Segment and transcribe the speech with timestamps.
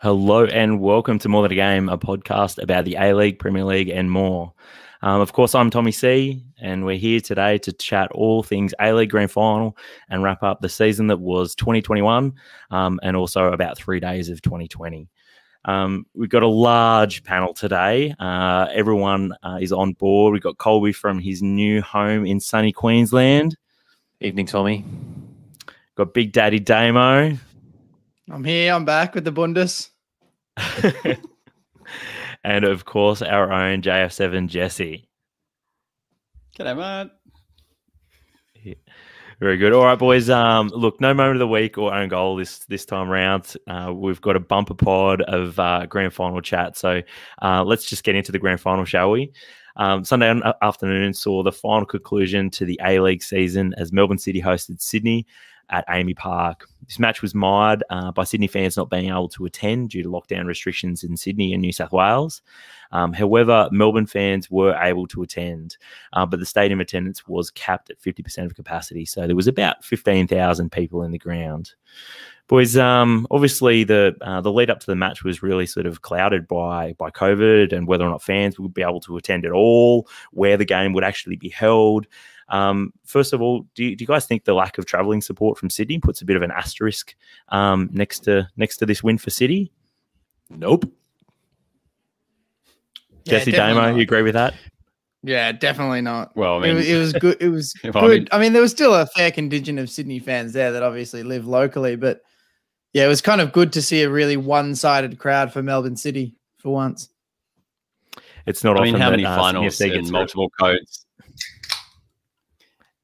[0.00, 3.64] Hello and welcome to More Than a Game, a podcast about the A League, Premier
[3.64, 4.52] League, and more.
[5.02, 8.92] Um, of course, I'm Tommy C, and we're here today to chat all things A
[8.92, 9.76] League Grand Final
[10.08, 12.32] and wrap up the season that was 2021
[12.70, 15.08] um, and also about three days of 2020.
[15.64, 18.14] Um, we've got a large panel today.
[18.20, 20.32] Uh, everyone uh, is on board.
[20.32, 23.56] We've got Colby from his new home in sunny Queensland.
[24.20, 24.84] Evening, Tommy.
[25.96, 27.36] Got Big Daddy Damo.
[28.30, 28.74] I'm here.
[28.74, 29.88] I'm back with the Bundes.
[32.44, 35.08] and of course, our own JF7 Jesse.
[36.58, 37.08] G'day,
[38.64, 38.78] mate.
[39.40, 39.72] Very good.
[39.72, 40.28] All right, boys.
[40.28, 43.54] Um, look, no moment of the week or own goal this this time around.
[43.68, 46.76] Uh, we've got a bumper pod of uh, grand final chat.
[46.76, 47.02] So
[47.40, 49.32] uh, let's just get into the grand final, shall we?
[49.76, 54.42] Um, Sunday afternoon saw the final conclusion to the A League season as Melbourne City
[54.42, 55.24] hosted Sydney
[55.70, 56.68] at AAMI Park.
[56.86, 60.08] This match was mired uh, by Sydney fans not being able to attend due to
[60.08, 62.40] lockdown restrictions in Sydney and New South Wales.
[62.92, 65.76] Um, however, Melbourne fans were able to attend,
[66.14, 69.04] uh, but the stadium attendance was capped at 50% of capacity.
[69.04, 71.74] So there was about 15,000 people in the ground.
[72.48, 76.00] Boys, um, obviously the uh, the lead up to the match was really sort of
[76.00, 79.52] clouded by by COVID and whether or not fans would be able to attend at
[79.52, 82.06] all, where the game would actually be held.
[82.48, 85.58] Um, first of all, do you, do you, guys think the lack of travelling support
[85.58, 87.14] from Sydney puts a bit of an asterisk
[87.48, 89.70] um, next to next to this win for City?
[90.48, 90.90] Nope.
[93.24, 94.54] Yeah, Jesse Damo, you agree with that?
[95.22, 96.34] Yeah, definitely not.
[96.36, 97.36] Well, I mean, it, it was good.
[97.40, 97.96] It was good.
[97.96, 100.82] I mean, I mean, there was still a fair contingent of Sydney fans there that
[100.82, 102.22] obviously live locally, but
[102.92, 106.34] yeah, it was kind of good to see a really one-sided crowd for Melbourne City
[106.58, 107.10] for once.
[108.46, 108.80] It's not.
[108.80, 110.97] I mean, how many uh, finals and multiple codes?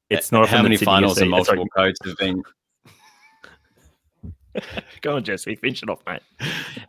[0.09, 2.43] It's not how many finals and multiple codes have been.
[5.01, 5.55] Go on, Jesse.
[5.55, 6.21] Finish it off, mate.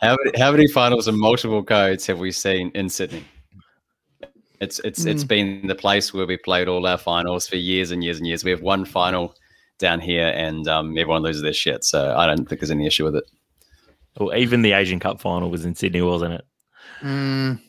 [0.00, 3.25] How many, how many finals and multiple codes have we seen in Sydney?
[4.60, 5.10] It's it's mm.
[5.10, 8.26] it's been the place where we played all our finals for years and years and
[8.26, 8.44] years.
[8.44, 9.34] We have one final
[9.78, 11.84] down here, and um, everyone loses their shit.
[11.84, 13.25] So I don't think there's any issue with it.
[14.19, 16.44] Well, even the Asian Cup final was in Sydney, wasn't it?
[17.03, 17.60] Mm.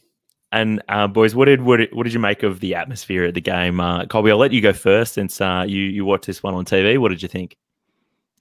[0.51, 3.33] And uh, boys, what did what did, what did you make of the atmosphere at
[3.33, 3.79] the game?
[3.79, 6.63] Uh, Colby, I'll let you go first since uh, you you watched this one on
[6.63, 6.97] TV.
[6.97, 7.57] What did you think?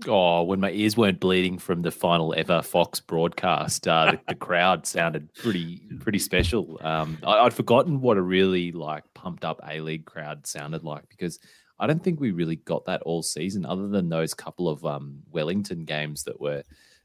[0.07, 4.35] Oh, when my ears weren't bleeding from the final ever Fox broadcast, uh, the, the,
[4.35, 6.79] crowd sounded pretty pretty special.
[6.83, 11.09] Um, I, would forgotten what a really like pumped up A League crowd sounded like
[11.09, 11.39] because
[11.79, 15.23] I don't think we really got that all season, other than those couple of um,
[15.31, 16.63] Wellington games that were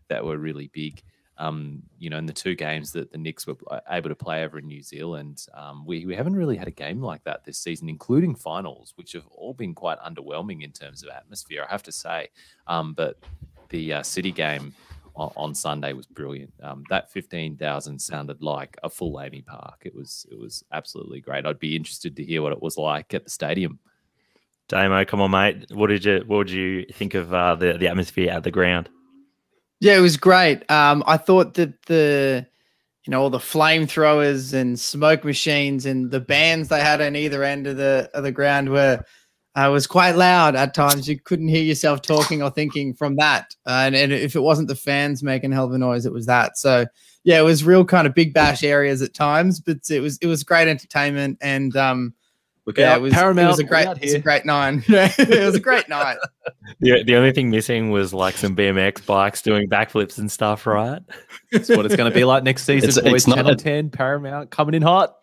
[0.10, 1.02] that were really big.
[1.42, 3.58] Um, you know, in the two games that the Nix were
[3.90, 7.02] able to play over in New Zealand, um, we, we haven't really had a game
[7.02, 11.10] like that this season, including finals, which have all been quite underwhelming in terms of
[11.10, 12.30] atmosphere, I have to say.
[12.68, 13.18] Um, but
[13.70, 14.76] the uh, City game
[15.16, 16.54] on, on, Sunday was brilliant.
[16.62, 19.82] Um, that fifteen thousand sounded like a full AAMI Park.
[19.84, 21.48] It was it was absolutely great.
[21.48, 23.80] I'd be interested to hear what it was like at the stadium.
[24.68, 25.72] Damo, come on, mate.
[25.72, 28.90] What did you what did you think of uh, the the atmosphere at the ground?
[29.82, 30.70] Yeah, it was great.
[30.72, 32.46] Um, I thought that the,
[33.06, 37.44] you know, all the flamethrowers and smoke machines and the bands they had on either
[37.44, 39.04] end of the of the ground were
[39.56, 41.08] uh, was quite loud at times.
[41.08, 43.56] You couldn't hear yourself talking or thinking from that.
[43.66, 46.28] Uh, and, and if it wasn't the fans making hell of a noise, it was
[46.28, 46.60] that.
[46.60, 46.86] So
[47.24, 50.28] yeah, it was real kind of big bash areas at times, but it was it
[50.28, 52.14] was great entertainment and um,
[52.72, 53.48] Look yeah, out, it was, Paramount.
[53.48, 54.82] It was a great, it was a great nine.
[54.88, 56.18] it was a great night.
[56.80, 61.02] The, the only thing missing was like some BMX bikes doing backflips and stuff, right?
[61.52, 62.90] That's what it's going to be like next season.
[62.90, 65.18] It's, boys, it's not Channel a, 10, Paramount coming in hot.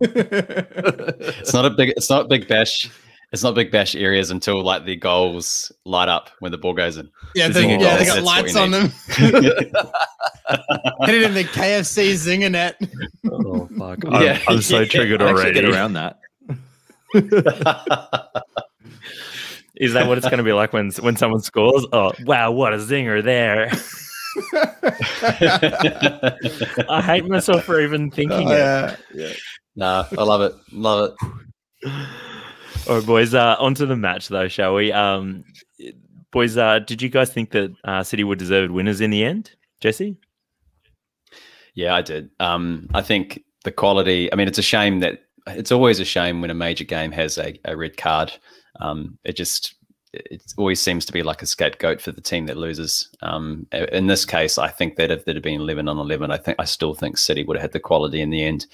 [0.00, 1.88] it's not a big.
[1.96, 2.90] It's not big bash.
[3.32, 6.96] It's not big bash areas until like the goals light up when the ball goes
[6.96, 7.10] in.
[7.34, 8.90] Yeah, they, yeah, they got lights on them.
[9.08, 9.34] Hit
[11.14, 12.80] it in the KFC zinger net.
[13.30, 14.04] Oh fuck!
[14.06, 15.54] I'm, yeah, I'm so triggered already.
[15.54, 16.20] Get around that.
[19.76, 21.84] Is that what it's going to be like when when someone scores?
[21.92, 23.72] Oh, wow, what a zinger there!
[26.88, 28.92] I hate myself for even thinking oh, yeah.
[28.92, 29.00] it.
[29.14, 29.32] Yeah.
[29.76, 30.54] Nah, I love it.
[30.72, 31.14] Love it.
[32.88, 33.34] All right, boys.
[33.34, 34.92] Uh, on to the match, though, shall we?
[34.92, 35.44] Um,
[36.30, 39.52] boys, uh, did you guys think that uh, City were deserved winners in the end?
[39.80, 40.16] Jesse?
[41.74, 42.30] Yeah, I did.
[42.38, 44.32] Um, I think the quality.
[44.32, 47.38] I mean, it's a shame that it's always a shame when a major game has
[47.38, 48.32] a, a red card.
[48.80, 49.74] Um, it just
[50.12, 53.08] it always seems to be like a scapegoat for the team that loses.
[53.22, 56.36] Um, in this case, I think that if there had been eleven on eleven, I
[56.36, 58.66] think I still think City would have had the quality in the end,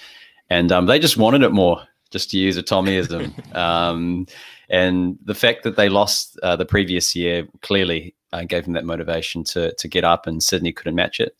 [0.49, 1.83] and um, they just wanted it more.
[2.13, 4.27] Just to use a Tommyism, um,
[4.71, 8.85] and the fact that they lost uh, the previous year clearly uh, gave them that
[8.85, 11.37] motivation to to get up, and Sydney couldn't match it.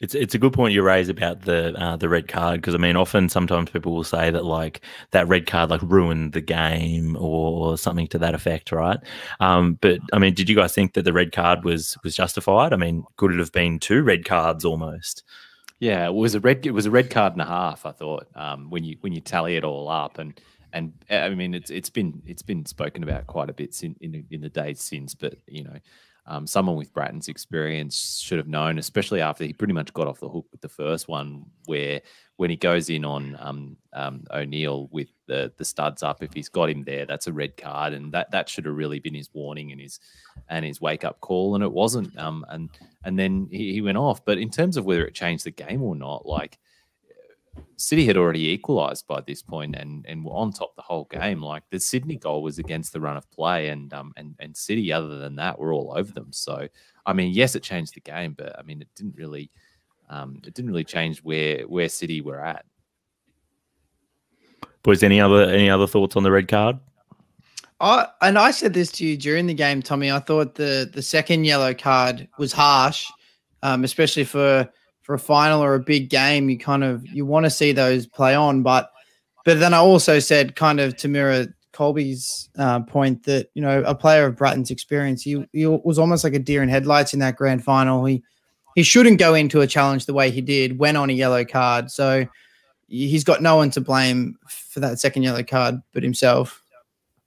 [0.00, 2.78] It's it's a good point you raise about the uh, the red card because I
[2.78, 4.82] mean often sometimes people will say that like
[5.12, 8.98] that red card like ruined the game or something to that effect, right?
[9.40, 12.74] Um, but I mean, did you guys think that the red card was was justified?
[12.74, 15.22] I mean, could it have been two red cards almost?
[15.78, 16.66] Yeah, it was a red.
[16.66, 17.84] It was a red card and a half.
[17.84, 20.38] I thought um, when you when you tally it all up, and
[20.72, 24.26] and I mean it's it's been it's been spoken about quite a bit in in,
[24.30, 25.14] in the days since.
[25.14, 25.78] But you know,
[26.28, 30.20] um, someone with Brattan's experience should have known, especially after he pretty much got off
[30.20, 32.00] the hook with the first one, where
[32.36, 36.48] when he goes in on um, um, O'Neill with the the studs up, if he's
[36.48, 39.30] got him there, that's a red card, and that that should have really been his
[39.32, 40.00] warning and his
[40.48, 42.16] and his wake up call, and it wasn't.
[42.18, 42.70] Um, and
[43.04, 44.24] and then he, he went off.
[44.24, 46.58] But in terms of whether it changed the game or not, like
[47.76, 51.42] City had already equalised by this point and and were on top the whole game.
[51.42, 54.92] Like the Sydney goal was against the run of play, and um and and City,
[54.92, 56.32] other than that, were all over them.
[56.32, 56.68] So
[57.04, 59.50] I mean, yes, it changed the game, but I mean, it didn't really
[60.08, 62.64] um it didn't really change where where City were at.
[64.82, 66.78] Boys, any other any other thoughts on the red card?
[67.80, 70.10] I and I said this to you during the game, Tommy.
[70.10, 73.06] I thought the the second yellow card was harsh,
[73.62, 74.70] um, especially for
[75.06, 78.08] for a final or a big game, you kind of you want to see those
[78.08, 78.64] play on.
[78.64, 78.90] But
[79.44, 83.84] but then I also said, kind of to mirror Colby's uh, point, that you know
[83.86, 87.20] a player of Brattan's experience, he, he was almost like a deer in headlights in
[87.20, 88.04] that grand final.
[88.04, 88.24] He
[88.74, 91.92] he shouldn't go into a challenge the way he did, went on a yellow card.
[91.92, 92.26] So
[92.88, 96.60] he's got no one to blame for that second yellow card but himself.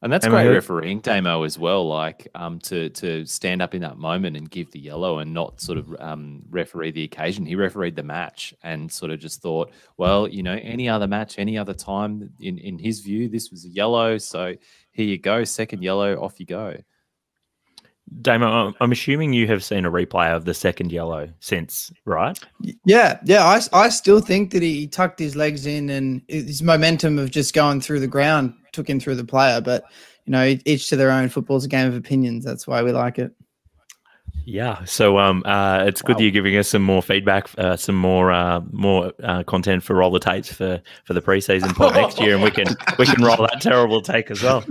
[0.01, 1.85] And that's great refereeing, Damo, as well.
[1.85, 5.59] Like um, to to stand up in that moment and give the yellow and not
[5.59, 7.45] sort of um, referee the occasion.
[7.45, 11.37] He refereed the match and sort of just thought, well, you know, any other match,
[11.37, 14.17] any other time, in in his view, this was a yellow.
[14.17, 14.55] So
[14.91, 16.77] here you go, second yellow, off you go.
[18.21, 22.39] Damo, I'm assuming you have seen a replay of the second yellow since, right?
[22.85, 23.43] Yeah, yeah.
[23.43, 27.53] I, I still think that he tucked his legs in and his momentum of just
[27.53, 29.61] going through the ground took him through the player.
[29.61, 29.83] But,
[30.25, 31.29] you know, each to their own.
[31.29, 32.43] Football's a game of opinions.
[32.45, 33.33] That's why we like it.
[34.45, 37.95] Yeah, so um, uh, it's good that you're giving us some more feedback, uh, some
[37.95, 42.33] more uh, more uh, content for roller takes for for the preseason pod next year,
[42.33, 42.65] and we can
[42.97, 44.65] we can roll that terrible take as well.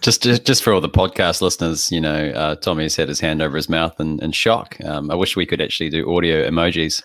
[0.00, 3.42] Just, just, just for all the podcast listeners, you know, uh, Tommy's had his hand
[3.42, 4.76] over his mouth in, in shock.
[4.84, 7.02] Um, I wish we could actually do audio emojis,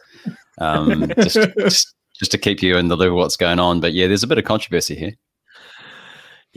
[0.60, 3.80] um, just, just, just to keep you in the loop of what's going on.
[3.80, 5.14] But yeah, there's a bit of controversy here.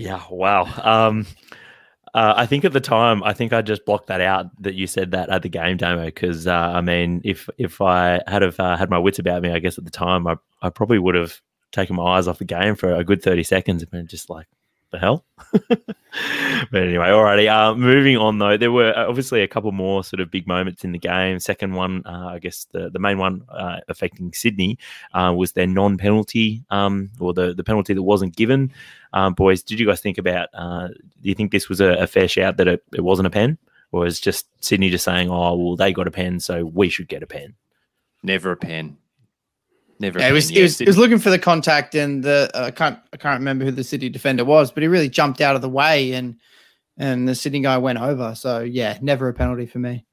[0.00, 0.64] Yeah, wow.
[0.82, 1.26] Um,
[2.14, 4.86] uh, I think at the time, I think I just blocked that out that you
[4.86, 8.58] said that at the game Damo because uh, I mean, if if I had have
[8.58, 11.14] uh, had my wits about me, I guess at the time I I probably would
[11.14, 14.30] have taken my eyes off the game for a good thirty seconds and been just
[14.30, 14.46] like,
[14.90, 15.24] the hell?
[15.52, 17.50] but anyway, alrighty.
[17.50, 20.84] Uh, moving on though, there were uh, obviously a couple more sort of big moments
[20.84, 21.38] in the game.
[21.38, 24.78] Second one, uh, I guess the, the main one uh, affecting Sydney
[25.14, 28.72] uh, was their non-penalty um, or the, the penalty that wasn't given.
[29.12, 30.48] Um, boys, did you guys think about?
[30.54, 33.30] Uh, do you think this was a, a fair shout that it, it wasn't a
[33.30, 33.58] pen,
[33.92, 37.08] or is just Sydney just saying, "Oh, well, they got a pen, so we should
[37.08, 37.54] get a pen"?
[38.22, 38.98] Never a pen.
[40.00, 40.18] Never.
[40.18, 42.70] Yeah, it was, it was, it was looking for the contact, and the uh, I
[42.70, 45.62] can't I can't remember who the City defender was, but he really jumped out of
[45.62, 46.36] the way, and
[46.96, 48.34] and the Sydney guy went over.
[48.34, 50.06] So yeah, never a penalty for me.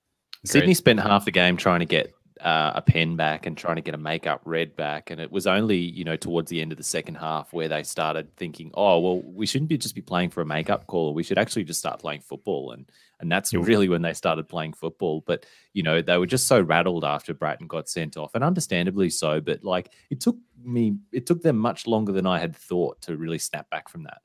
[0.44, 3.82] Sydney spent half the game trying to get uh, a pen back and trying to
[3.82, 6.78] get a makeup red back, and it was only you know towards the end of
[6.78, 10.32] the second half where they started thinking, oh well, we shouldn't be just be playing
[10.32, 13.66] for a makeup call, we should actually just start playing football, and and that's mm.
[13.66, 15.24] really when they started playing football.
[15.26, 19.10] But you know they were just so rattled after Brattan got sent off, and understandably
[19.10, 19.42] so.
[19.42, 23.18] But like it took me, it took them much longer than I had thought to
[23.18, 24.22] really snap back from that.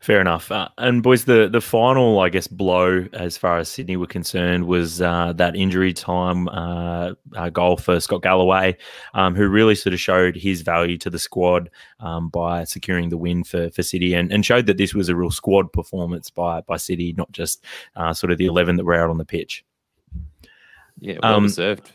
[0.00, 0.52] Fair enough.
[0.52, 4.68] Uh, and boys, the the final, I guess, blow as far as Sydney were concerned
[4.68, 8.76] was uh, that injury time uh, uh, goal for Scott Galloway,
[9.14, 13.16] um, who really sort of showed his value to the squad um, by securing the
[13.16, 16.60] win for, for City, and, and showed that this was a real squad performance by
[16.60, 17.64] by City, not just
[17.96, 19.64] uh, sort of the eleven that were out on the pitch.
[21.00, 21.90] Yeah, well um, deserved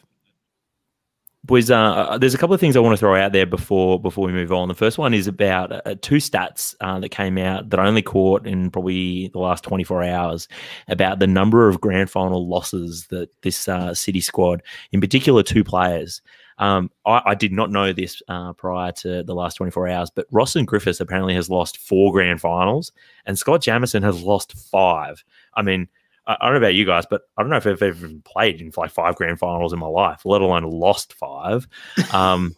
[1.50, 4.00] was uh, uh, there's a couple of things I want to throw out there before
[4.00, 4.70] before we move on.
[4.70, 8.02] The first one is about uh, two stats uh, that came out that I only
[8.02, 10.48] caught in probably the last 24 hours
[10.88, 15.64] about the number of grand final losses that this uh, City squad, in particular, two
[15.64, 16.22] players.
[16.60, 20.28] Um, I, I, did not know this uh, prior to the last 24 hours, but
[20.32, 22.92] Rostyn Griffiths apparently has lost four grand finals,
[23.26, 25.24] and Scott Jamieson has lost five.
[25.56, 25.90] I mean,
[26.26, 28.72] I, don't know about you guys, but I don't know if I've ever played in
[28.78, 31.68] like five grand finals in my life, let alone lost five.
[32.14, 32.56] Um,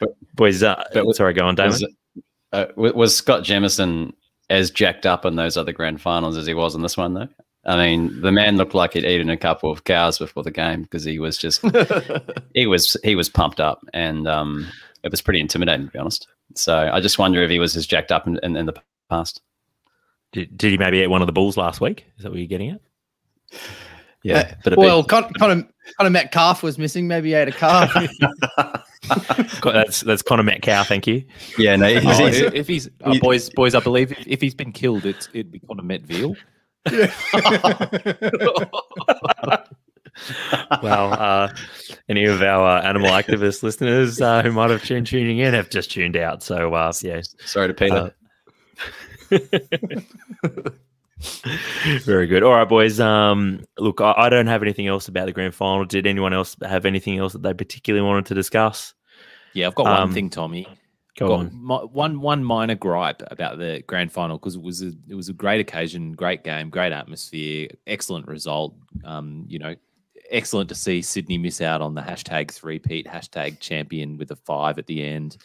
[0.00, 1.72] but, boys, uh, but sorry, go on, Damon.
[1.72, 1.84] Was,
[2.52, 4.14] uh, was Scott Jamieson
[4.48, 7.28] as jacked up in those other grand finals as he was in this one, though?
[7.66, 10.82] I mean, the man looked like he'd eaten a couple of cows before the game
[10.82, 11.64] because he was just
[12.54, 14.66] he was he was pumped up, and um,
[15.02, 16.28] it was pretty intimidating to be honest.
[16.54, 19.42] So I just wonder if he was as jacked up in, in, in the past.
[20.36, 22.04] Did, did he maybe eat one of the bulls last week?
[22.18, 22.80] Is that what you're getting at?
[24.22, 25.66] Yeah, Uh, but a well, bit, Con- Connor,
[25.96, 27.08] Conor Metcalfe was missing.
[27.08, 27.90] Maybe he ate a calf.
[29.62, 30.88] Co- That's that's Conor Metcalfe.
[30.88, 31.24] Thank you.
[31.56, 34.40] yeah, no, he's, Oh, he's- if if he's uh, boys, boys, I believe if, if
[34.42, 36.36] he's been killed, it's it'd be Connor Met Veal.
[40.82, 41.52] Well, uh,
[42.08, 45.68] any of our uh, animal activist listeners uh, who might have been tuning in have
[45.68, 46.42] just tuned out.
[46.42, 48.14] So uh, yeah, sorry to Peter.
[52.04, 52.42] Very good.
[52.42, 53.00] All right, boys.
[53.00, 55.84] Um, look, I, I don't have anything else about the grand final.
[55.84, 58.92] Did anyone else have anything else that they particularly wanted to discuss?
[59.54, 60.66] Yeah, I've got Um, one thing, Tommy.
[61.18, 61.50] Go got on.
[61.54, 65.30] mi- one one minor gripe about the grand final because it was a it was
[65.30, 68.74] a great occasion, great game, great atmosphere, excellent result.
[69.02, 69.74] Um, you know,
[70.30, 74.76] excellent to see Sydney miss out on the hashtag three-peat, hashtag champion with a five
[74.78, 75.38] at the end.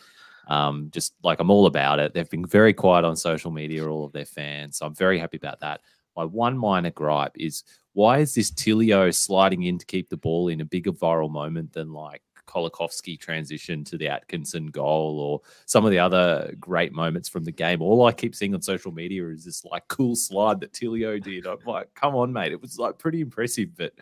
[0.47, 2.13] Um, just like I'm all about it.
[2.13, 4.77] They've been very quiet on social media, all of their fans.
[4.77, 5.81] So I'm very happy about that.
[6.15, 10.47] My one minor gripe is why is this Tilio sliding in to keep the ball
[10.47, 15.85] in a bigger viral moment than like Kolakovsky transition to the Atkinson goal or some
[15.85, 17.81] of the other great moments from the game.
[17.81, 21.47] All I keep seeing on social media is this like cool slide that Tilio did.
[21.47, 22.51] I'm like, come on, mate.
[22.51, 23.93] It was like pretty impressive, but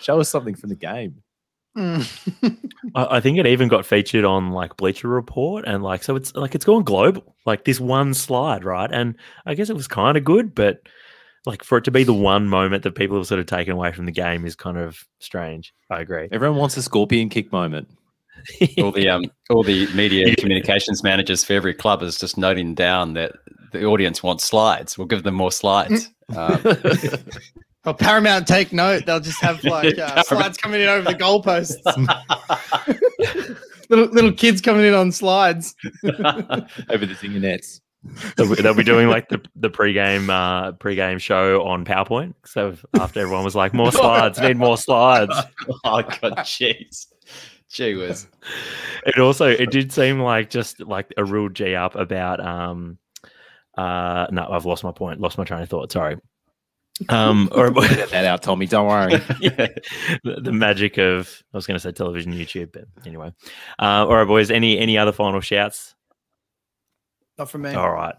[0.00, 1.22] show us something from the game.
[1.78, 2.58] Mm.
[2.94, 6.34] I, I think it even got featured on like Bleacher Report, and like so it's
[6.34, 7.36] like it's gone global.
[7.46, 8.90] Like this one slide, right?
[8.92, 9.14] And
[9.46, 10.80] I guess it was kind of good, but
[11.46, 13.92] like for it to be the one moment that people have sort of taken away
[13.92, 15.72] from the game is kind of strange.
[15.88, 16.28] I agree.
[16.32, 17.88] Everyone wants a scorpion kick moment.
[18.78, 23.14] all the um, all the media communications managers for every club is just noting down
[23.14, 23.32] that
[23.72, 24.98] the audience wants slides.
[24.98, 26.10] We'll give them more slides.
[26.36, 26.60] Um,
[27.84, 29.06] Well, Paramount take note.
[29.06, 31.78] They'll just have like uh, slides coming in over the goalposts.
[33.88, 35.74] little little kids coming in on slides.
[36.04, 37.80] over the zinger nets.
[38.36, 42.34] they'll, be- they'll be doing like the the pregame uh pregame show on PowerPoint.
[42.44, 45.34] So after everyone was like, more slides, need more slides.
[45.84, 47.06] oh god, jeez,
[47.70, 48.26] gee whiz.
[49.06, 52.98] It also it did seem like just like a real G up about um
[53.76, 55.90] uh no, I've lost my point, lost my train of thought.
[55.92, 56.16] Sorry.
[57.08, 58.66] Um or Get that out, Tommy.
[58.66, 59.12] Don't worry.
[59.40, 59.68] yeah,
[60.24, 63.32] the, the magic of I was going to say television, YouTube, but anyway.
[63.78, 64.50] Uh, all right, boys.
[64.50, 65.94] Any any other final shouts?
[67.38, 67.74] Not from me.
[67.74, 68.16] All right.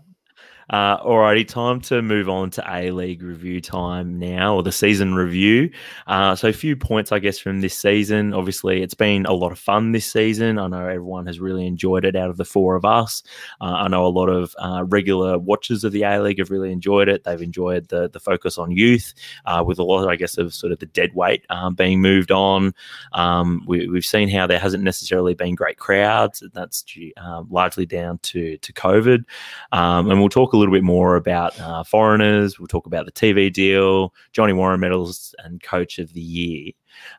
[0.70, 5.16] Uh, alrighty, time to move on to A League review time now, or the season
[5.16, 5.72] review.
[6.06, 8.36] Uh, so, a few points, I guess, from this season.
[8.36, 10.60] Obviously, it's been a lot of fun this season.
[10.60, 13.24] I know everyone has really enjoyed it out of the four of us.
[13.60, 16.72] Uh, I know a lot of uh, regular watchers of the A League have really
[16.72, 17.24] enjoyed it.
[17.24, 20.72] They've enjoyed the the focus on youth, uh, with a lot, I guess, of sort
[20.72, 22.76] of the dead weight um, being moved on.
[23.14, 26.44] Um, we, we've seen how there hasn't necessarily been great crowds.
[26.54, 29.24] That's due, um, largely down to to COVID.
[29.72, 32.60] Um, and we'll talk a little bit more about uh, foreigners.
[32.60, 36.72] We'll talk about the TV deal, Johnny Warren medals, and Coach of the Year.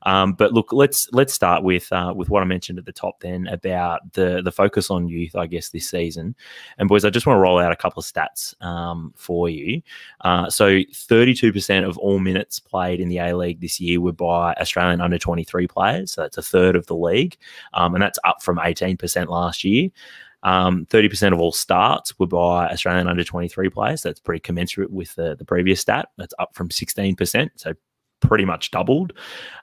[0.03, 3.21] Um, but look, let's let's start with uh, with what I mentioned at the top
[3.21, 6.35] then about the the focus on youth, I guess this season.
[6.79, 9.83] And boys, I just want to roll out a couple of stats um, for you.
[10.23, 14.55] Uh, so, 32% of all minutes played in the A League this year were by
[14.55, 16.13] Australian under 23 players.
[16.13, 17.37] So that's a third of the league,
[17.75, 19.91] um, and that's up from 18% last year.
[20.43, 24.03] Um, 30% of all starts were by Australian under 23 players.
[24.03, 26.09] That's pretty commensurate with the, the previous stat.
[26.17, 27.51] That's up from 16%.
[27.57, 27.75] So
[28.21, 29.13] pretty much doubled.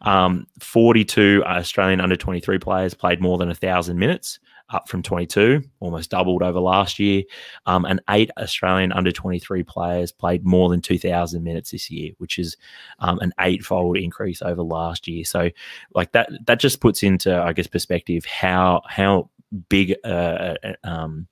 [0.02, 5.64] Um, 42 Australian under 23 players played more than a thousand minutes, up from 22,
[5.80, 7.24] almost doubled over last year.
[7.66, 12.38] Um, and eight Australian under 23 players played more than 2,000 minutes this year, which
[12.38, 12.58] is
[13.00, 15.24] um, an eightfold increase over last year.
[15.24, 15.50] So,
[15.94, 19.30] like that, that just puts into, I guess, perspective how how
[19.70, 21.28] big uh, uh, um,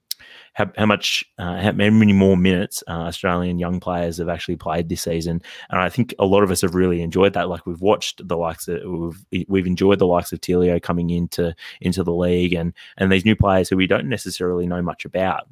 [0.53, 4.89] how, how much uh, how many more minutes uh, Australian young players have actually played
[4.89, 7.50] this season, and I think a lot of us have really enjoyed that.
[7.50, 11.53] Like we've watched the likes of we've we've enjoyed the likes of Tilio coming into
[11.81, 15.48] into the league, and and these new players who we don't necessarily know much about.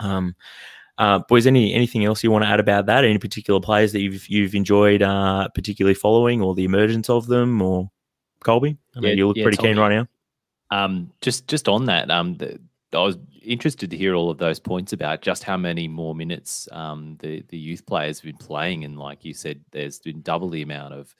[0.00, 0.34] Um,
[0.98, 3.04] uh, boys, any anything else you want to add about that?
[3.04, 7.60] Any particular players that you've you've enjoyed uh, particularly following, or the emergence of them,
[7.60, 7.90] or
[8.42, 8.78] Colby?
[8.96, 10.08] I mean, Yeah, you look yeah, pretty keen right now.
[10.70, 12.60] Um, just just on that, um, the,
[12.92, 16.68] I was interested to hear all of those points about just how many more minutes
[16.72, 20.48] um, the the youth players have been playing, and like you said, there's been double
[20.48, 21.14] the amount of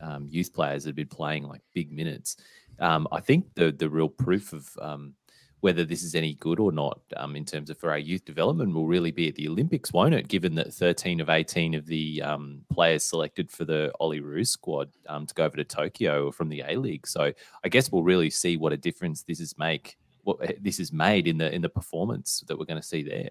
[0.00, 2.36] um, youth players that have been playing like big minutes.
[2.80, 5.14] Um, I think the the real proof of um,
[5.60, 8.72] whether this is any good or not um, in terms of for our youth development
[8.72, 10.28] will really be at the Olympics, won't it?
[10.28, 15.26] Given that 13 of 18 of the um, players selected for the Olyroos squad um,
[15.26, 17.06] to go over to Tokyo from the A League.
[17.06, 17.32] So
[17.64, 20.92] I guess we'll really see what a difference this is make what eh, this is
[20.92, 23.30] made in the in the performance that we're going to see there.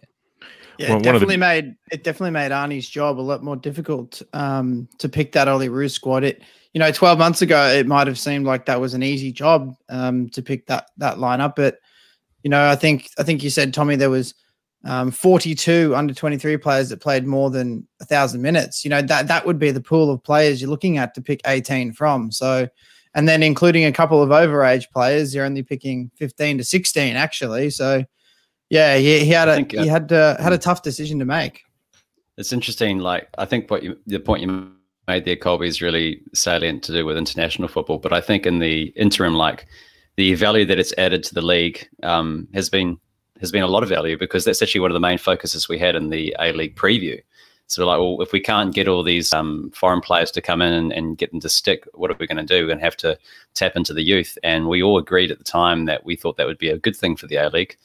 [0.77, 1.39] Yeah, it definitely the...
[1.39, 5.91] made it definitely made Arnie's job a lot more difficult um, to pick that Olyroos
[5.91, 6.23] squad.
[6.23, 6.43] It
[6.73, 9.75] you know, 12 months ago, it might have seemed like that was an easy job
[9.89, 11.79] um, to pick that that lineup, but
[12.43, 14.33] you know, I think I think you said Tommy there was
[14.85, 18.83] um, 42 under 23 players that played more than a thousand minutes.
[18.83, 21.41] You know that that would be the pool of players you're looking at to pick
[21.45, 22.31] 18 from.
[22.31, 22.67] So,
[23.15, 27.69] and then including a couple of overage players, you're only picking 15 to 16 actually.
[27.69, 28.03] So,
[28.69, 31.25] yeah, he, he had a think, uh, he had uh, had a tough decision to
[31.25, 31.63] make.
[32.37, 32.99] It's interesting.
[32.99, 34.71] Like I think what you, the point you
[35.07, 37.97] made there, Colby, is really salient to do with international football.
[37.97, 39.67] But I think in the interim, like
[40.17, 42.99] the value that it's added to the league um, has been
[43.39, 45.77] has been a lot of value because that's actually one of the main focuses we
[45.77, 47.21] had in the A League preview.
[47.67, 50.73] So like, well, if we can't get all these um, foreign players to come in
[50.73, 52.63] and, and, get them to stick, what are we going to do?
[52.63, 53.19] We're going to have to
[53.53, 54.37] tap into the youth.
[54.41, 56.95] And we all agreed at the time that we thought that would be a good
[56.95, 57.77] thing for the A League.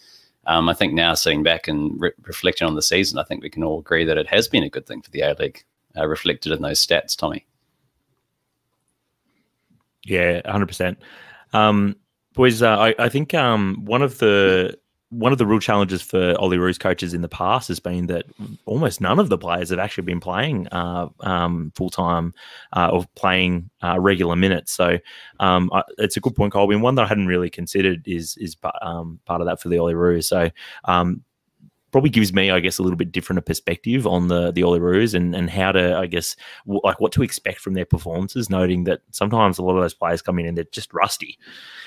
[0.46, 3.50] Um, I think now sitting back and re- reflecting on the season, I think we
[3.50, 5.64] can all agree that it has been a good thing for the A League,
[5.96, 7.44] uh, reflected in those stats, Tommy.
[10.04, 10.96] Yeah, 100%.
[11.52, 11.96] Um,
[12.34, 14.78] Boys, uh, I, I, think um, one of the
[15.10, 18.24] one of the real challenges for Olyroos coaches in the past has been that
[18.64, 22.32] almost none of the players have actually been playing uh, um, full time
[22.72, 24.72] uh, or playing uh, regular minutes.
[24.72, 24.98] So
[25.38, 26.74] um, I, it's a good point, Colby.
[26.74, 29.76] And one that I hadn't really considered is is um, part of that for the
[29.76, 30.24] Olyroos.
[30.24, 30.50] So
[30.86, 31.22] um,
[31.92, 35.14] probably gives me, I guess, a little bit different a perspective on the the Olyroos
[35.14, 36.34] and and how to, I guess,
[36.66, 38.50] w- like what to expect from their performances.
[38.50, 41.38] Noting that sometimes a lot of those players come in and they're just rusty.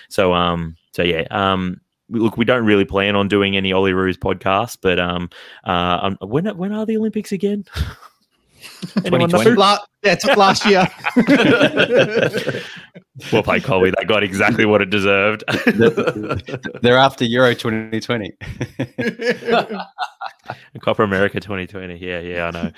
[0.07, 4.77] So um, so yeah, um, look, we don't really plan on doing any Olyroos podcast,
[4.81, 5.29] but um,
[5.65, 7.65] uh, um, when when are the Olympics again?
[8.95, 9.51] 2020.
[9.51, 10.87] La- yeah, it took last year.
[13.31, 13.91] well played, Colby.
[13.97, 15.43] They got exactly what it deserved.
[16.81, 18.33] They're after Euro 2020.
[20.81, 21.97] Copa America 2020.
[21.97, 22.71] Yeah, yeah, I know.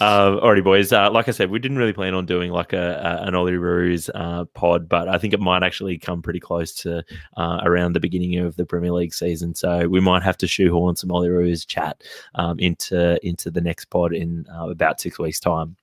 [0.00, 0.92] Uh, alrighty, boys.
[0.92, 4.10] Uh, like I said, we didn't really plan on doing like a, a an Olyroos
[4.14, 7.04] uh, pod, but I think it might actually come pretty close to
[7.36, 9.54] uh, around the beginning of the Premier League season.
[9.54, 12.02] So we might have to shoehorn some Olyroos chat
[12.34, 15.76] um, into into the next pod in uh, about six weeks' time.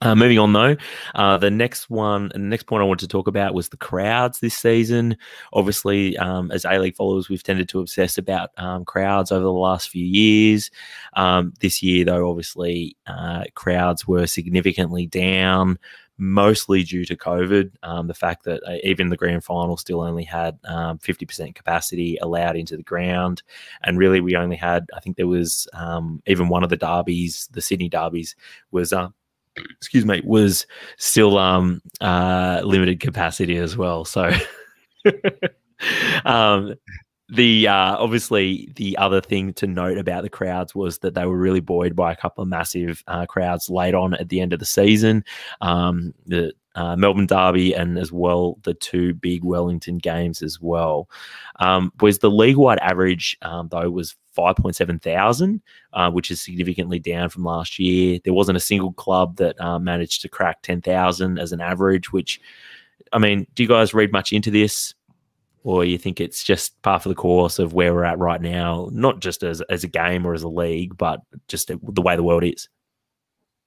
[0.00, 0.76] Uh, moving on though,
[1.16, 4.38] uh, the next one, the next point I wanted to talk about was the crowds
[4.38, 5.16] this season.
[5.52, 9.52] Obviously, um, as A League followers, we've tended to obsess about um, crowds over the
[9.52, 10.70] last few years.
[11.14, 15.80] Um, this year, though, obviously, uh, crowds were significantly down,
[16.16, 17.72] mostly due to COVID.
[17.82, 22.18] Um, the fact that uh, even the grand final still only had 50% um, capacity
[22.22, 23.42] allowed into the ground.
[23.82, 27.48] And really, we only had, I think there was um, even one of the derbies,
[27.50, 28.36] the Sydney derbies,
[28.70, 29.08] was uh,
[29.76, 30.66] excuse me, was
[30.96, 34.04] still um, uh, limited capacity as well.
[34.04, 34.30] So,
[36.24, 36.74] um,
[37.28, 41.36] the uh, obviously the other thing to note about the crowds was that they were
[41.36, 44.58] really buoyed by a couple of massive uh, crowds late on at the end of
[44.58, 45.24] the season.
[45.60, 51.10] Um, the uh, Melbourne Derby and as well the two big Wellington games as well.
[51.60, 55.60] Um, was the league wide average um, though was 5.7 thousand,
[55.92, 58.20] uh, which is significantly down from last year.
[58.24, 62.40] There wasn't a single club that uh, managed to crack 10,000 as an average, which,
[63.12, 64.94] I mean, do you guys read much into this?
[65.64, 68.88] Or you think it's just part of the course of where we're at right now,
[68.92, 72.22] not just as, as a game or as a league, but just the way the
[72.22, 72.68] world is?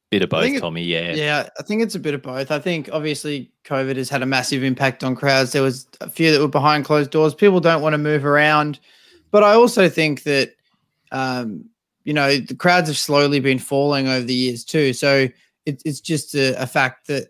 [0.09, 0.83] Bit of both, Tommy.
[0.83, 1.13] Yeah.
[1.13, 2.49] Yeah, I think it's a bit of both.
[2.49, 5.51] I think obviously COVID has had a massive impact on crowds.
[5.51, 7.33] There was a few that were behind closed doors.
[7.33, 8.79] People don't want to move around.
[9.31, 10.53] But I also think that
[11.11, 11.65] um,
[12.03, 14.93] you know, the crowds have slowly been falling over the years too.
[14.93, 15.27] So
[15.65, 17.27] it, it's just a, a, fact that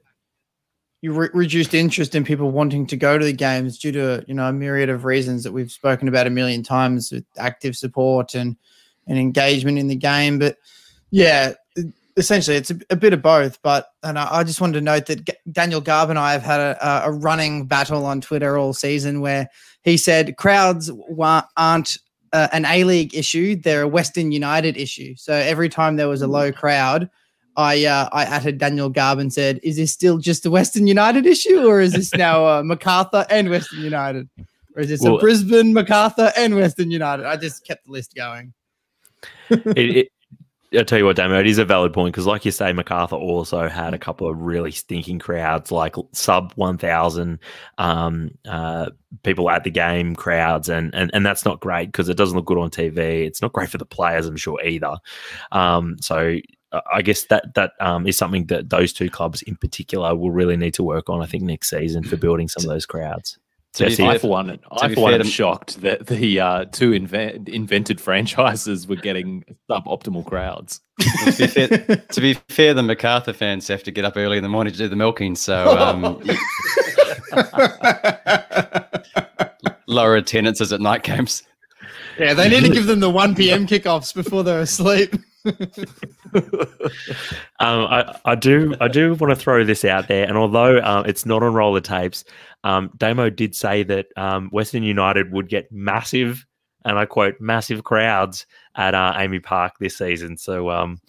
[1.01, 4.33] you re- reduced interest in people wanting to go to the games due to you
[4.33, 8.33] know a myriad of reasons that we've spoken about a million times with active support
[8.33, 8.55] and
[9.07, 10.39] and engagement in the game.
[10.39, 10.57] But
[11.09, 11.53] yeah,
[12.17, 13.61] essentially it's a, a bit of both.
[13.61, 16.43] But and I, I, just wanted to note that G- Daniel Garb and I have
[16.43, 19.49] had a, a running battle on Twitter all season where
[19.83, 21.97] he said crowds wa- aren't
[22.33, 25.15] uh, an A League issue, they're a Western United issue.
[25.15, 27.09] So every time there was a low crowd,
[27.57, 31.25] I uh, I added Daniel Garb and said, "Is this still just a Western United
[31.25, 34.29] issue, or is this now uh, Macarthur and Western United,
[34.75, 38.15] or is this well, a Brisbane, Macarthur, and Western United?" I just kept the list
[38.15, 38.53] going.
[39.49, 40.11] it, it,
[40.73, 43.17] I tell you what, Damo, it is a valid point because, like you say, Macarthur
[43.17, 47.39] also had a couple of really stinking crowds, like sub one thousand
[47.77, 48.89] um, uh,
[49.23, 52.45] people at the game crowds, and and and that's not great because it doesn't look
[52.45, 53.25] good on TV.
[53.25, 54.95] It's not great for the players, I'm sure either.
[55.51, 56.37] Um, so
[56.91, 60.55] I guess that that um, is something that those two clubs in particular will really
[60.55, 61.21] need to work on.
[61.21, 63.37] I think next season for building some of those crowds.
[63.75, 67.47] To be I, for one, I, for one, am shocked that the uh, two inve-
[67.47, 70.81] invented franchises were getting suboptimal crowds.
[70.99, 74.43] to, be fair, to be fair, the Macarthur fans have to get up early in
[74.43, 76.21] the morning to do the milking, so um,
[79.87, 81.43] lower attendances at night games.
[82.19, 83.65] Yeah, they need to give them the 1 p.m.
[83.65, 85.15] kickoffs before they're asleep.
[85.45, 85.55] Um,
[87.59, 91.25] I, I, do I do want to throw this out there, and although um, it's
[91.25, 92.23] not on roller tapes,
[92.63, 96.45] um, Damo did say that um, Western United would get massive,
[96.85, 100.37] and I quote, massive crowds at uh, AAMI Park this season.
[100.37, 100.99] So, um,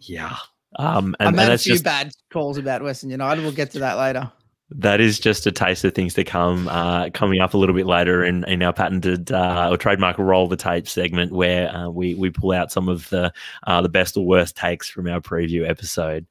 [0.00, 0.36] yeah.
[0.76, 3.42] Um, and, I made a few just, bad calls about Western United.
[3.42, 4.30] We'll get to that later
[4.70, 7.86] that is just a taste of things to come uh, coming up a little bit
[7.86, 12.14] later in, in our patented uh, or trademark roll the tape segment where uh, we
[12.14, 13.32] we pull out some of the
[13.66, 16.26] uh, the best or worst takes from our preview episode.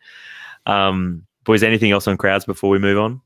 [0.65, 3.21] Um, boys, anything else on crowds before we move on?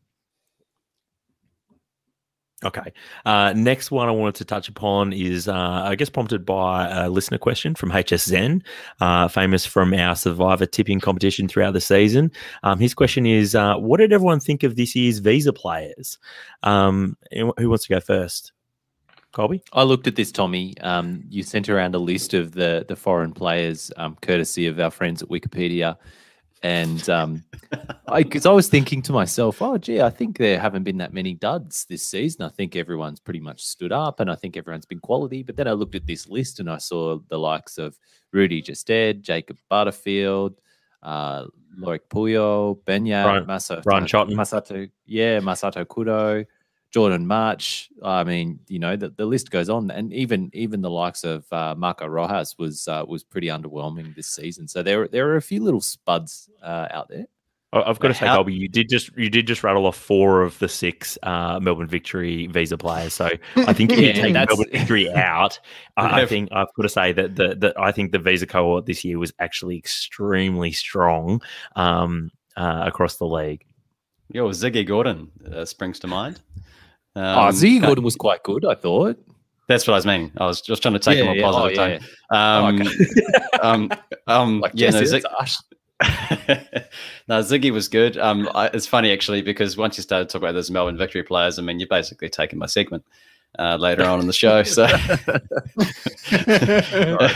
[2.66, 2.94] Okay.
[3.26, 7.10] Uh, next one I wanted to touch upon is, uh, I guess, prompted by a
[7.10, 8.62] listener question from HSN,
[9.02, 12.32] uh, famous from our Survivor tipping competition throughout the season.
[12.64, 16.18] Um, his question is, uh, what did everyone think of this year's Visa players?
[16.64, 18.54] Um, who wants to go first?
[19.34, 19.64] Colby?
[19.74, 20.76] I looked at this, Tommy.
[20.82, 24.92] Um, you sent around a list of the the foreign players, um, courtesy of our
[24.92, 25.98] friends at Wikipedia.
[26.64, 27.44] And um,
[28.08, 31.14] I, because I was thinking to myself, oh, gee, I think there haven't been that
[31.14, 32.44] many duds this season.
[32.44, 35.44] I think everyone's pretty much stood up and I think everyone's been quality.
[35.44, 38.00] But then I looked at this list and I saw the likes of
[38.32, 40.56] Rudy Gestede, Jacob Butterfield,
[41.04, 41.48] uh,
[41.78, 43.84] Loic Puyo, Benya, Masato,
[44.36, 46.46] Masato, yeah, Masato Kudo,
[46.94, 47.90] Jordan March.
[48.04, 51.52] I mean, you know, the, the list goes on, and even even the likes of
[51.52, 54.68] uh, Marco Rojas was uh, was pretty underwhelming this season.
[54.68, 57.26] So there there are a few little spuds uh, out there.
[57.74, 60.60] I've got to say, Colby, you did just you did just rattle off four of
[60.60, 63.16] the six uh, Melbourne Victory visa players.
[63.16, 65.60] So I think if yeah, you take Melbourne Victory out,
[65.98, 68.86] I, I, think I've got to say that the, the I think the visa cohort
[68.86, 71.42] this year was actually extremely strong
[71.76, 73.66] um, uh, across the league.
[74.32, 76.42] Yo, Ziggy Gordon uh, springs to mind.
[77.16, 79.18] Um, oh, Ziggy Gordon was quite good, I thought.
[79.68, 80.32] That's what I was meaning.
[80.38, 81.98] I was just trying to take yeah, a more positive oh, yeah.
[81.98, 82.08] tone.
[82.32, 82.96] Um, oh, okay.
[83.62, 83.92] um,
[84.28, 85.24] um, like, yeah, no, Zig-
[87.28, 88.18] no, Ziggy was good.
[88.18, 91.58] Um, I, it's funny actually because once you started talking about those Melbourne victory players,
[91.60, 93.06] I mean, you're basically taking my segment
[93.58, 94.64] uh, later on in the show.
[94.64, 94.86] So,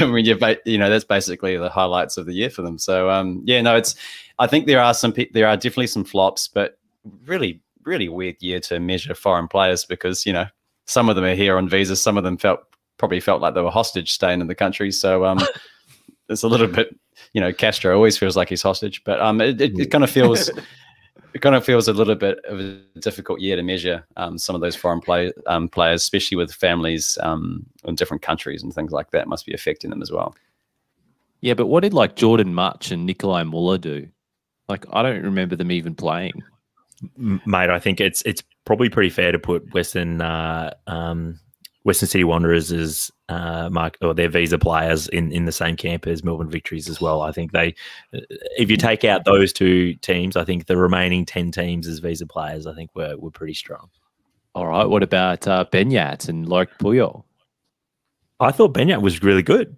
[0.02, 2.78] I mean, you you know, that's basically the highlights of the year for them.
[2.78, 3.96] So, um, yeah, no, it's.
[4.40, 6.78] I think there are some there are definitely some flops, but
[7.26, 10.46] really really weird year to measure foreign players because you know
[10.86, 12.62] some of them are here on visas, some of them felt
[12.98, 14.92] probably felt like they were hostage staying in the country.
[14.92, 15.40] So um,
[16.30, 16.98] it's a little bit,
[17.34, 20.10] you know, Castro always feels like he's hostage, but um, it, it, it kind of
[20.10, 20.50] feels.
[21.34, 24.56] it kind of feels a little bit of a difficult year to measure um, some
[24.56, 28.92] of those foreign play, um, players, especially with families um, in different countries and things
[28.92, 30.34] like that, must be affecting them as well.
[31.42, 34.08] Yeah, but what did like Jordan March and Nikolai Muller do?
[34.68, 36.42] Like, I don't remember them even playing
[37.18, 41.40] mate, I think it's it's probably pretty fair to put Western uh, um,
[41.84, 46.06] Western City Wanderers as uh, mark or their visa players in, in the same camp
[46.08, 47.22] as Melbourne Victories as well.
[47.22, 47.76] I think they,
[48.12, 52.26] if you take out those two teams, I think the remaining ten teams as visa
[52.26, 53.90] players, I think were were pretty strong.
[54.54, 57.24] All right, what about uh, Beñat and Loic Puyol?
[58.40, 59.76] I thought Beñat was really good.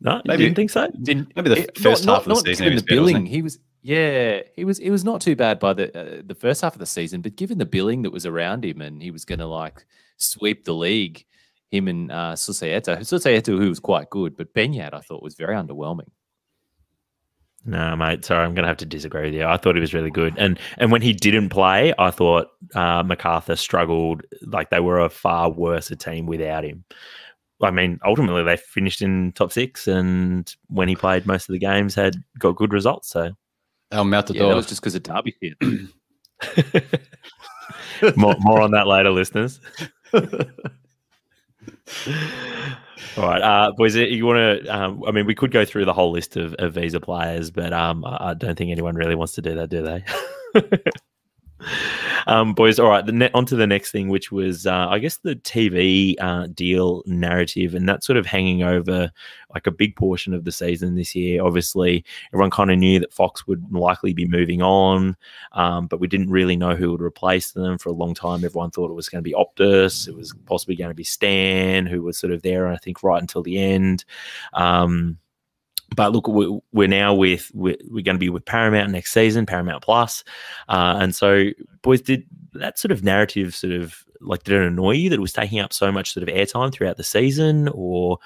[0.00, 0.90] No, maybe didn't think so.
[1.02, 2.76] Didn't, maybe the first not, half not, of the season.
[2.76, 6.22] the billing, he was yeah, he was it was not too bad by the uh,
[6.24, 9.02] the first half of the season, but given the billing that was around him and
[9.02, 9.84] he was going to like
[10.18, 11.24] sweep the league,
[11.70, 16.08] him and uh, Susaeta who was quite good, but Beñat I thought was very underwhelming.
[17.64, 18.24] No, mate.
[18.24, 19.44] Sorry, I'm going to have to disagree with you.
[19.44, 23.02] I thought he was really good, and and when he didn't play, I thought uh,
[23.02, 24.22] Macarthur struggled.
[24.42, 26.84] Like they were a far worse team without him.
[27.62, 31.58] I mean, ultimately they finished in top six, and when he played most of the
[31.58, 33.10] games, had got good results.
[33.10, 33.32] So
[33.90, 34.42] El Matador.
[34.42, 35.54] Yeah, that was just because of Derby here.
[38.16, 39.60] more, more on that later, listeners.
[43.16, 43.96] All right, uh, boys.
[43.96, 44.68] You want to?
[44.68, 47.72] Um, I mean, we could go through the whole list of, of visa players, but
[47.72, 50.04] um, I don't think anyone really wants to do that, do they?
[52.26, 52.78] um, boys.
[52.78, 55.36] All right, the ne- on to the next thing, which was, uh, I guess, the
[55.36, 59.10] TV uh, deal narrative, and that sort of hanging over
[59.52, 61.44] like a big portion of the season this year.
[61.44, 65.16] Obviously, everyone kind of knew that Fox would likely be moving on,
[65.52, 68.44] um, but we didn't really know who would replace them for a long time.
[68.44, 71.86] Everyone thought it was going to be Optus, it was possibly going to be Stan,
[71.86, 74.04] who was sort of there, I think, right until the end.
[74.52, 75.18] Um,
[76.00, 79.82] but look, we're now with we're, we're, going to be with Paramount next season, Paramount
[79.82, 80.24] Plus,
[80.66, 81.50] uh, and so
[81.82, 85.20] boys, did that sort of narrative sort of like did it annoy you that it
[85.20, 88.16] was taking up so much sort of airtime throughout the season, or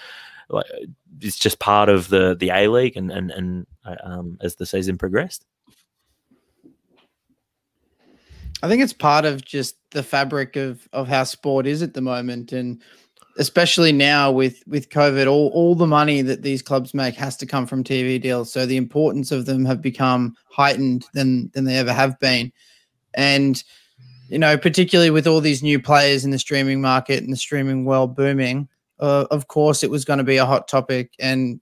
[0.51, 0.67] like
[1.21, 4.67] it's just part of the the A League and and and uh, um, as the
[4.67, 5.45] season progressed?
[8.63, 12.01] I think it's part of just the fabric of of how sport is at the
[12.01, 12.81] moment, and
[13.39, 17.47] especially now with with COVID, all all the money that these clubs make has to
[17.47, 18.53] come from TV deals.
[18.53, 22.53] So the importance of them have become heightened than than they ever have been,
[23.15, 23.63] and
[24.29, 27.85] you know, particularly with all these new players in the streaming market and the streaming
[27.85, 28.69] world booming,
[28.99, 31.61] uh, of course, it was going to be a hot topic, and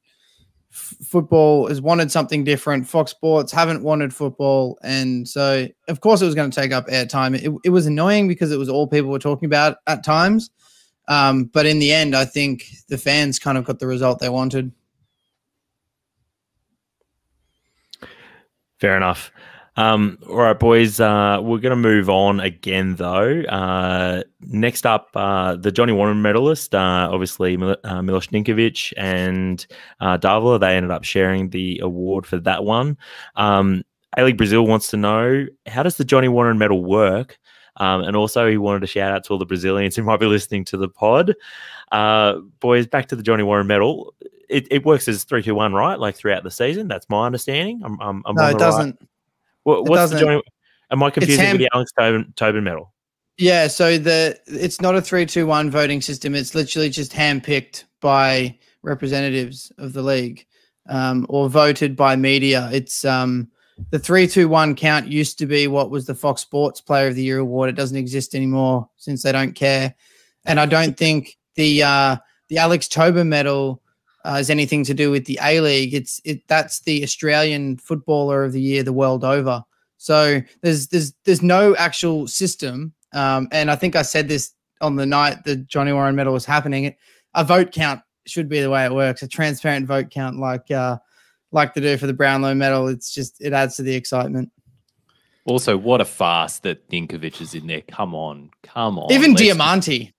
[0.70, 2.88] football has wanted something different.
[2.88, 6.86] Fox Sports haven't wanted football, and so of course it was going to take up
[6.86, 7.34] airtime.
[7.34, 10.50] It, it was annoying because it was all people were talking about at times
[11.12, 14.30] um, but in the end, I think the fans kind of got the result they
[14.30, 14.72] wanted.
[18.80, 19.30] Fair enough.
[19.76, 21.00] Um, all right, boys.
[21.00, 23.42] Uh, we're going to move on again, though.
[23.42, 29.66] Uh, next up, uh, the Johnny Warren medalist, uh, obviously Mil- uh, Milos Ninkovic and
[30.00, 30.58] uh, Davila.
[30.58, 32.96] They ended up sharing the award for that one.
[33.36, 33.82] Um,
[34.16, 37.38] A League Brazil wants to know how does the Johnny Warren medal work?
[37.76, 40.26] Um, and also, he wanted to shout out to all the Brazilians who might be
[40.26, 41.34] listening to the pod.
[41.90, 44.14] Uh, boys, back to the Johnny Warren medal.
[44.48, 45.98] It, it works as three, two, one, right?
[45.98, 46.88] Like throughout the season.
[46.88, 47.80] That's my understanding.
[47.84, 48.98] I'm, I'm, I'm no, it doesn't.
[49.00, 49.08] Right.
[49.64, 50.18] What, what's doesn't.
[50.18, 50.42] the Johnny?
[50.90, 52.92] Am I confusing hand- with the Alex Tobin, Tobin medal?
[53.38, 56.34] Yeah, so the it's not a three, two, one voting system.
[56.34, 60.46] It's literally just handpicked by representatives of the league
[60.88, 62.68] um, or voted by media.
[62.72, 63.48] It's um,
[63.90, 67.14] the three, two, one count used to be what was the Fox Sports Player of
[67.14, 67.68] the Year award.
[67.68, 69.94] It doesn't exist anymore since they don't care,
[70.44, 72.16] and I don't think the uh,
[72.48, 73.82] the Alex Tobin medal
[74.24, 75.94] uh, has anything to do with the A League.
[75.94, 79.64] It's it that's the Australian Footballer of the Year the world over.
[79.98, 84.96] So there's there's there's no actual system, um, and I think I said this on
[84.96, 86.94] the night the Johnny Warren medal was happening.
[87.34, 89.22] A vote count should be the way it works.
[89.22, 90.70] A transparent vote count, like.
[90.70, 90.98] Uh,
[91.52, 92.88] like to do for the Brownlow medal.
[92.88, 94.50] It's just it adds to the excitement.
[95.44, 97.82] Also, what a fast that Ninkovic is in there.
[97.82, 99.12] Come on, come on.
[99.12, 100.12] Even let's Diamanti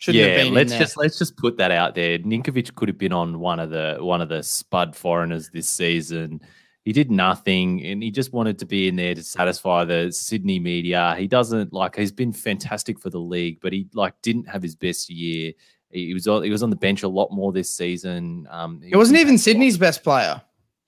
[0.00, 2.18] should yeah, let's just let's just put that out there.
[2.18, 6.40] Ninkovic could have been on one of the one of the spud foreigners this season.
[6.86, 10.58] He did nothing, and he just wanted to be in there to satisfy the Sydney
[10.58, 11.14] media.
[11.18, 11.96] He doesn't like.
[11.96, 15.52] He's been fantastic for the league, but he like didn't have his best year.
[15.90, 18.48] He was on, he was on the bench a lot more this season.
[18.50, 20.40] Um, he it wasn't even Sydney's best player.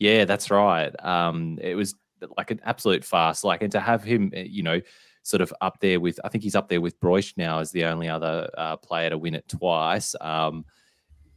[0.02, 0.92] Yeah, that's right.
[1.04, 1.94] Um, it was
[2.36, 3.44] like an absolute fast.
[3.44, 4.80] Like, and to have him, eh, you know,
[5.22, 7.84] sort of up there with, I think he's up there with Broich now as the
[7.84, 10.16] only other uh, player to win it twice.
[10.20, 10.64] Um,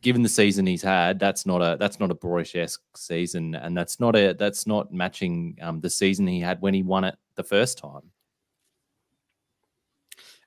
[0.01, 3.78] given the season he's had, that's not a that's not a Broich esque season, and
[3.78, 7.15] that's not a that's not matching um, the season he had when he won it
[7.36, 8.10] the first time.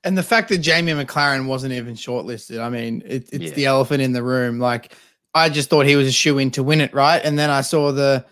[0.03, 3.51] And the fact that Jamie Maclaren wasn't even shortlisted, I mean, it, it's yeah.
[3.51, 4.59] the elephant in the room.
[4.59, 4.97] Like
[5.39, 7.21] I just thought he was a shoe in to win it, right?
[7.25, 8.25] And then I saw the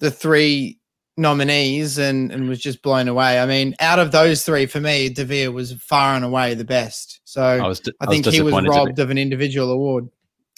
[0.00, 0.80] the three
[1.16, 3.38] nominees and and was just blown away.
[3.38, 7.20] I mean, out of those three, for me, Devere was far and away the best.
[7.24, 10.08] So I, was, I think was he was robbed be, of an individual award.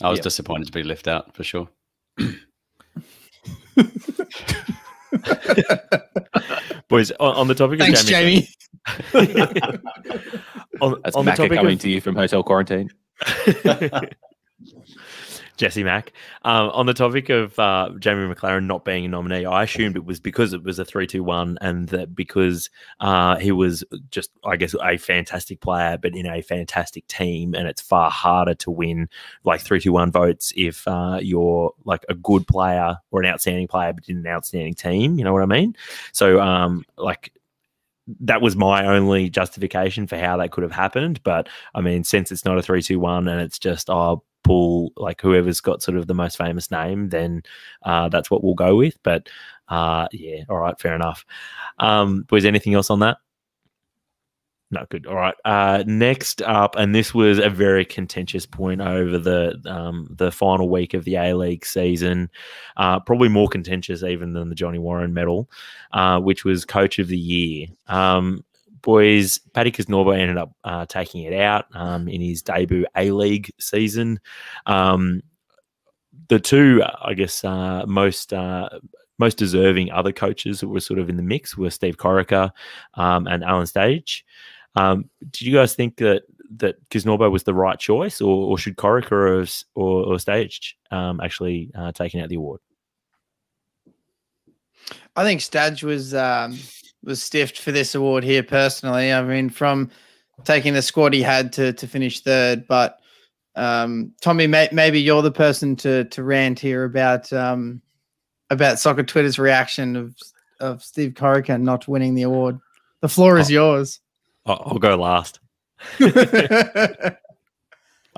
[0.02, 0.24] I was yep.
[0.24, 1.68] disappointed to be left out for sure.
[6.88, 8.48] Boys, on, on, the topic Thanks, of Jamie.
[10.80, 12.90] on, That's on the topic coming of, to you from hotel quarantine.
[15.56, 16.12] Jesse Mack.
[16.42, 20.04] Um, on the topic of uh, Jamie Maclaren not being a nominee, I assumed it
[20.04, 24.74] was because it was a three-two-one, and that because uh, he was just, I guess,
[24.82, 29.08] a fantastic player, but in a fantastic team, and it's far harder to win
[29.44, 34.08] like three-two-one votes if uh, you're like a good player or an outstanding player, but
[34.08, 35.18] in an outstanding team.
[35.18, 35.76] You know what I mean?
[36.12, 37.32] So, um, like
[38.20, 41.22] that was my only justification for how that could have happened.
[41.22, 44.92] But I mean, since it's not a three, two, one, and it's just oh, pull
[44.96, 47.42] like whoever's got sort of the most famous name, then
[47.82, 48.96] uh, that's what we'll go with.
[49.02, 49.28] But
[49.68, 51.24] uh, yeah, all right, fair enough.
[51.78, 53.18] Um, was anything else on that?
[54.72, 55.06] No, good.
[55.06, 55.34] All right.
[55.44, 60.68] Uh, next up, and this was a very contentious point over the um, the final
[60.68, 62.28] week of the A League season,
[62.76, 65.48] uh, probably more contentious even than the Johnny Warren medal,
[65.92, 67.68] uh, which was Coach of the Year.
[67.86, 68.44] Um,
[68.86, 73.52] boys, Paddy Kisnorbo ended up uh, taking it out um, in his debut A League
[73.58, 74.20] season.
[74.64, 75.22] Um,
[76.28, 78.68] the two, I guess, uh, most uh,
[79.18, 82.52] most deserving other coaches that were sort of in the mix were Steve Corica
[82.94, 84.24] um, and Alan Stage.
[84.76, 86.22] Um, did you guys think that
[86.58, 91.72] that Kisnorbo was the right choice, or, or should Corica or, or, Stage um, actually
[91.74, 92.60] uh, taking out the award?
[95.16, 96.56] I think Stadge was um,
[97.06, 99.12] was stiffed for this award here personally.
[99.12, 99.90] I mean, from
[100.44, 103.00] taking the squad he had to to finish third, but
[103.54, 107.80] um, Tommy, may, maybe you're the person to to rant here about um,
[108.50, 110.14] about soccer Twitter's reaction of
[110.60, 112.58] of Steve Corica not winning the award.
[113.00, 114.00] The floor is oh, yours.
[114.44, 115.40] I'll go last.
[116.00, 117.16] I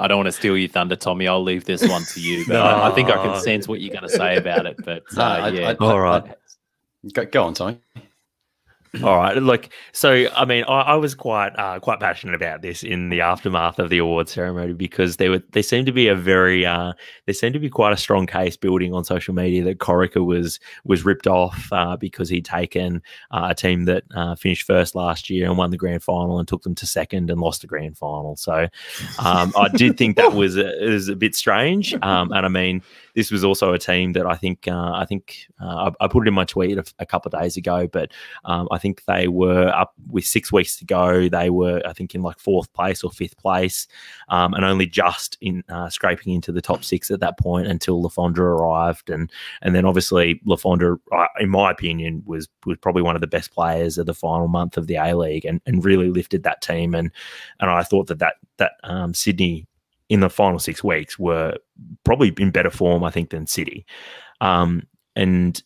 [0.07, 1.27] don't want to steal your thunder, Tommy.
[1.27, 2.45] I'll leave this one to you.
[2.47, 2.63] But no.
[2.63, 4.77] I, I, think I can sense what you're going to say about it.
[4.85, 6.23] But uh, yeah, I, I, all right.
[7.13, 7.81] Go, go on, Tommy.
[9.03, 9.69] All right, look.
[9.93, 13.79] So, I mean, I, I was quite uh, quite passionate about this in the aftermath
[13.79, 16.95] of the award ceremony because there were there seemed to be a very uh,
[17.27, 20.59] there seemed to be quite a strong case building on social media that Corica was
[20.85, 25.29] was ripped off uh, because he'd taken uh, a team that uh, finished first last
[25.29, 27.99] year and won the grand final and took them to second and lost the grand
[27.99, 28.37] final.
[28.37, 28.69] So,
[29.19, 31.95] um, I did think that was a, was a bit strange.
[32.03, 32.83] Um, and I mean,
[33.19, 36.25] this was also a team that I think uh, I think uh, I, I, put
[36.25, 38.13] it in my tweet a, a couple of days ago, but
[38.45, 41.29] um, I think they were up with six weeks to go.
[41.29, 43.89] They were I think in like fourth place or fifth place,
[44.29, 48.01] um, and only just in uh, scraping into the top six at that point until
[48.01, 51.01] Le Fondre arrived, and and then obviously Le Fondre,
[51.41, 54.77] in my opinion, was was probably one of the best players of the final month
[54.77, 57.11] of the A League, and and really lifted that team, and
[57.59, 59.67] and I thought that that that um, Sydney
[60.09, 61.57] in the final six weeks were
[62.05, 63.87] probably in better form, I think, than City.
[64.41, 65.63] Um, and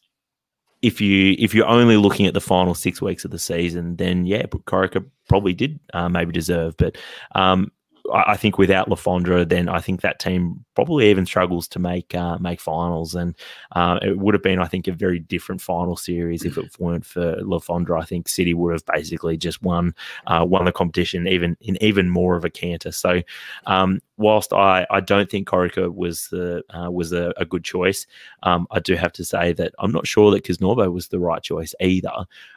[0.83, 4.26] if you if you're only looking at the final six weeks of the season, then
[4.26, 6.76] yeah, Corica probably did uh, maybe deserve.
[6.76, 6.98] But
[7.35, 7.70] um,
[8.12, 12.14] I, think without Le Fondre, then I think that team probably even struggles to make
[12.14, 13.37] uh, make finals, and
[13.72, 17.07] uh, it would have been, I think, a very different final series if it weren't
[17.07, 18.00] for Le Fondre.
[18.00, 19.94] I think City would have basically just won
[20.26, 22.90] uh, won the competition even in even more of a canter.
[22.90, 23.22] So,
[23.66, 28.07] um, whilst I, I don't think Corica was the uh, was a, a, good choice,
[28.42, 31.42] um, I do have to say that I'm not sure that Kisnorbo was the right
[31.42, 32.12] choice either.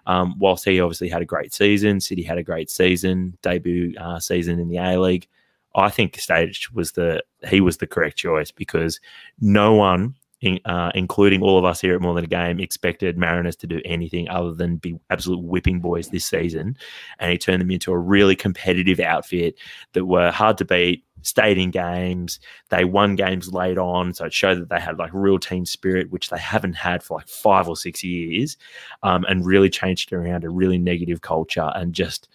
[0.06, 4.20] Um, whilst he obviously had a great season, City had a great season, debut uh,
[4.20, 5.28] season in the A League.
[5.76, 9.00] I think Stage was the he was the correct choice because
[9.42, 13.18] no one, in, uh, including all of us here at More Than a Game, expected
[13.18, 16.78] Mariners to do anything other than be absolute whipping boys this season,
[17.20, 19.56] and he turned them into a really competitive outfit
[19.94, 21.05] that were hard to beat.
[21.26, 25.12] Stayed in games, they won games late on, so it showed that they had like
[25.14, 28.58] real team spirit, which they haven't had for like five or six years,
[29.04, 32.30] um, and really changed around a really negative culture and just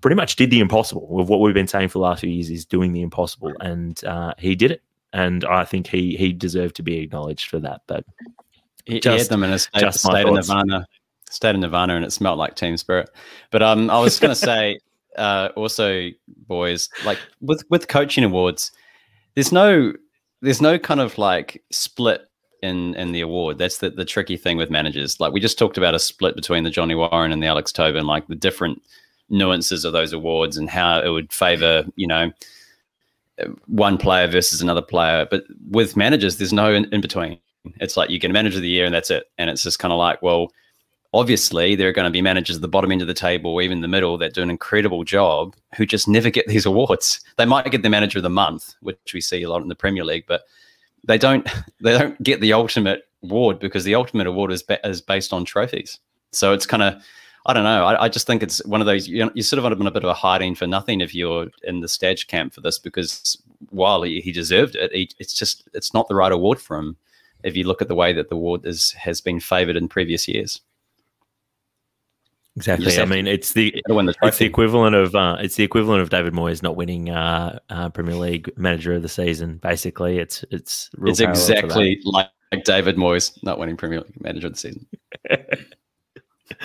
[0.00, 2.50] pretty much did the impossible with what we've been saying for the last few years
[2.50, 6.74] is doing the impossible and uh, he did it and i think he he deserved
[6.74, 8.04] to be acknowledged for that but
[8.86, 10.86] he, just, he had them in a state, just state of nirvana
[11.30, 13.10] state of nirvana and it smelled like team spirit.
[13.50, 14.78] But um i was going to say
[15.18, 16.10] uh also
[16.46, 18.72] boys like with with coaching awards
[19.34, 19.92] there's no
[20.42, 22.28] there's no kind of like split
[22.62, 23.58] in in the award.
[23.58, 25.20] That's the, the tricky thing with managers.
[25.20, 28.06] Like we just talked about a split between the Johnny Warren and the Alex Tobin,
[28.06, 28.82] like the different
[29.28, 32.30] nuances of those awards and how it would favor, you know,
[33.66, 35.26] one player versus another player.
[35.30, 37.38] But with managers, there's no in, in between.
[37.80, 39.24] It's like you get a manager of the year and that's it.
[39.38, 40.52] And it's just kind of like, well,
[41.16, 43.62] obviously there are going to be managers at the bottom end of the table or
[43.62, 47.20] even the middle that do an incredible job who just never get these awards.
[47.36, 49.74] They might get the manager of the month, which we see a lot in the
[49.74, 50.42] Premier League, but
[51.04, 51.48] they don't
[51.80, 55.44] they don't get the ultimate award because the ultimate award is, ba- is based on
[55.44, 55.98] trophies.
[56.32, 57.02] So it's kind of
[57.46, 57.84] I don't know.
[57.84, 60.02] I, I, just think it's one of those you you sort of been a bit
[60.02, 64.02] of a hiding for nothing if you're in the stage camp for this because while
[64.02, 66.96] he, he deserved it, he, it's just it's not the right award for him.
[67.44, 70.26] If you look at the way that the award is has been favoured in previous
[70.26, 70.60] years.
[72.56, 72.98] Exactly.
[72.98, 76.32] I mean, it's the, the it's the equivalent of uh, it's the equivalent of David
[76.32, 79.58] Moyes not winning uh, uh, Premier League Manager of the Season.
[79.58, 82.30] Basically, it's it's it's exactly like
[82.64, 84.86] David Moyes not winning Premier League Manager of the Season.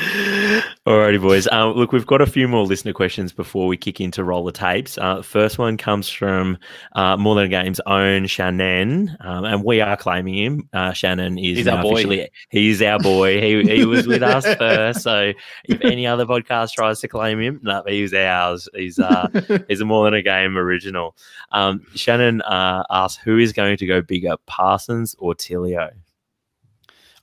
[0.85, 1.47] Alrighty, boys.
[1.51, 4.51] Um, look, we've got a few more listener questions before we kick into roll the
[4.51, 4.97] tapes.
[4.99, 6.59] Uh, first one comes from
[6.93, 10.69] uh, More Than a Game's own Shannon, um, and we are claiming him.
[10.71, 12.29] Uh, Shannon is he's our boy.
[12.49, 13.41] He's our boy.
[13.41, 15.01] He, he was with us first.
[15.01, 15.33] So
[15.65, 18.69] if any other podcast tries to claim him, no, he's ours.
[18.75, 19.29] He's uh,
[19.67, 21.15] he's a More Than a Game original.
[21.51, 25.91] Um, Shannon uh, asks, who is going to go bigger, Parsons or Tilio?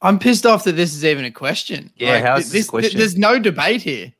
[0.01, 1.93] I'm pissed off that this is even a question.
[1.97, 2.99] Yeah, like, how's this, question?
[2.99, 4.13] there's no debate here.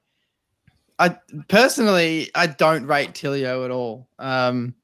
[0.99, 1.17] I
[1.49, 4.09] personally I don't rate Tilio at all.
[4.19, 4.75] Um,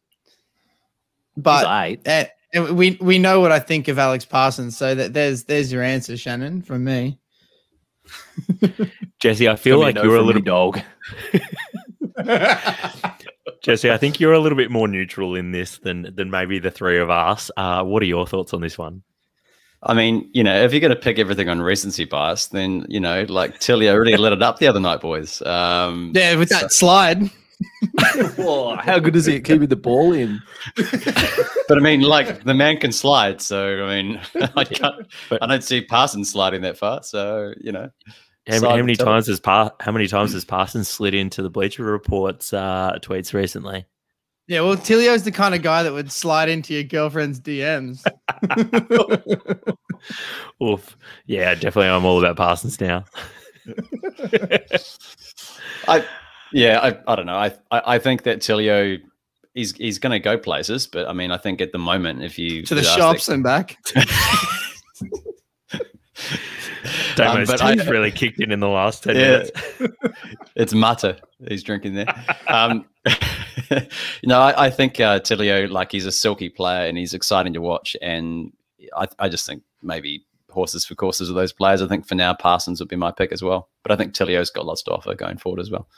[1.37, 2.01] but eight.
[2.07, 5.73] eh, and we we know what I think of Alex Parsons, so that there's there's
[5.73, 7.19] your answer, Shannon, from me.
[9.19, 10.81] Jesse, I feel like you're a little dog.
[13.63, 13.91] Jesse.
[13.91, 16.99] I think you're a little bit more neutral in this than than maybe the three
[16.99, 17.51] of us.
[17.57, 19.03] Uh, what are your thoughts on this one?
[19.87, 23.01] I mean, you know, if you're going to pick everything on recency bias, then you
[23.01, 25.43] know, like Tilio really lit it up the other night, boys.
[25.43, 27.30] Um, yeah, with that slide.
[28.37, 30.41] Whoa, how good is he at keeping the ball in?
[31.68, 34.20] but I mean, like the man can slide, so I mean,
[34.57, 35.07] I can't.
[35.41, 37.91] I don't see Parsons sliding that far, so you know.
[38.47, 41.82] How, how many times has pa- how many times has Parsons slid into the Bleacher
[41.82, 43.87] Reports uh, tweets recently?
[44.47, 48.05] Yeah, well, Tilio's the kind of guy that would slide into your girlfriend's DMs.
[50.63, 50.97] Oof.
[51.27, 51.89] Yeah, definitely.
[51.89, 53.05] I'm all about Parsons now.
[55.89, 56.05] I,
[56.53, 57.37] yeah, I, I don't know.
[57.37, 59.01] I, I, I think that Tilio,
[59.55, 62.39] he's he's going to go places, but I mean, I think at the moment, if
[62.39, 63.79] you to the shops that- and back.
[67.17, 69.31] Damo's but I- teeth really kicked in in the last ten Yeah.
[69.31, 69.51] minutes.
[70.57, 71.17] it's Mata
[71.49, 72.07] he's drinking there.
[72.49, 72.85] Um,
[74.23, 77.61] know, I, I think uh, Tilio, like he's a silky player and he's exciting to
[77.61, 77.97] watch.
[78.01, 78.53] And
[78.97, 81.83] I, I just think maybe horses for courses of those players.
[81.83, 83.69] I think for now Parsons would be my pick as well.
[83.83, 85.89] But I think Tilio's got lots to offer going forward as well.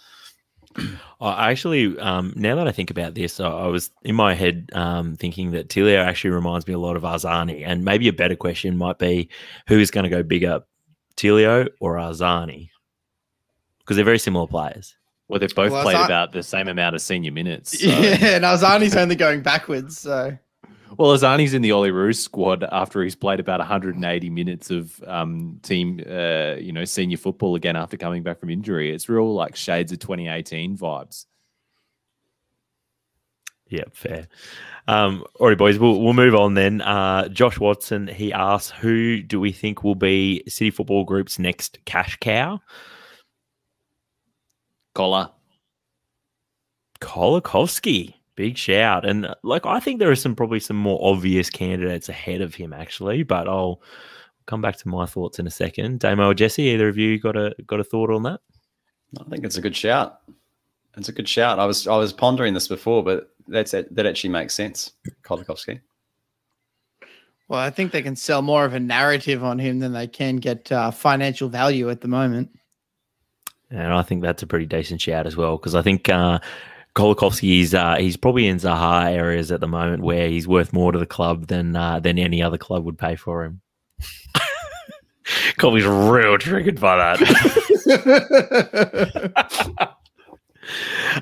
[1.21, 4.71] I actually, um, now that I think about this, I, I was in my head
[4.73, 8.37] um, thinking that Tilio actually reminds me a lot of Arzani, and maybe a better
[8.37, 9.29] question might be
[9.69, 10.61] who is going to go bigger,
[11.17, 12.71] Tilio or Arzani?
[13.79, 14.97] Because they're very similar players.
[15.29, 17.79] Well, they've both Well, played not- about the same amount of senior minutes.
[17.81, 19.99] so- Yeah, and Arzani's only going backwards.
[19.99, 20.39] So
[20.97, 26.01] Well, Arzani's in the Olyroos squad after he's played about 180 minutes of um, team,
[26.09, 28.93] uh, you know, senior football again after coming back from injury.
[28.95, 31.27] It's real like shades of 2018 vibes.
[33.69, 34.29] Yeah, fair.
[34.87, 36.81] Um, all right, boys, we'll, we'll move on then.
[36.81, 41.79] Uh, Josh Watson, he asks, who do we think will be City Football Group's next
[41.85, 42.61] cash cow?
[44.97, 45.29] Collar.
[47.03, 49.05] Colakovski, big shout.
[49.05, 52.73] And like, I think there are some probably some more obvious candidates ahead of him,
[52.73, 53.83] actually, but I'll
[54.47, 56.01] come back to my thoughts in a second.
[56.01, 58.41] Damo or Jesse, either of you got a got a thought on that?
[59.21, 60.23] I think it's a good shout.
[60.97, 61.59] It's a good shout.
[61.59, 64.93] I was I was pondering this before, but that's that actually makes sense.
[65.25, 65.79] Colakovski.
[67.49, 70.37] well, I think they can sell more of a narrative on him than they can
[70.37, 72.49] get uh, financial value at the moment.
[73.71, 76.39] And I think that's a pretty decent shout as well because I think uh,
[76.95, 80.93] Colakovski is uh, he's probably in Zaha areas at the moment where he's worth more
[80.93, 83.61] to the club than uh, than any other club would pay for him.
[85.59, 87.21] Colby's real triggered by that.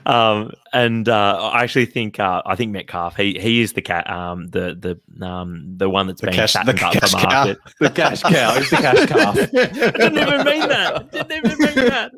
[0.07, 4.09] um, and uh, I actually think uh, I think Metcalfe he he is the cat
[4.11, 7.18] um, the the um, the one that's The being cash- fattened the up cash for
[7.18, 7.28] cow.
[7.45, 7.59] market.
[7.80, 8.55] The cash cow.
[8.55, 9.34] He's the cash calf.
[9.53, 11.11] Didn't even mean that.
[11.12, 12.11] Didn't even mean that.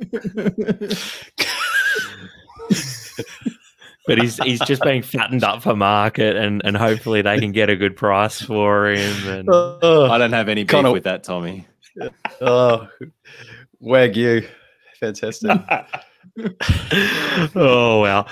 [4.07, 7.69] but he's he's just being fattened up for market, and and hopefully they can get
[7.71, 9.29] a good price for him.
[9.29, 11.67] And I don't have any beef Conor- with that, Tommy.
[12.41, 12.89] Oh,
[13.83, 14.47] Wagyu.
[15.01, 15.51] Fantastic.
[17.55, 18.27] oh wow.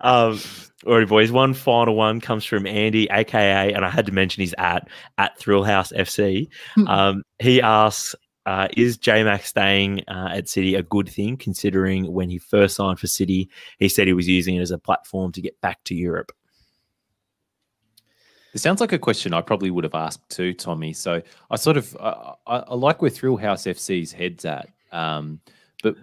[0.00, 0.40] Um,
[0.86, 1.32] all right, boys.
[1.32, 4.88] One final one comes from Andy, aka, and I had to mention he's at
[5.18, 6.48] at Thrillhouse FC.
[6.88, 12.12] Um, he asks, uh, "Is J Mac staying uh, at City a good thing, considering
[12.12, 13.48] when he first signed for City,
[13.78, 16.32] he said he was using it as a platform to get back to Europe?"
[18.52, 20.92] It sounds like a question I probably would have asked too, Tommy.
[20.92, 25.40] So I sort of I, I, I like where Thrillhouse FC's heads at, um,
[25.84, 25.96] but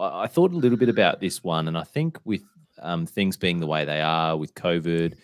[0.00, 2.42] I thought a little bit about this one, and I think with
[2.80, 5.16] um, things being the way they are with COVID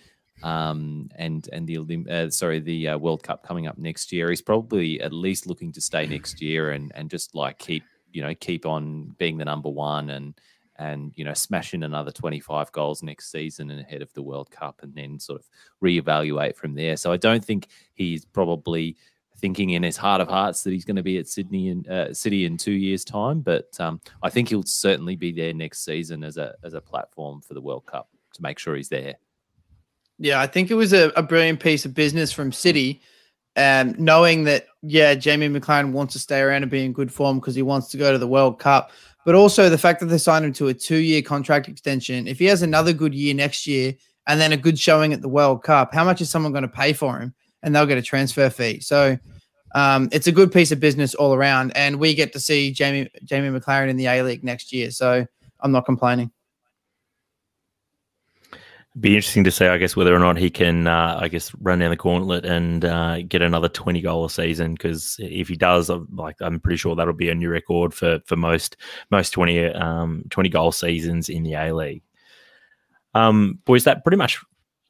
[0.42, 4.30] um, and and the Olymp- uh, sorry the uh, World Cup coming up next year,
[4.30, 8.20] he's probably at least looking to stay next year and and just like keep you
[8.20, 10.34] know keep on being the number one and
[10.76, 14.80] and you know smashing another 25 goals next season and ahead of the World Cup
[14.82, 15.46] and then sort of
[15.80, 16.96] reevaluate from there.
[16.96, 18.96] So I don't think he's probably
[19.44, 22.14] thinking in his heart of hearts that he's going to be at Sydney and uh,
[22.14, 26.24] City in two years' time, but um, I think he'll certainly be there next season
[26.24, 29.16] as a as a platform for the World Cup to make sure he's there.
[30.18, 33.02] Yeah, I think it was a, a brilliant piece of business from City,
[33.56, 37.38] um, knowing that yeah, Jamie Maclaren wants to stay around and be in good form
[37.38, 38.92] because he wants to go to the World Cup,
[39.26, 42.26] but also the fact that they signed him to a two-year contract extension.
[42.26, 43.94] If he has another good year next year
[44.26, 46.68] and then a good showing at the World Cup, how much is someone going to
[46.68, 47.34] pay for him?
[47.62, 48.80] And they'll get a transfer fee.
[48.80, 49.18] So
[49.74, 53.10] um, it's a good piece of business all around, and we get to see Jamie
[53.24, 54.90] Jamie Maclaren in the A League next year.
[54.90, 55.26] So
[55.60, 56.30] I'm not complaining.
[59.00, 61.80] Be interesting to see, I guess, whether or not he can, uh, I guess, run
[61.80, 64.74] down the gauntlet and uh, get another twenty goal a season.
[64.74, 68.36] Because if he does, like I'm pretty sure that'll be a new record for for
[68.36, 68.76] most
[69.10, 72.02] most 20, um, 20 goal seasons in the A League.
[73.14, 74.38] Um, boys, that pretty much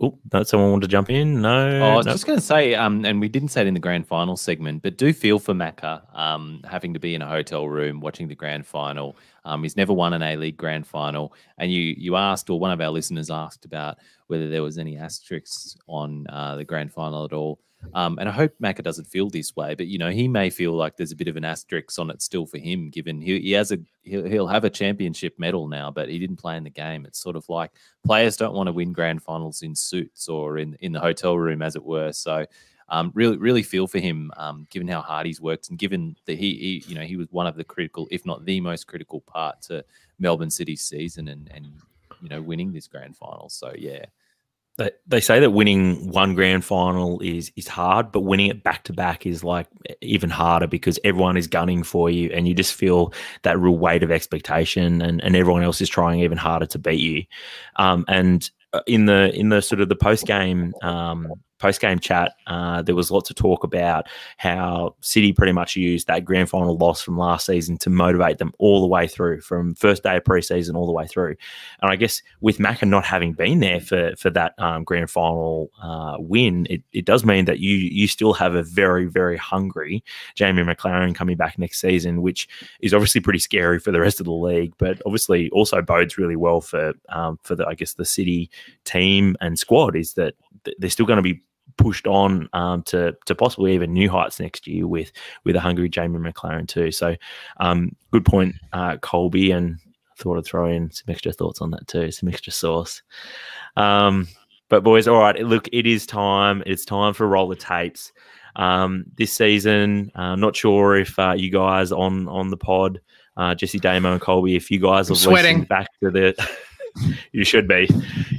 [0.01, 1.41] Oh, that someone want to jump in?
[1.41, 1.81] No.
[1.81, 2.13] Oh, I was no.
[2.13, 4.83] just going to say, um, and we didn't say it in the grand final segment,
[4.83, 8.35] but do feel for Macca um, having to be in a hotel room watching the
[8.35, 9.17] grand final.
[9.45, 12.73] Um, he's never won an A League grand final, and you you asked, or one
[12.73, 17.25] of our listeners asked about whether there was any asterisks on uh, the grand final
[17.25, 17.61] at all.
[17.93, 20.73] Um, and I hope Macca doesn't feel this way, but you know he may feel
[20.73, 23.53] like there's a bit of an asterisk on it still for him, given he, he
[23.53, 26.71] has a he'll, he'll have a championship medal now, but he didn't play in the
[26.71, 27.05] game.
[27.07, 27.71] It's sort of like
[28.05, 31.63] players don't want to win grand finals in suits or in in the hotel room,
[31.63, 32.13] as it were.
[32.13, 32.47] So
[32.89, 36.39] um, really really feel for him, um, given how hard he's worked and given that
[36.39, 39.21] he, he you know he was one of the critical, if not the most critical
[39.21, 39.85] part to
[40.19, 41.67] Melbourne City's season and and
[42.21, 43.49] you know winning this grand final.
[43.49, 44.07] So yeah.
[45.07, 48.93] They, say that winning one grand final is is hard, but winning it back to
[48.93, 49.69] back is like
[50.01, 53.13] even harder because everyone is gunning for you, and you just feel
[53.43, 57.01] that real weight of expectation, and, and everyone else is trying even harder to beat
[57.01, 57.25] you.
[57.77, 58.51] Um, and
[58.89, 61.33] in the in the sort of the post game um,
[61.65, 64.07] post game chat, uh, there was lots of talk about
[64.37, 68.53] how City pretty much used that grand final loss from last season to motivate them
[68.59, 71.35] all the way through, from first day of preseason all the way through.
[71.81, 75.71] And I guess with Macca not having been there for for that um, grand final
[75.83, 80.05] uh, win, it, it does mean that you you still have a very very hungry
[80.35, 82.47] Jamie Maclaren coming back next season, which
[82.81, 86.37] is obviously pretty scary for the rest of the league, but obviously also bodes really
[86.37, 88.51] well for um, for the I guess the City
[88.85, 90.35] team and squad is that
[90.79, 91.43] they're still going to be
[91.77, 95.13] pushed on um, to to possibly even new heights next year with
[95.45, 96.91] with a hungry Jamie Maclaren too.
[96.91, 97.17] So,
[97.59, 101.71] um, good point, uh, Colby, and I thought I'd throw in some extra thoughts on
[101.73, 103.03] that too, some extra sauce.
[103.77, 104.29] Um,
[104.69, 106.63] but boys, all right, look, it is time.
[106.67, 108.13] It's time for roll the tapes.
[108.57, 113.01] Um, this season, I'm not sure if uh, you guys on on the pod,
[113.37, 115.65] uh, Jesse Damo and Colby, if you guys are sweating.
[115.65, 116.35] back to the
[117.33, 117.89] you should be.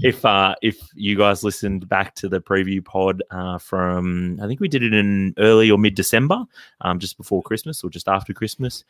[0.02, 4.60] If uh, if you guys listened back to the preview pod uh, from, I think
[4.60, 6.44] we did it in early or mid December,
[6.82, 8.84] um, just before Christmas or just after Christmas.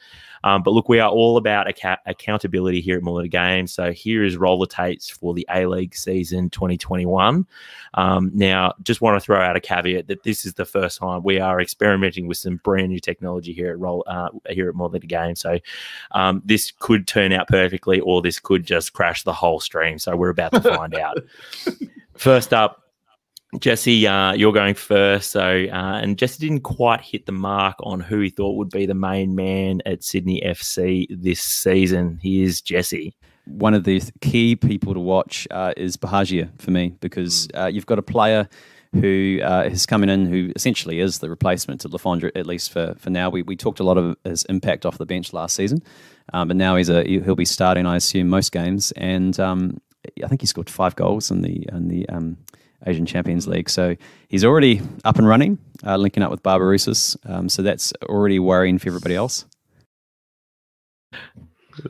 [0.43, 3.74] Um, but look, we are all about ac- accountability here at Mullet Games.
[3.74, 7.45] So here is roller tapes for the A League season 2021.
[7.95, 11.24] Um, now, just want to throw out a caveat that this is the first time
[11.24, 15.07] we are experimenting with some brand new technology here at roll uh, here at Mullet
[15.07, 15.39] Games.
[15.39, 15.59] So
[16.11, 19.99] um, this could turn out perfectly, or this could just crash the whole stream.
[19.99, 21.17] So we're about to find out.
[22.17, 22.81] First up,
[23.59, 25.31] Jesse, uh, you're going first.
[25.31, 28.85] So, uh, and Jesse didn't quite hit the mark on who he thought would be
[28.85, 32.19] the main man at Sydney FC this season.
[32.21, 33.15] Here's Jesse.
[33.45, 37.85] One of the key people to watch uh, is Bahagia for me because uh, you've
[37.85, 38.49] got a player
[38.95, 42.71] who uh, has come in who essentially is the replacement to Le Fondre, at least
[42.71, 43.29] for, for now.
[43.29, 45.83] We, we talked a lot of his impact off the bench last season,
[46.33, 49.81] um, but now he's a he'll be starting, I assume, most games, and um,
[50.23, 52.37] I think he scored five goals in the in the um,
[52.85, 53.69] Asian Champions League.
[53.69, 53.95] So
[54.27, 57.17] he's already up and running, uh, linking up with Barbarouses.
[57.29, 59.45] Um, so that's already worrying for everybody else.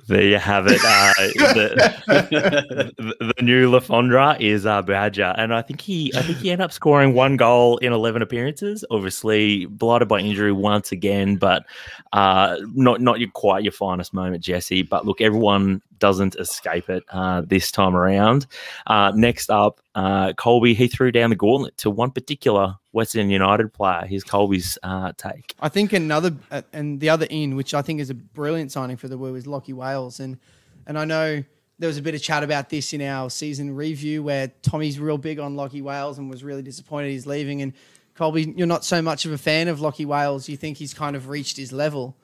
[0.08, 0.80] There you have it.
[0.84, 1.14] Uh,
[2.08, 2.94] the,
[3.36, 6.66] the, new Le Fondre is uh, Badger, and I think he, I think he ended
[6.66, 8.84] up scoring one goal in eleven appearances.
[8.90, 11.66] Obviously, blighted by injury once again, but
[12.14, 14.82] uh, not not your, quite your finest moment, Jesse.
[14.82, 18.48] But look, everyone doesn't escape it uh, this time around.
[18.88, 23.74] Uh, next up, uh, Colby, he threw down the gauntlet to one particular Western United
[23.74, 24.06] player.
[24.08, 25.54] Here's Colby's uh, take.
[25.60, 28.96] I think another uh, and the other in, which I think is a brilliant signing
[28.96, 30.39] for the Woo, is Lachie Wales, and
[30.88, 31.43] and I know
[31.78, 35.18] there was a bit of chat about this in our season review where Tommy's real
[35.18, 37.62] big on Lachie Wales and was really disappointed he's leaving.
[37.62, 37.74] And
[38.16, 40.48] Colby, you're not so much of a fan of Lachie Wales.
[40.48, 42.16] You think he's kind of reached his level.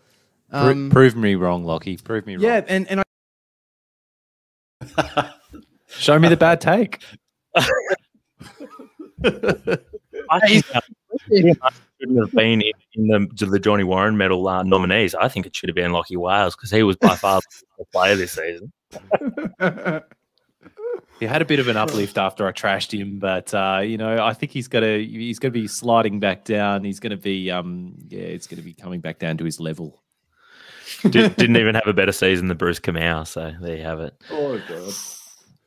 [0.51, 2.01] Um, prove, prove me wrong, Lachie.
[2.01, 2.45] Prove me wrong.
[2.45, 3.03] Yeah, and and
[4.95, 5.31] I
[5.89, 7.03] Show me the bad take.
[10.29, 10.81] I think uh,
[11.99, 15.15] shouldn't have been in, in the, the Johnny Warren medal uh, nominees.
[15.15, 17.47] I think it should have been Lachie Wales because he was by far the
[17.77, 18.71] best player this season.
[21.21, 24.25] He had a bit of an uplift after I trashed him, but uh, you know,
[24.25, 26.83] I think he's gonna he's gonna be sliding back down.
[26.83, 30.01] He's gonna be um yeah, it's gonna be coming back down to his level.
[31.07, 34.15] Did, not even have a better season than Bruce Kamau, so there you have it.
[34.31, 34.93] Oh god.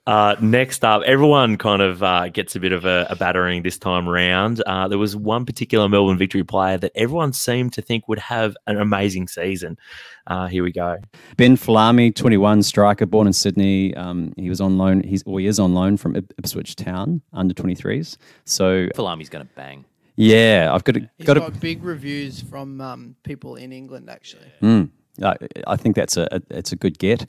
[0.07, 3.79] Uh, next up, everyone kind of uh, gets a bit of a, a battering this
[3.79, 4.63] time around.
[4.67, 8.55] Uh, there was one particular Melbourne Victory player that everyone seemed to think would have
[8.67, 9.79] an amazing season.
[10.27, 10.99] Uh, here we go.
[11.39, 13.95] Ben Folami, 21, striker, born in Sydney.
[13.95, 15.03] Um, he was on loan.
[15.03, 18.19] He's or he is on loan from Ipswich Town, under 23s.
[18.45, 19.87] So Folami's going to bang.
[20.17, 21.61] yeah, I've got to He's got got, to.
[21.61, 24.53] big reviews from um, people in England, actually.
[24.61, 24.91] Mm,
[25.23, 25.37] I,
[25.67, 27.25] I think that's a, a it's a good get.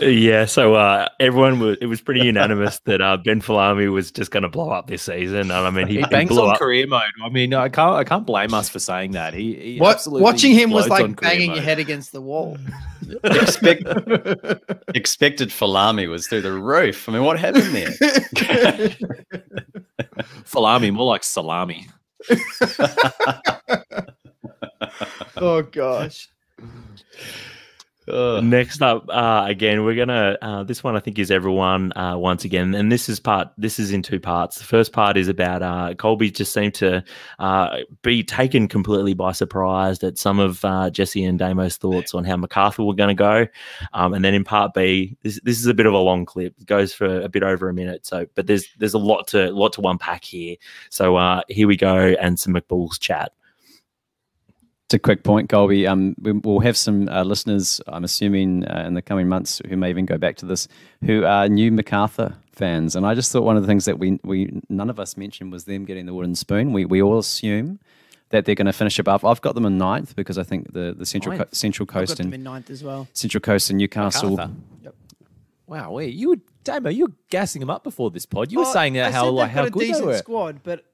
[0.00, 4.30] Yeah, so uh, everyone was it was pretty unanimous that uh, Ben Folami was just
[4.30, 5.40] going to blow up this season.
[5.40, 6.58] And I mean, he, He he bangs blew on up.
[6.58, 7.02] career mode.
[7.22, 9.34] I mean, I can't I can't blame us for saying that.
[9.34, 12.56] He, he What, absolutely watching him was like career banging your head against the wall.
[13.24, 13.82] Expect,
[14.94, 17.06] expected Folami was through the roof.
[17.06, 17.90] I mean, what happened there?
[20.46, 21.86] Folami, more like salami.
[25.36, 26.28] oh gosh.
[28.06, 28.44] Ugh.
[28.44, 30.36] Next up, uh, again, we're gonna.
[30.42, 33.48] Uh, this one I think is everyone uh, once again, and this is part.
[33.56, 34.58] This is in two parts.
[34.58, 37.02] The first part is about uh, Colby just seemed to
[37.38, 42.24] uh, be taken completely by surprise at some of uh, Jesse and Damo's thoughts on
[42.24, 43.46] how MacArthur were going to go,
[43.94, 46.54] um, and then in part B, this, this is a bit of a long clip.
[46.60, 48.04] It goes for a bit over a minute.
[48.04, 50.56] So, but there's there's a lot to lot to unpack here.
[50.90, 53.32] So uh, here we go, and some McBulls chat.
[54.86, 55.86] It's a quick point, Colby.
[55.86, 59.76] Um, we, we'll have some uh, listeners, I'm assuming, uh, in the coming months who
[59.78, 60.68] may even go back to this,
[61.04, 62.94] who are new MacArthur fans.
[62.94, 65.52] And I just thought one of the things that we, we none of us mentioned
[65.52, 66.74] was them getting the wooden spoon.
[66.74, 67.80] We, we all assume
[68.28, 69.24] that they're going to finish above.
[69.24, 72.44] I've got them in ninth because I think the, the Central Co- Central Coast and
[72.44, 73.08] ninth as well.
[73.14, 74.32] Central Coast and Newcastle.
[74.32, 74.52] MacArthur.
[75.66, 78.52] Wow, wait, you were Damo, you were gassing them up before this pod.
[78.52, 80.18] You were Oh, saying I that how said like how a good they decent were.
[80.18, 80.84] squad, but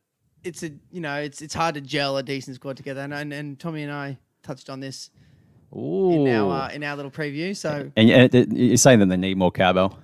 [0.45, 3.01] it's a you know it's it's hard to gel a decent squad together.
[3.01, 5.11] And and, and Tommy and I touched on this
[5.77, 6.27] Ooh.
[6.27, 7.57] in our uh, in our little preview.
[7.57, 9.99] So And th- you're saying that they need more cowbell.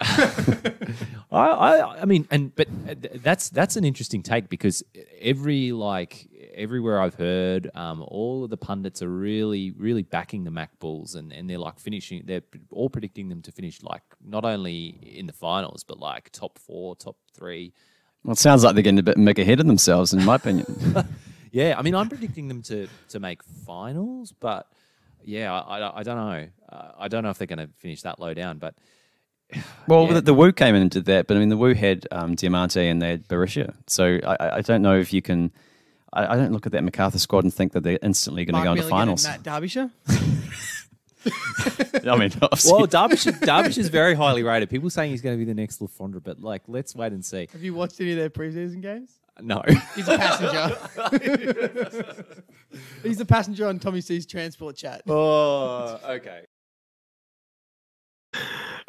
[0.00, 4.84] I, I, I mean, and but uh, that's that's an interesting take because
[5.20, 10.50] every like everywhere I've heard, um, all of the pundits are really, really backing the
[10.50, 12.22] Mac Bulls, and, and they're like finishing.
[12.24, 16.58] They're all predicting them to finish like not only in the finals, but like top
[16.58, 17.72] four, top three.
[18.24, 20.66] Well, it sounds like they're going to make a ahead of themselves, in my opinion.
[21.50, 24.66] Yeah, I mean, I'm predicting them to to make finals, but
[25.24, 26.46] yeah, I, I, I don't know.
[26.70, 28.74] Uh, I don't know if they're going to finish that low down, but
[29.88, 30.12] Well, Yeah.
[30.14, 32.36] the, the Woo came in and did that, but I mean, the Woo had um,
[32.36, 33.74] Diamanti and they had Berisha.
[33.86, 35.50] So I, I- I don't know if you can.
[36.12, 38.64] I, I don't look at that MacArthur squad and think that they're instantly going to
[38.66, 39.24] go into Milligan finals.
[39.24, 39.90] Matt Derbyshire.
[42.04, 44.70] I mean, obviously, well, Derbyshire, Derbyshire's very highly rated.
[44.70, 47.24] People saying he's going to be the next Le Fondre, but like, let's wait and
[47.24, 47.48] see.
[47.52, 49.20] Have you watched any of their preseason games?
[49.40, 49.62] No,
[49.94, 50.76] He's a passenger.
[53.04, 55.02] He's a passenger on Tommy C's transport chat.
[55.06, 56.42] oh, okay.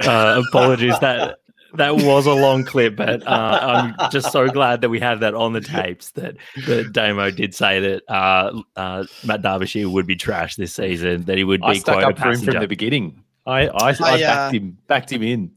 [0.04, 1.38] Uh, apologies that
[1.76, 5.34] that was a long clip, but uh, I'm just so glad that we have that
[5.34, 6.12] on the tapes.
[6.12, 11.24] That that Damo did say that uh, uh, Matt Derbyshire would be trash this season.
[11.24, 13.24] That he would I be stuck quite a up for him from the beginning.
[13.46, 15.52] I I, I, I, backed uh, him backed him in.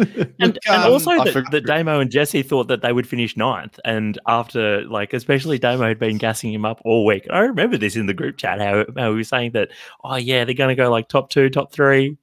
[0.00, 3.06] and, and um, also I that, forgot- that Damo and Jesse thought that they would
[3.06, 3.78] finish ninth.
[3.84, 7.26] And after, like, especially Damo had been gassing him up all week.
[7.28, 9.68] I remember this in the group chat how, how we were saying that,
[10.02, 12.16] oh, yeah, they're going to go like top two, top three.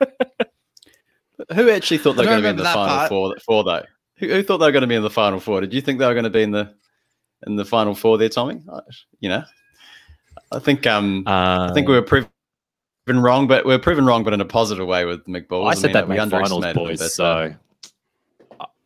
[1.54, 3.08] Who actually thought they were going to be in the final part.
[3.08, 3.36] four?
[3.44, 3.82] Four though.
[4.18, 5.60] Who, who thought they were going to be in the final four?
[5.60, 6.74] Did you think they were going to be in the
[7.46, 8.60] in the final four there, Tommy?
[8.72, 8.80] I-
[9.20, 9.44] You know,
[10.52, 12.28] I think um Uh, I think we were proven
[13.06, 15.70] wrong, but we are proven wrong, but in a positive way with McBall.
[15.70, 17.14] I said mean, that we finals, boys.
[17.14, 17.52] So uh,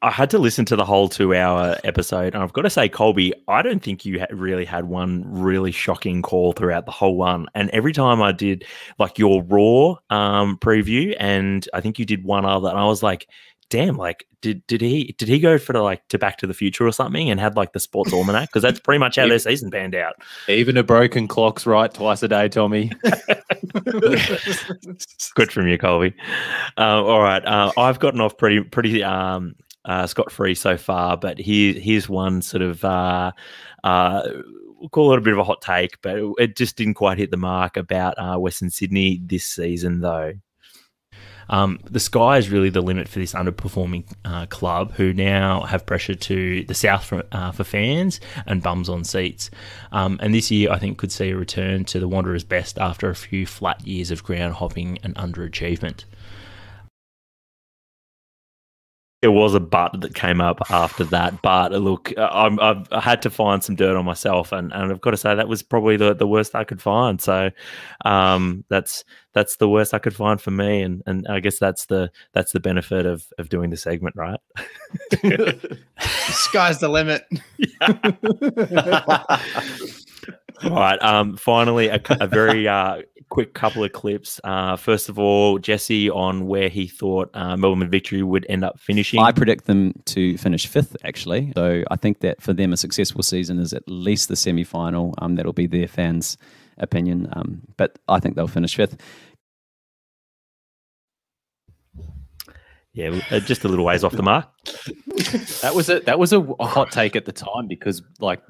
[0.05, 2.35] I had to listen to the whole two hour episode.
[2.35, 5.73] And I've got to say, Colby, I don't think you ha- really had one really
[5.73, 7.47] shocking call throughout the whole one.
[7.55, 8.67] And every time I did
[8.99, 13.03] like your Raw um, preview, and I think you did one other, and I was
[13.03, 13.31] like,
[13.71, 16.53] damn, like, did, did he did he go for the, like to Back to the
[16.53, 18.51] Future or something and had like the sports almanac?
[18.51, 20.17] Because that's pretty much how their season panned out.
[20.49, 22.93] even a broken clock's right twice a day, Tommy.
[25.35, 26.15] Good from you, Colby.
[26.77, 31.17] Uh, all right, uh, I've gotten off pretty pretty um, uh, scot free so far,
[31.17, 33.33] but here here's one sort of uh,
[33.83, 34.23] uh,
[34.85, 37.17] we'll call it a bit of a hot take, but it, it just didn't quite
[37.17, 40.35] hit the mark about uh, Western Sydney this season, though.
[41.49, 45.87] Um, the sky is really the limit for this underperforming uh, club, who now have
[45.87, 49.51] pressure to the south for, uh, for fans and bums on seats.
[49.93, 53.09] Um, and this year, I think, could see a return to the Wanderers' best after
[53.09, 56.05] a few flat years of ground hopping and underachievement.
[59.25, 61.41] There was a but that came up after that.
[61.41, 65.01] But look, I'm, I've I had to find some dirt on myself, and, and I've
[65.01, 67.23] got to say that was probably the, the worst I could find.
[67.23, 67.51] So
[68.05, 69.03] um, that's
[69.33, 72.53] that's the worst I could find for me, and and I guess that's the that's
[72.53, 74.41] the benefit of of doing the segment, right?
[76.29, 77.25] Sky's the limit.
[80.65, 81.03] All right.
[81.03, 83.01] Um, finally, a, a very uh,
[83.35, 84.41] quick couple of clips.
[84.45, 88.79] Uh, first of all, Jesse on where he thought uh, Melbourne Victory would end up
[88.79, 89.19] finishing.
[89.19, 91.53] I predict them to finish fifth, actually.
[91.57, 95.15] So I think that for them, a successful season is at least the semi final.
[95.19, 96.39] Um, that'll be their fans'
[96.79, 97.29] opinion.
[97.33, 98.97] Um, but I think they'll finish fifth.
[102.93, 104.49] Yeah, uh, just a little ways off the mark.
[105.61, 108.41] that was a that was a hot take at the time because like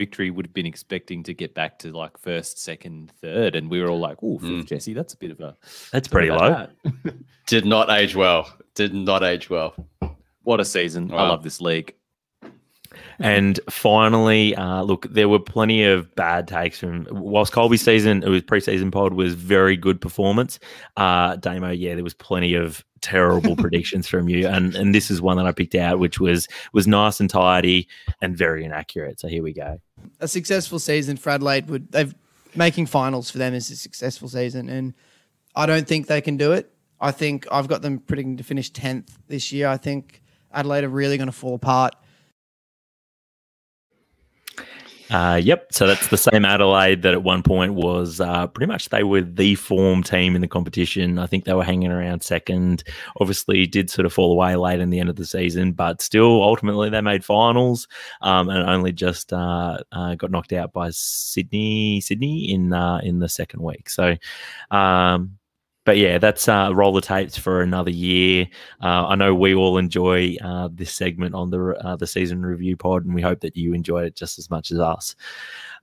[0.00, 3.82] victory would have been expecting to get back to like first, second, third, and we
[3.82, 4.64] were all like, "Oh, mm.
[4.64, 5.54] Jesse, that's a bit of a
[5.92, 6.68] that's pretty low."
[7.46, 8.50] Did not age well.
[8.74, 9.74] Did not age well.
[10.42, 11.08] What a season!
[11.08, 11.18] Wow.
[11.18, 11.94] I love this league.
[13.18, 18.28] And finally, uh, look, there were plenty of bad takes from whilst Colby's season, it
[18.28, 20.58] was preseason pod was very good performance.
[20.96, 25.20] Uh, Damo, yeah, there was plenty of terrible predictions from you, and and this is
[25.20, 27.88] one that I picked out, which was was nice and tidy
[28.20, 29.20] and very inaccurate.
[29.20, 29.80] So here we go.
[30.20, 32.14] A successful season for Adelaide would they've
[32.54, 34.94] making finals for them is a successful season, and
[35.54, 36.72] I don't think they can do it.
[37.00, 39.68] I think I've got them predicting to finish tenth this year.
[39.68, 40.22] I think
[40.52, 41.94] Adelaide are really going to fall apart.
[45.10, 45.66] Uh, yep.
[45.72, 49.22] So that's the same Adelaide that at one point was uh, pretty much they were
[49.22, 51.18] the form team in the competition.
[51.18, 52.84] I think they were hanging around second.
[53.20, 56.42] Obviously, did sort of fall away late in the end of the season, but still,
[56.42, 57.88] ultimately, they made finals
[58.20, 62.00] um, and only just uh, uh got knocked out by Sydney.
[62.00, 63.90] Sydney in uh, in the second week.
[63.90, 64.16] So.
[64.70, 65.39] Um,
[65.84, 68.46] but yeah, that's uh, roller tapes for another year.
[68.82, 72.76] Uh, I know we all enjoy uh, this segment on the uh, the season review
[72.76, 75.16] pod, and we hope that you enjoy it just as much as us.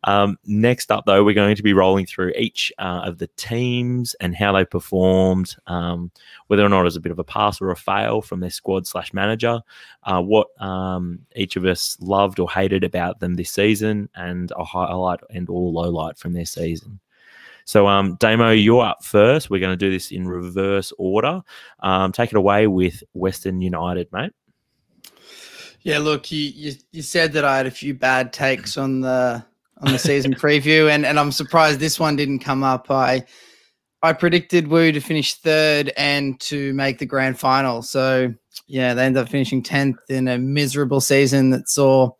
[0.03, 4.13] Um, next up, though, we're going to be rolling through each uh, of the teams
[4.15, 6.11] and how they performed, um,
[6.45, 8.51] whether or not it was a bit of a pass or a fail from their
[8.51, 9.59] squad slash manager,
[10.03, 14.63] uh, what um, each of us loved or hated about them this season, and a
[14.63, 16.99] highlight and or low light from their season.
[17.67, 19.49] So, um, Damo, you're up first.
[19.49, 21.41] We're going to do this in reverse order.
[21.81, 24.31] Um, take it away with Western United, mate.
[25.81, 29.43] Yeah, look, you, you, you said that I had a few bad takes on the
[29.79, 32.89] on the season preview, and, and I'm surprised this one didn't come up.
[32.89, 33.25] I
[34.01, 37.81] I predicted Woo to finish third and to make the grand final.
[37.81, 38.33] So
[38.67, 42.11] yeah, they ended up finishing tenth in a miserable season that saw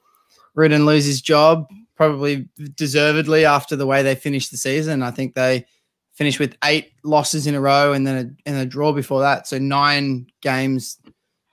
[0.55, 1.67] Rudan lose his job
[1.97, 5.03] probably deservedly after the way they finished the season.
[5.03, 5.65] I think they
[6.13, 9.47] finished with eight losses in a row and then a, and a draw before that.
[9.47, 10.99] So nine games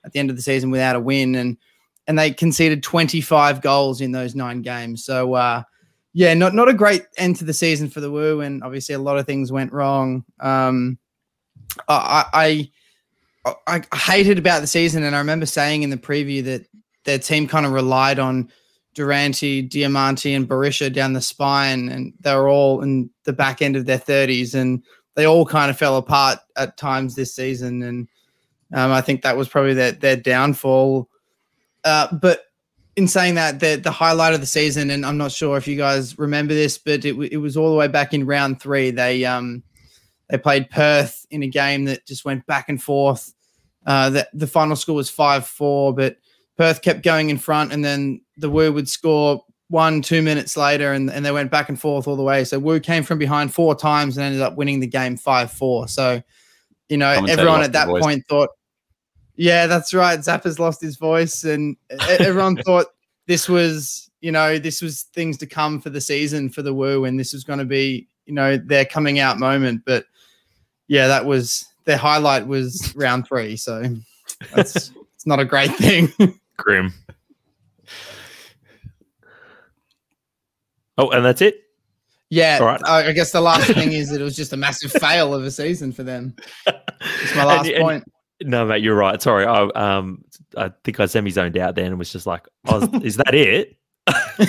[0.05, 1.57] at the end of the season without a win, and
[2.07, 5.05] and they conceded 25 goals in those nine games.
[5.05, 5.62] So uh,
[6.12, 8.99] yeah, not not a great end to the season for the Woo, and obviously a
[8.99, 10.24] lot of things went wrong.
[10.40, 10.99] Um,
[11.88, 12.70] I,
[13.47, 16.66] I I hated about the season, and I remember saying in the preview that
[17.05, 18.51] their team kind of relied on
[18.95, 23.76] Durante, Diamanti, and Berisha down the spine, and they were all in the back end
[23.76, 24.82] of their 30s, and
[25.14, 27.82] they all kind of fell apart at times this season.
[27.82, 28.09] And
[28.72, 31.09] um, I think that was probably their, their downfall.
[31.84, 32.45] Uh, but
[32.97, 35.76] in saying that, the, the highlight of the season, and I'm not sure if you
[35.76, 38.90] guys remember this, but it, it was all the way back in round three.
[38.90, 39.62] They um,
[40.30, 43.34] they played Perth in a game that just went back and forth.
[43.86, 46.16] Uh, the, the final score was 5 4, but
[46.57, 50.93] Perth kept going in front, and then the Woo would score one, two minutes later,
[50.93, 52.45] and, and they went back and forth all the way.
[52.45, 55.89] So Woo came from behind four times and ended up winning the game 5 4.
[55.89, 56.23] So,
[56.89, 58.51] you know, everyone at that point thought,
[59.37, 60.19] yeah, that's right.
[60.21, 62.87] Zappa's lost his voice, and everyone thought
[63.27, 67.05] this was, you know, this was things to come for the season for the Woo,
[67.05, 69.83] and this was going to be, you know, their coming out moment.
[69.85, 70.05] But
[70.87, 73.57] yeah, that was their highlight was round three.
[73.57, 73.83] So
[74.55, 76.13] that's it's not a great thing.
[76.57, 76.93] Grim.
[80.97, 81.61] Oh, and that's it.
[82.31, 82.81] Yeah, All right.
[82.85, 85.51] I guess the last thing is that it was just a massive fail of a
[85.51, 86.35] season for them.
[86.67, 88.05] It's my last and, point.
[88.41, 89.21] And, no, mate, you're right.
[89.23, 90.25] Sorry, I um,
[90.57, 93.77] I think I semi zoned out then and was just like, oh, "Is that it?"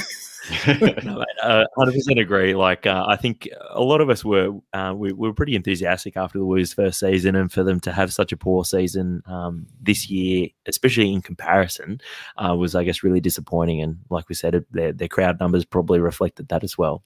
[0.67, 2.55] no, uh, 100% agree.
[2.55, 6.17] Like, uh, I think a lot of us were uh, we, we, were pretty enthusiastic
[6.17, 9.67] after the Wolves' first season, and for them to have such a poor season um,
[9.81, 11.99] this year, especially in comparison,
[12.37, 13.81] uh, was I guess really disappointing.
[13.81, 17.03] And like we said, their their crowd numbers probably reflected that as well.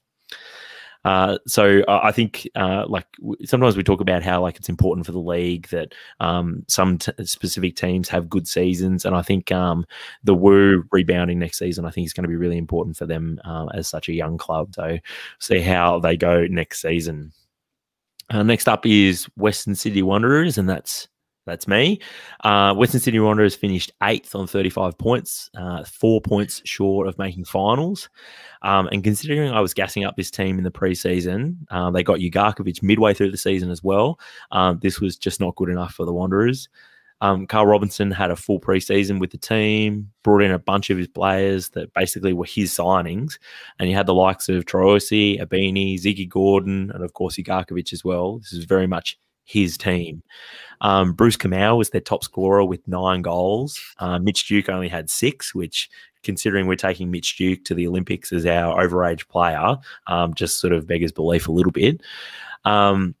[1.04, 3.06] Uh, so I think uh, like
[3.44, 7.12] sometimes we talk about how like it's important for the league that um, some t-
[7.24, 9.86] specific teams have good seasons, and I think um,
[10.24, 13.40] the Woo rebounding next season I think is going to be really important for them
[13.44, 14.74] uh, as such a young club.
[14.74, 14.98] So
[15.38, 17.32] see how they go next season.
[18.28, 21.08] Uh, next up is Western Sydney Wanderers, and that's
[21.46, 22.00] that's me.
[22.44, 27.44] Uh, Western Sydney Wanderers finished eighth on 35 points, uh, four points short of making
[27.44, 28.08] finals.
[28.62, 32.18] Um, and considering I was gassing up this team in the preseason, uh, they got
[32.18, 34.18] Ugarkovic midway through the season as well.
[34.52, 36.68] Um, this was just not good enough for the Wanderers.
[37.22, 40.96] Um, Carl Robinson had a full preseason with the team, brought in a bunch of
[40.96, 43.38] his players that basically were his signings.
[43.78, 48.04] And you had the likes of Troisi, Ibini, Ziggy Gordon, and of course Ugarkovic as
[48.04, 48.38] well.
[48.38, 50.22] This is very much his team.
[50.80, 53.80] Um, Bruce Kamau was their top scorer with nine goals.
[53.98, 55.90] Uh, Mitch Duke only had six, which,
[56.22, 59.76] considering we're taking Mitch Duke to the Olympics as our overage player,
[60.06, 62.00] um, just sort of beggars belief a little bit.
[62.64, 63.14] Um,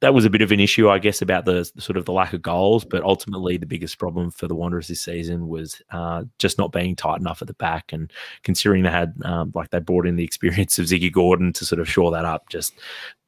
[0.00, 2.32] that was a bit of an issue, I guess, about the sort of the lack
[2.32, 2.84] of goals.
[2.84, 6.96] But ultimately, the biggest problem for the Wanderers this season was uh, just not being
[6.96, 7.92] tight enough at the back.
[7.92, 11.64] And considering they had, um, like, they brought in the experience of Ziggy Gordon to
[11.64, 12.74] sort of shore that up, just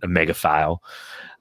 [0.02, 0.82] a mega fail.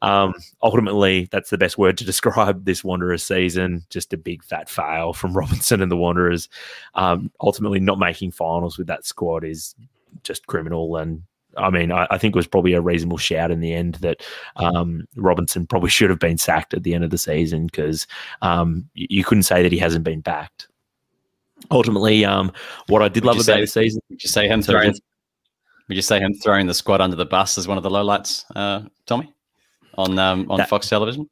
[0.02, 3.84] Um, ultimately, that's the best word to describe this Wanderers season.
[3.90, 6.50] Just a big fat fail from Robinson and the Wanderers.
[6.94, 9.76] Um, ultimately, not making finals with that squad is
[10.24, 11.24] just criminal and
[11.58, 14.24] I mean, I, I, think it was probably a reasonable shout in the end that
[14.58, 18.08] um, Robinson probably should have been sacked at the end of the season because
[18.42, 20.68] um, you, you, couldn't say that he hasn't been backed.
[21.72, 22.52] Ultimately, um,
[22.88, 24.94] what I did would love about say, the season, would you say him throwing,
[25.88, 28.44] would you say him throwing the squad under the bus as one of the lowlights,
[28.56, 29.34] uh, Tommy,
[29.98, 31.28] on um, on that, Fox Television?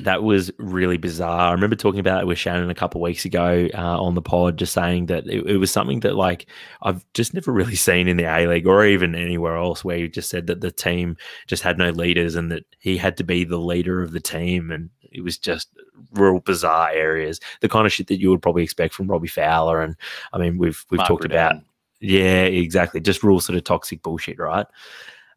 [0.00, 1.48] That was really bizarre.
[1.48, 4.22] I remember talking about it with Shannon a couple of weeks ago uh, on the
[4.22, 6.46] pod, just saying that it, it, was something that like
[6.82, 10.08] I've just never really seen in the A League or even anywhere else, where he
[10.08, 11.16] just said that the team
[11.46, 14.70] just had no leaders and that he had to be the leader of the team,
[14.70, 15.68] and it was just
[16.14, 19.82] real bizarre areas, the kind of shit that you would probably expect from Robbie Fowler.
[19.82, 19.96] And
[20.32, 21.56] I mean, we've we've Mark talked about
[22.02, 24.66] yeah, exactly, just real sort of toxic bullshit, right?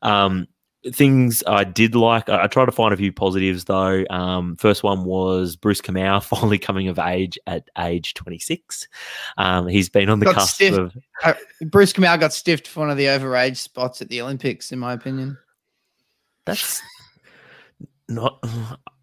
[0.02, 0.48] Um,
[0.92, 2.30] things I did like.
[2.30, 4.04] I, I tried to find a few positives though.
[4.10, 8.88] Um, first one was Bruce Kamau finally coming of age at age 26.
[9.38, 10.78] Um, he's been on the Got cusp stiff.
[10.78, 10.98] of.
[11.24, 14.80] Uh, Bruce Kamau got stiffed for one of the overage spots at the Olympics, in
[14.80, 15.38] my opinion.
[16.46, 16.82] That's
[18.08, 18.44] not.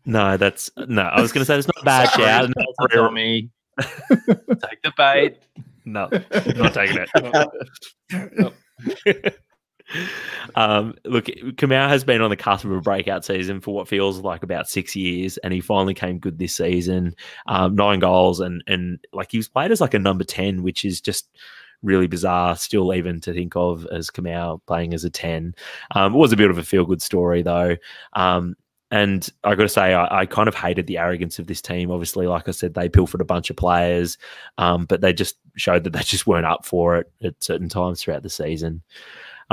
[0.05, 1.03] No, that's no.
[1.03, 2.51] I was going to say it's not a bad shout.
[2.57, 3.51] No, Tommy.
[3.81, 5.39] Take the bait.
[5.85, 6.09] no,
[6.57, 6.99] not taking
[8.11, 9.35] it.
[10.55, 14.19] um, look, Kamau has been on the cusp of a breakout season for what feels
[14.21, 17.15] like about six years, and he finally came good this season.
[17.47, 20.85] Um, nine goals, and and like he was played as like a number ten, which
[20.85, 21.29] is just
[21.83, 25.55] really bizarre still even to think of as Kamau playing as a 10.
[25.97, 27.77] Um, it was a bit of a feel good story though.
[28.13, 28.55] Um,
[28.93, 31.91] and I got to say, I, I, kind of hated the arrogance of this team.
[31.91, 34.19] Obviously, like I said, they pilfered a bunch of players,
[34.59, 38.03] um, but they just showed that they just weren't up for it at certain times
[38.03, 38.83] throughout the season.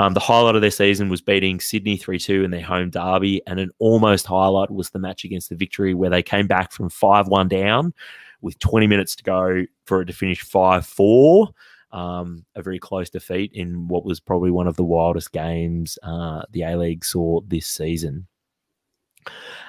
[0.00, 3.42] Um, the highlight of their season was beating Sydney 3 2 in their home derby.
[3.46, 6.88] And an almost highlight was the match against the victory, where they came back from
[6.88, 7.92] 5 1 down
[8.40, 11.48] with 20 minutes to go for it to finish 5 4.
[11.92, 16.44] Um, a very close defeat in what was probably one of the wildest games uh,
[16.50, 18.26] the A League saw this season.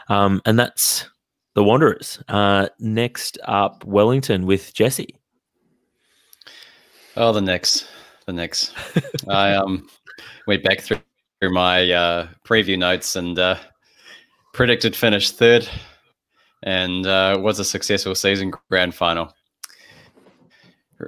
[0.08, 1.10] Um, and that's
[1.56, 2.24] the Wanderers.
[2.30, 5.18] Uh, next up, Wellington with Jesse.
[7.18, 7.88] Oh, the next,
[8.28, 8.74] the next.
[9.28, 9.90] I um
[10.48, 11.00] went back through,
[11.42, 13.58] my uh, preview notes and uh,
[14.54, 15.68] predicted finish third,
[16.64, 19.34] and uh, was a successful season grand final.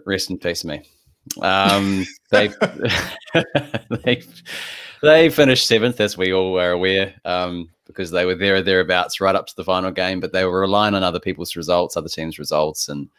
[0.05, 0.81] Rest in peace, me.
[1.41, 2.49] Um, they
[4.03, 4.23] they
[5.01, 9.21] they finished seventh, as we all were aware, um, because they were there or thereabouts
[9.21, 10.19] right up to the final game.
[10.19, 13.09] But they were relying on other people's results, other teams' results, and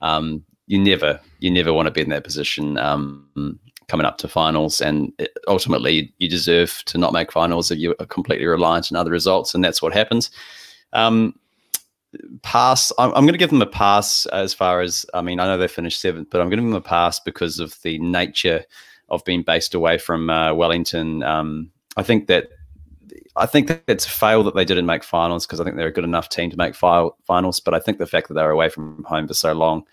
[0.00, 3.58] um, you never you never want to be in that position um,
[3.88, 4.80] coming up to finals.
[4.80, 5.12] And
[5.48, 9.54] ultimately, you deserve to not make finals if you are completely reliant on other results,
[9.54, 10.30] and that's what happens.
[10.92, 11.38] Um,
[12.42, 12.92] pass.
[12.98, 15.40] I'm, I'm going to give them a pass as far as I mean.
[15.40, 17.80] I know they finished seventh, but I'm going to give them a pass because of
[17.82, 18.64] the nature
[19.08, 21.22] of being based away from uh, Wellington.
[21.22, 22.50] Um, I think that
[23.36, 25.88] I think that it's a fail that they didn't make finals because I think they're
[25.88, 27.60] a good enough team to make fi- finals.
[27.60, 29.84] But I think the fact that they were away from home for so long,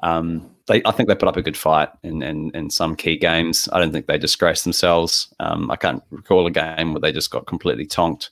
[0.00, 3.16] um, they I think they put up a good fight in, in, in some key
[3.16, 3.68] games.
[3.72, 5.32] I don't think they disgraced themselves.
[5.40, 8.30] Um, I can't recall a game where they just got completely tonked.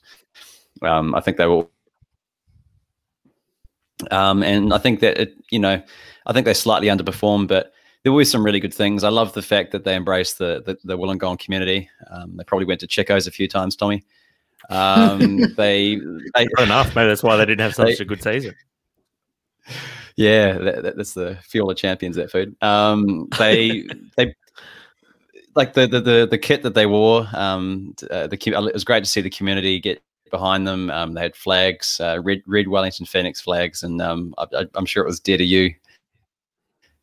[0.81, 1.67] Um, I think they were
[4.11, 5.81] um, and I think that it, you know,
[6.25, 9.03] I think they slightly underperformed, but there were some really good things.
[9.03, 11.89] I love the fact that they embraced the the, the Wollongong community.
[12.09, 14.03] Um, they probably went to Chico's a few times, Tommy.
[14.69, 15.95] Um, they,
[16.35, 16.95] they Fair enough.
[16.95, 18.55] Maybe that's why they didn't have such They- a good season.
[20.15, 22.15] Yeah, that, that- that's the fuel of champions.
[22.15, 22.55] That food.
[22.61, 23.83] Um, they
[24.17, 24.35] they
[25.55, 27.27] like the, the the the kit that they wore.
[27.33, 28.37] Um, uh, the
[28.67, 30.01] it was great to see the community get
[30.31, 30.89] behind them.
[30.89, 34.85] Um, they had flags, uh, red red Wellington Phoenix flags, and um, I, I, I'm
[34.85, 35.73] sure it was dear to you,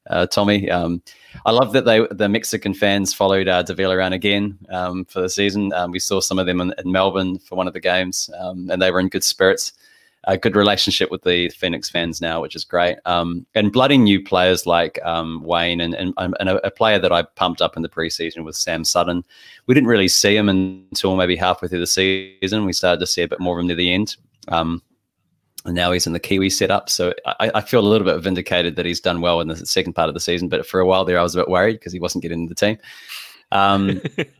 [0.08, 0.70] uh, Tommy.
[0.70, 1.02] Um,
[1.46, 5.28] I love that they the Mexican fans followed uh, Davila around again um, for the
[5.30, 5.72] season.
[5.72, 8.68] Um, we saw some of them in, in Melbourne for one of the games, um,
[8.70, 9.72] and they were in good spirits
[10.24, 12.98] a good relationship with the Phoenix fans now, which is great.
[13.06, 17.12] Um, and bloody new players like um, Wayne and, and, and a, a player that
[17.12, 19.24] I pumped up in the preseason was Sam Sutton.
[19.66, 22.66] We didn't really see him until maybe halfway through the season.
[22.66, 24.16] We started to see a bit more of him near the end.
[24.48, 24.82] Um,
[25.64, 26.88] and now he's in the Kiwi setup.
[26.90, 29.94] So I, I feel a little bit vindicated that he's done well in the second
[29.94, 30.48] part of the season.
[30.48, 32.54] But for a while there, I was a bit worried because he wasn't getting into
[32.54, 32.78] the team.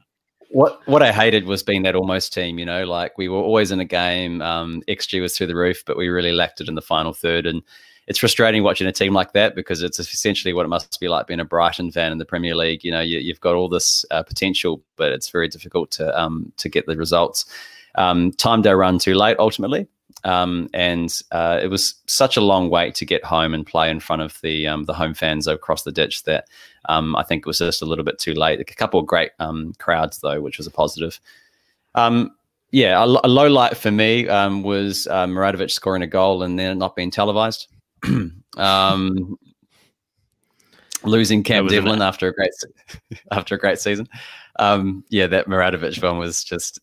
[0.52, 2.58] What what I hated was being that almost team.
[2.58, 4.42] You know, like we were always in a game.
[4.42, 7.46] Um, XG was through the roof, but we really lacked it in the final third.
[7.46, 7.62] And
[8.08, 11.28] it's frustrating watching a team like that because it's essentially what it must be like
[11.28, 12.82] being a Brighton fan in the Premier League.
[12.82, 16.52] You know, you, you've got all this uh, potential, but it's very difficult to um,
[16.56, 17.44] to get the results.
[17.94, 19.86] Um, timed our run too late ultimately.
[20.24, 24.00] Um, and uh, it was such a long wait to get home and play in
[24.00, 26.46] front of the um, the home fans across the ditch that
[26.88, 28.60] um, I think it was just a little bit too late.
[28.60, 31.20] A couple of great um, crowds though, which was a positive.
[31.94, 32.32] Um,
[32.72, 36.58] yeah, a, a low light for me um, was uh, Muradovic scoring a goal and
[36.58, 37.68] then not being televised.
[38.56, 39.38] um,
[41.02, 42.52] losing Cam Devlin after a great
[43.30, 44.08] after a great season.
[44.58, 46.80] Um, yeah, that Muradovic one was just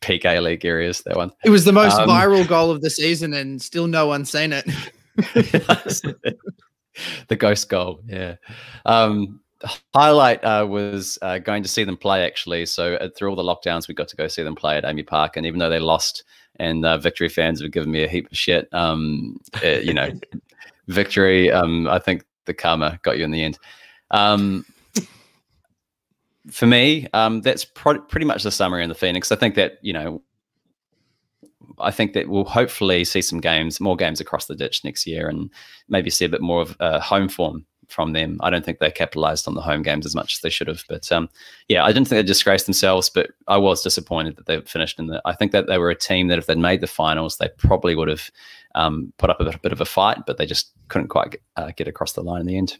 [0.00, 1.02] peak A League areas.
[1.02, 1.32] That one.
[1.44, 4.52] It was the most Um, viral goal of the season, and still no one's seen
[4.52, 4.64] it.
[7.28, 8.36] the ghost goal, yeah.
[8.86, 9.40] Um,
[9.94, 12.66] highlight uh, was uh, going to see them play actually.
[12.66, 15.06] So uh, through all the lockdowns, we got to go see them play at AAMI
[15.06, 16.24] Park, and even though they lost,
[16.56, 20.10] and uh, Victory fans have given me a heap of shit, um, uh, you know,
[20.88, 21.50] Victory.
[21.50, 23.58] Um, I think the karma got you in the end.
[24.10, 24.64] Um,
[26.50, 29.32] for me, um, that's pretty much the summary in the Phoenix.
[29.32, 30.22] I think that you know
[31.78, 35.28] I think that we'll hopefully see some games, more games across the ditch next year,
[35.28, 35.50] and
[35.88, 38.38] maybe see a bit more of uh, home form from them.
[38.40, 40.84] I don't think they capitalized on the home games as much as they should have.
[40.88, 41.28] But um,
[41.68, 45.06] yeah, I didn't think they disgraced themselves, but I was disappointed that they finished in
[45.06, 45.20] the.
[45.24, 47.94] I think that they were a team that if they'd made the finals, they probably
[47.94, 48.30] would have
[48.74, 51.32] um, put up a bit, a bit of a fight, but they just couldn't quite
[51.32, 52.78] get, uh, get across the line in the end.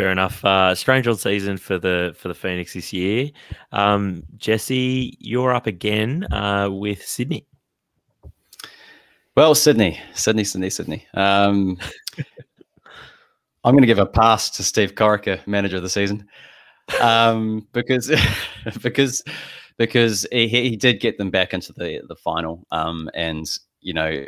[0.00, 0.42] Fair enough.
[0.42, 3.28] Uh, strange old season for the for the Phoenix this year.
[3.70, 7.46] Um, Jesse, you're up again uh, with Sydney.
[9.36, 11.06] Well, Sydney, Sydney, Sydney, Sydney.
[11.12, 11.76] Um,
[13.62, 16.26] I'm going to give a pass to Steve Corica, manager of the season,
[17.02, 18.10] um, because
[18.82, 19.22] because
[19.76, 23.44] because he, he did get them back into the the final, um, and
[23.82, 24.24] you know,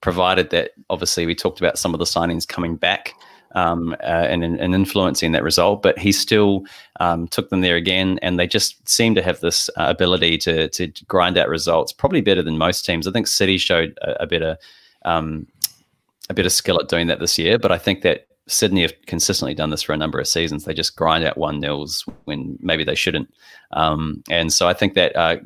[0.00, 3.12] provided that obviously we talked about some of the signings coming back.
[3.56, 6.64] Um, uh, and, and influencing that result, but he still
[6.98, 10.68] um, took them there again, and they just seem to have this uh, ability to
[10.70, 13.06] to grind out results, probably better than most teams.
[13.06, 14.58] I think City showed a, a better
[15.04, 15.46] um,
[16.28, 19.54] a better skill at doing that this year, but I think that Sydney have consistently
[19.54, 20.64] done this for a number of seasons.
[20.64, 23.32] They just grind out one nils when maybe they shouldn't,
[23.70, 25.36] um, and so I think that uh,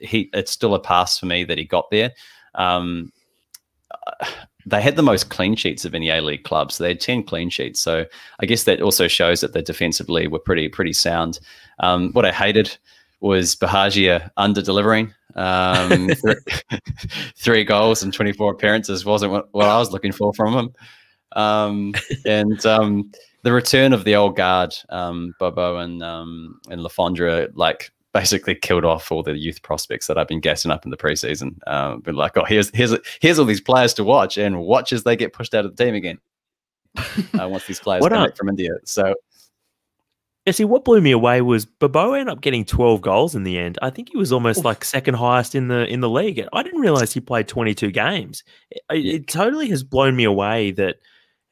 [0.00, 2.12] he it's still a pass for me that he got there.
[2.54, 3.12] Um,
[4.66, 6.78] they had the most clean sheets of any A League clubs.
[6.78, 8.04] They had ten clean sheets, so
[8.40, 11.40] I guess that also shows that they defensively were pretty pretty sound.
[11.80, 12.76] Um, what I hated
[13.20, 15.14] was Bahagia under delivering.
[15.34, 16.34] Um, three,
[17.36, 20.74] three goals and twenty four appearances wasn't what, what I was looking for from him.
[21.34, 21.94] Um,
[22.26, 23.10] and um,
[23.42, 28.54] the return of the old guard, um, Bobo and um, and Le Fondre, like basically
[28.54, 31.56] killed off all the youth prospects that I've been gassing up in the preseason.
[31.66, 35.04] Um, been like, oh, here's here's here's all these players to watch, and watch as
[35.04, 36.18] they get pushed out of the team again.
[37.40, 39.14] uh, once these players What come back from India, so
[40.44, 43.58] Yeah, see, what blew me away was Bobo ended up getting 12 goals in the
[43.58, 43.78] end.
[43.80, 46.44] I think he was almost like second highest in the in the league.
[46.52, 48.42] I didn't realize he played 22 games.
[48.70, 49.14] It- Yeah.
[49.14, 50.96] it totally has blown me away that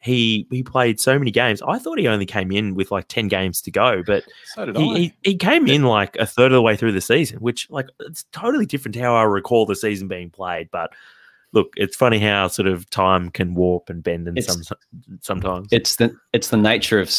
[0.01, 1.61] he he played so many games.
[1.63, 4.25] I thought he only came in with like 10 games to go, but
[4.55, 7.01] So did he, he, he came in like a third of the way through the
[7.01, 10.71] season, which like it's totally different to how I recall the season being played.
[10.71, 10.93] But
[11.53, 14.77] look, it's funny how sort of time can warp and bend and It's- some
[15.21, 15.69] sometimes.
[15.71, 17.13] it's the it's the nature of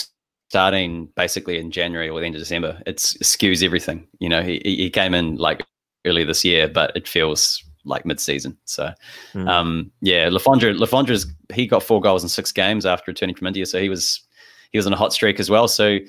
[0.49, 2.81] starting basically in January or the end of December.
[2.87, 4.07] It's it skews everything.
[4.19, 5.63] You know, he he he came in like
[6.05, 8.57] early this year, but it feels like mid-season.
[8.65, 8.91] So,
[9.33, 9.49] Mm.
[9.49, 13.47] um, yeah, Le Fondre, Lafondra's he got four goals in six games after returning from
[13.47, 14.21] India, so he was
[14.71, 15.67] he was on a hot streak as well.
[15.67, 15.99] So,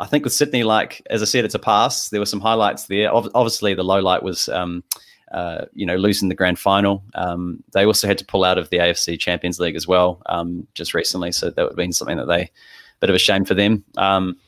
[0.00, 2.08] I think with Sydney, like as I said, it's a pass.
[2.08, 3.12] There were some highlights there.
[3.12, 4.48] Ob- obviously, the low light was.
[4.48, 4.84] Um,
[5.32, 7.04] uh, you know, losing the grand final.
[7.12, 10.66] Um, they also had to pull out of the AFC Champions League as well um,
[10.72, 12.50] just recently, so that would have been something that they,
[13.00, 13.84] bit of a shame for them.
[13.98, 14.38] Um,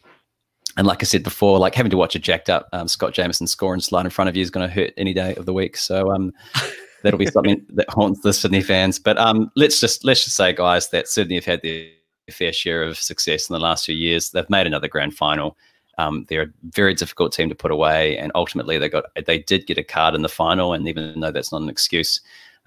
[0.76, 3.46] and like I said before, like having to watch a jacked up um, Scott Jamieson
[3.46, 5.52] score and slide in front of you is going to hurt any day of the
[5.52, 5.76] week.
[5.76, 6.32] So um,
[7.02, 8.98] that'll be something that haunts the Sydney fans.
[8.98, 11.88] But um, let's just let's just say, guys, that Sydney have had their
[12.30, 14.30] fair share of success in the last few years.
[14.30, 15.56] They've made another grand final.
[15.98, 19.66] Um, they're a very difficult team to put away, and ultimately they got they did
[19.66, 20.72] get a card in the final.
[20.72, 22.20] And even though that's not an excuse,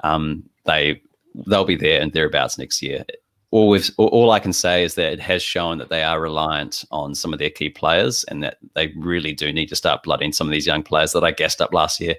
[0.04, 1.02] um, they
[1.48, 3.06] they'll be there and thereabouts next year.
[3.54, 6.84] All, we've, all I can say is that it has shown that they are reliant
[6.90, 10.34] on some of their key players, and that they really do need to start blooding
[10.34, 12.16] some of these young players that I gassed up last year.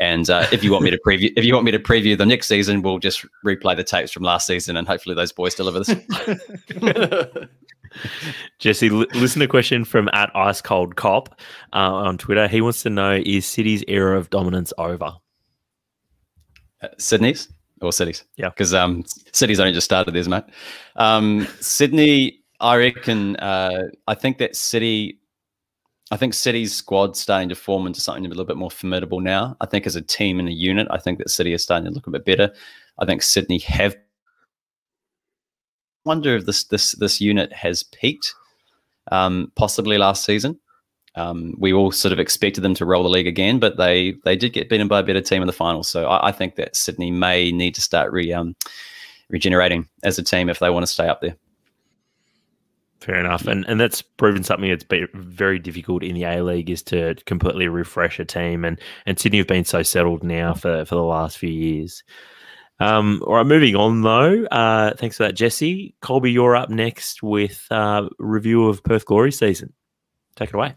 [0.00, 2.26] And uh, if you want me to preview, if you want me to preview the
[2.26, 5.84] next season, we'll just replay the tapes from last season, and hopefully those boys deliver
[5.84, 5.94] this.
[8.58, 11.40] Jesse, l- listen to a question from at Ice Cold Cop
[11.72, 12.48] uh, on Twitter.
[12.48, 15.12] He wants to know: Is City's era of dominance over?
[16.82, 17.46] Uh, Sydney's
[17.84, 18.24] or cities?
[18.36, 18.48] Yeah.
[18.50, 20.44] because um, cities only just started theirs, mate.
[20.96, 23.36] Um, Sydney, I reckon.
[23.36, 25.18] Uh, I think that city.
[26.10, 29.56] I think City's squad's starting to form into something a little bit more formidable now.
[29.62, 31.90] I think as a team and a unit, I think that City is starting to
[31.90, 32.52] look a bit better.
[32.98, 33.96] I think Sydney have.
[36.04, 38.34] Wonder if this this this unit has peaked,
[39.10, 40.58] um, possibly last season.
[41.14, 44.36] Um, we all sort of expected them to roll the league again, but they they
[44.36, 45.82] did get beaten by a better team in the final.
[45.82, 48.56] So I, I think that Sydney may need to start re um,
[49.28, 51.36] regenerating as a team if they want to stay up there.
[53.00, 56.70] Fair enough, and and that's proven something that's been very difficult in the A League
[56.70, 60.84] is to completely refresh a team, and and Sydney have been so settled now for
[60.84, 62.04] for the last few years.
[62.78, 64.44] Um, all right, moving on though.
[64.46, 65.94] Uh, thanks for that, Jesse.
[66.00, 69.72] Colby, you're up next with uh, review of Perth Glory season.
[70.36, 70.74] Take it away.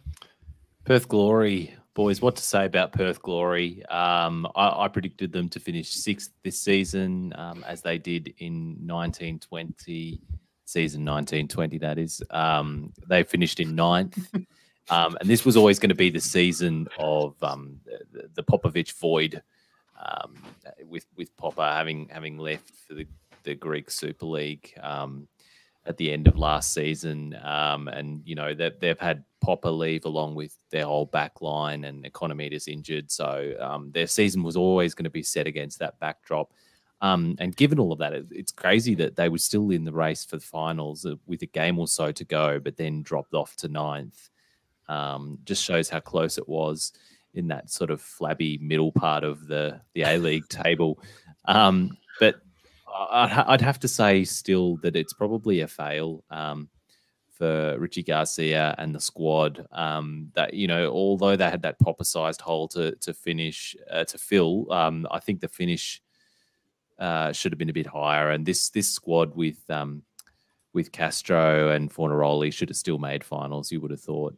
[0.86, 3.84] Perth Glory, boys, what to say about Perth Glory?
[3.88, 8.78] Um, I, I predicted them to finish sixth this season, um, as they did in
[8.86, 10.22] 1920,
[10.66, 12.22] season 1920, that is.
[12.30, 14.16] Um, they finished in ninth.
[14.92, 17.80] um, and this was always going to be the season of um,
[18.12, 19.42] the, the Popovic void,
[20.00, 20.36] um,
[20.88, 23.08] with with Popper having having left for the,
[23.42, 24.72] the Greek Super League.
[24.84, 25.28] Um,
[25.86, 27.38] at the end of last season.
[27.44, 31.84] Um, and, you know, they've, they've had Popper leave along with their whole back line
[31.84, 33.12] and Economides injured.
[33.12, 36.52] So um, their season was always going to be set against that backdrop.
[37.02, 39.94] Um, and given all of that, it, it's crazy that they were still in the
[39.94, 43.34] race for the finals uh, with a game or so to go, but then dropped
[43.34, 44.30] off to ninth.
[44.88, 46.94] Um, just shows how close it was
[47.34, 51.00] in that sort of flabby middle part of the the A League table.
[51.46, 52.36] Um, but
[52.96, 56.70] I'd, have to say still that it's probably a fail um,
[57.32, 59.66] for Richie Garcia and the squad.
[59.72, 64.18] Um, that you know, although they had that popper-sized hole to to finish uh, to
[64.18, 66.02] fill, um, I think the finish
[66.98, 68.32] uh, should have been a bit higher.
[68.32, 70.04] And this this squad with um,
[70.74, 73.72] with Castro and Fornaroli should have still made finals.
[73.72, 74.38] You would have thought.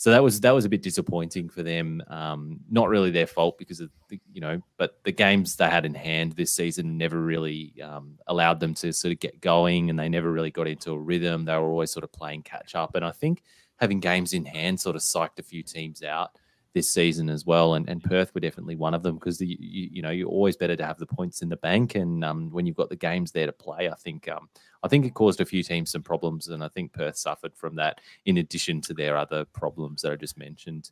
[0.00, 2.02] So that was that was a bit disappointing for them.
[2.08, 5.84] Um, not really their fault because of the, you know, but the games they had
[5.84, 9.98] in hand this season never really um, allowed them to sort of get going, and
[9.98, 11.44] they never really got into a rhythm.
[11.44, 13.42] They were always sort of playing catch up, and I think
[13.76, 16.30] having games in hand sort of psyched a few teams out
[16.74, 17.74] this season as well.
[17.74, 20.76] And, and Perth were definitely one of them because you, you know you're always better
[20.76, 23.46] to have the points in the bank, and um, when you've got the games there
[23.46, 24.48] to play, I think um,
[24.82, 27.76] I think it caused a few teams some problems, and I think Perth suffered from
[27.76, 28.00] that.
[28.24, 30.90] In addition to their other problems that I just mentioned,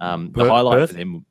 [0.00, 0.90] um, the Per- highlight Perth?
[0.90, 1.26] for them.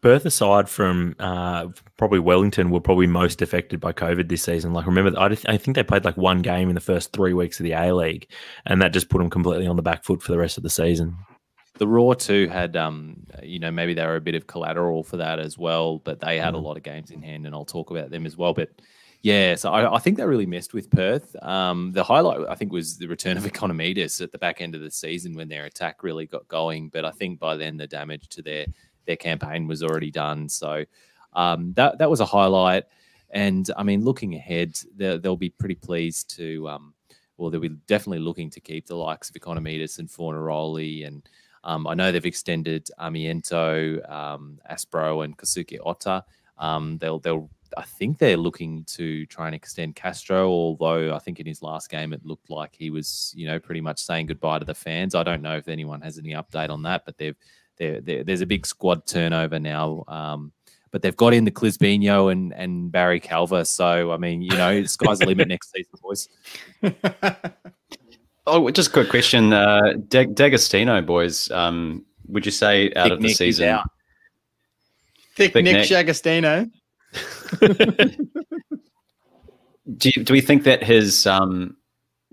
[0.00, 4.74] Perth, aside from uh, probably Wellington, were probably most affected by COVID this season.
[4.74, 7.32] Like, remember, I, just- I think they played like one game in the first three
[7.32, 8.30] weeks of the A League,
[8.66, 10.68] and that just put them completely on the back foot for the rest of the
[10.68, 11.16] season.
[11.76, 15.16] The Roar too had, um, you know, maybe they were a bit of collateral for
[15.16, 16.62] that as well, but they had a Mhm.
[16.62, 18.54] lot of games in hand, and I'll talk about them as well.
[18.54, 18.70] But
[19.22, 21.34] yeah, so I, I think they really messed with Perth.
[21.42, 24.82] Um, the highlight, I think, was the return of Economides at the back end of
[24.82, 26.90] the season when their attack really got going.
[26.90, 28.66] But I think by then the damage to their
[29.06, 30.48] their campaign was already done.
[30.48, 30.84] So
[31.34, 32.84] um, that that was a highlight.
[33.30, 36.68] And I mean, looking ahead, they'll, they'll be pretty pleased to.
[36.68, 36.94] Um,
[37.36, 41.28] well, they'll be definitely looking to keep the likes of Economides and Fornaroli and
[41.64, 46.24] um, I know they've extended Armiento, um, Aspro, and Kosuke Ota.
[46.58, 50.48] Um, they'll, they'll, I think they're looking to try and extend Castro.
[50.48, 53.80] Although I think in his last game it looked like he was, you know, pretty
[53.80, 55.14] much saying goodbye to the fans.
[55.14, 57.36] I don't know if anyone has any update on that, but they've
[57.76, 60.04] they're, they're, there's a big squad turnover now.
[60.06, 60.52] Um,
[60.92, 63.66] but they've got in the Clisbino and and Barry Calver.
[63.66, 66.28] So I mean, you know, sky's the limit next season, boys.
[68.46, 71.50] oh, just a quick question, uh, D'Agostino, boys.
[71.50, 73.68] Um, would you say out Thick of the Nick, season?
[73.68, 73.90] out.
[75.36, 75.88] Thick, Thick Nick Nick.
[75.88, 76.68] D'Agostino.
[79.98, 81.76] Do you, do we think that his um,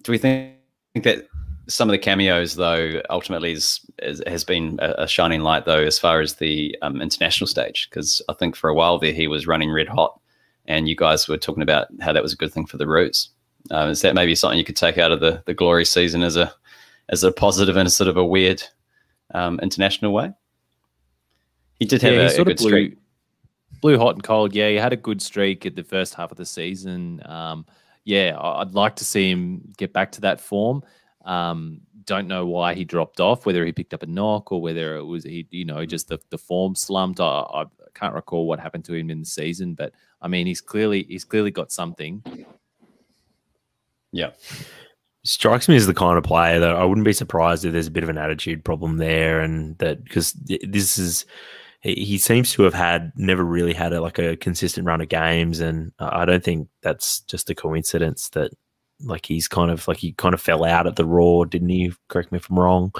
[0.03, 0.55] do we think
[0.95, 1.27] that
[1.67, 5.83] some of the cameos though ultimately is, is has been a, a shining light though
[5.83, 9.27] as far as the um, international stage because I think for a while there he
[9.27, 10.17] was running red hot
[10.65, 13.29] and you guys were talking about how that was a good thing for the Roos.
[13.69, 16.35] Um, is that maybe something you could take out of the the glory season as
[16.35, 16.51] a
[17.09, 18.63] as a positive in a sort of a weird
[19.33, 20.31] um, international way?
[21.79, 22.97] He did have yeah, a, he a sort good of blew, streak.
[23.81, 24.55] blew hot and cold.
[24.55, 27.21] Yeah, he had a good streak at the first half of the season.
[27.25, 27.65] Um,
[28.03, 30.83] yeah, I'd like to see him get back to that form.
[31.25, 34.95] Um, don't know why he dropped off, whether he picked up a knock or whether
[34.95, 37.19] it was he, you know, just the, the form slumped.
[37.19, 40.61] I, I can't recall what happened to him in the season, but I mean, he's
[40.61, 42.23] clearly he's clearly got something.
[44.11, 44.31] Yeah.
[45.23, 47.91] strikes me as the kind of player that I wouldn't be surprised if there's a
[47.91, 51.25] bit of an attitude problem there, and that because this is
[51.81, 55.59] he, seems to have had never really had a, like a consistent run of games,
[55.59, 58.51] and I don't think that's just a coincidence that
[59.03, 61.91] like he's kind of like he kind of fell out at the Roar, didn't he?
[62.07, 62.93] Correct me if I'm wrong.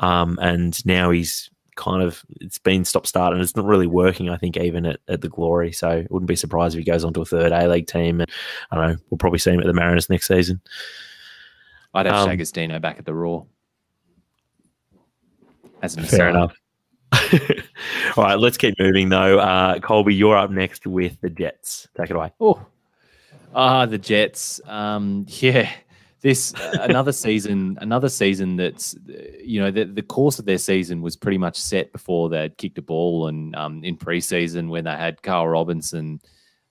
[0.00, 4.28] Um, and now he's kind of it's been stop start and it's not really working.
[4.28, 7.04] I think even at, at the Glory, so I wouldn't be surprised if he goes
[7.04, 8.20] onto a third A League team.
[8.20, 8.30] And
[8.70, 10.60] I don't know, we'll probably see him at the Mariners next season.
[11.94, 13.46] I'd have Um, D'Agostino back at the Roar.
[15.82, 16.30] As an Fair aside.
[16.30, 16.56] enough.
[18.16, 19.38] All right, let's keep moving though.
[19.38, 21.88] Uh, Colby, you're up next with the Jets.
[21.96, 22.32] Take it away.
[22.40, 22.64] Oh,
[23.54, 24.60] ah, the Jets.
[24.66, 25.70] Um, yeah,
[26.20, 28.96] this uh, another season, another season that's
[29.42, 32.78] you know the, the course of their season was pretty much set before they'd kicked
[32.78, 36.20] a ball, and um, in preseason when they had Carl Robinson,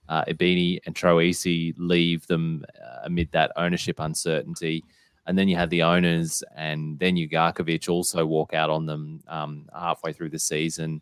[0.09, 4.83] uh, Ibini, and Troisi leave them uh, amid that ownership uncertainty.
[5.27, 9.67] And then you had the owners, and then Ugarkovic also walk out on them um,
[9.73, 11.01] halfway through the season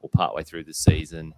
[0.00, 1.32] or partway through the season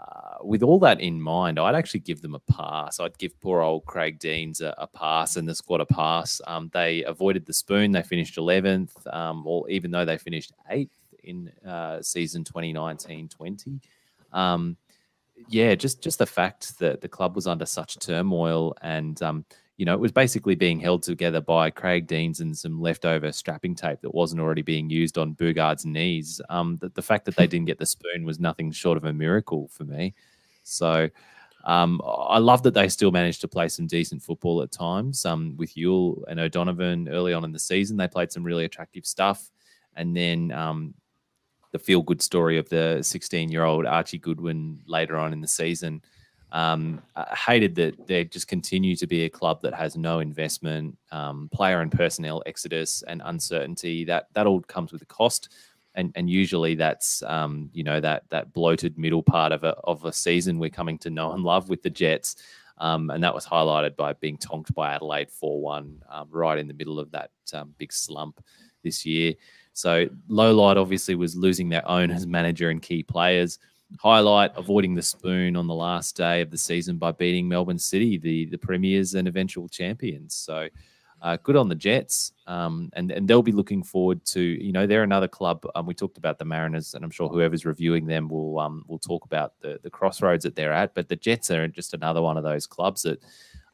[0.00, 3.00] uh, with all that in mind, I'd actually give them a pass.
[3.00, 6.40] I'd give poor old Craig Deans a, a pass and the squad a pass.
[6.46, 7.92] Um, they avoided the spoon.
[7.92, 13.80] They finished 11th, um, or even though they finished eighth in uh, season 2019-20.
[14.32, 14.76] Um,
[15.48, 19.44] yeah, just just the fact that the club was under such turmoil and um,
[19.80, 23.74] you know, it was basically being held together by Craig Deans and some leftover strapping
[23.74, 26.38] tape that wasn't already being used on Boogaard's knees.
[26.50, 29.12] Um, the, the fact that they didn't get the spoon was nothing short of a
[29.14, 30.12] miracle for me.
[30.64, 31.08] So
[31.64, 35.24] um, I love that they still managed to play some decent football at times.
[35.24, 39.06] Um, with Yuel and O'Donovan early on in the season, they played some really attractive
[39.06, 39.50] stuff.
[39.96, 40.92] And then um,
[41.72, 45.48] the feel good story of the 16 year old Archie Goodwin later on in the
[45.48, 46.02] season.
[46.52, 47.02] Um,
[47.36, 51.80] hated that they just continue to be a club that has no investment, um, player
[51.80, 54.04] and personnel exodus, and uncertainty.
[54.04, 55.50] That that all comes with a cost,
[55.94, 60.04] and and usually that's um, you know that that bloated middle part of a of
[60.04, 62.36] a season we're coming to know and love with the Jets,
[62.78, 66.66] um, and that was highlighted by being tonked by Adelaide four one um, right in
[66.66, 68.42] the middle of that um, big slump
[68.82, 69.34] this year.
[69.72, 73.58] So low light obviously was losing their owners, manager, and key players
[73.98, 78.18] highlight avoiding the spoon on the last day of the season by beating Melbourne City,
[78.18, 80.34] the the premiers and eventual champions.
[80.34, 80.68] So
[81.22, 84.86] uh, good on the Jets, um, and and they'll be looking forward to you know
[84.86, 85.64] they're another club.
[85.74, 88.98] Um, we talked about the Mariners, and I'm sure whoever's reviewing them will um, will
[88.98, 90.94] talk about the the crossroads that they're at.
[90.94, 93.22] But the Jets are just another one of those clubs that.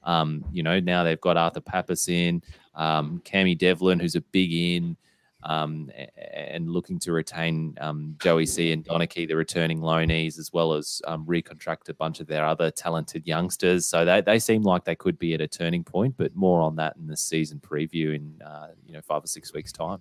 [0.03, 2.41] Um, you know, now they've got Arthur Papas in,
[2.77, 4.97] um, Cammy Devlin, who's a big in,
[5.47, 5.90] um,
[6.35, 11.01] and looking to retain um, Joey C and Donachie, the returning loanees, as well as
[11.06, 13.86] um, recontract a bunch of their other talented youngsters.
[13.86, 16.77] So they, they seem like they could be at a turning point, but more on
[16.77, 20.01] that in the season preview in uh, you know five or six weeks' time.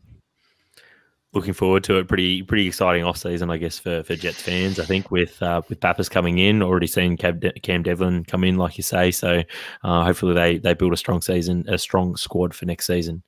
[1.33, 2.07] Looking forward to it.
[2.07, 4.79] Pretty pretty exciting off season, I guess, for, for Jets fans.
[4.79, 8.43] I think with uh, with Papas coming in, already seen Cam, De- Cam Devlin come
[8.43, 9.11] in, like you say.
[9.11, 9.43] So
[9.83, 13.21] uh, hopefully they they build a strong season, a strong squad for next season.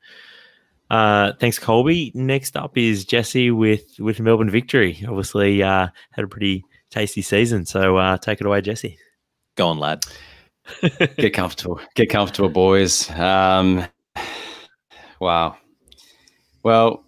[0.89, 2.11] Uh, thanks, Colby.
[2.15, 5.03] Next up is Jesse with with Melbourne Victory.
[5.07, 7.65] Obviously, uh, had a pretty tasty season.
[7.65, 8.97] So uh, take it away, Jesse.
[9.55, 10.03] Go on, lad.
[11.17, 11.79] Get comfortable.
[11.95, 13.09] Get comfortable, boys.
[13.11, 13.85] Um,
[15.19, 15.57] wow.
[16.63, 17.03] Well,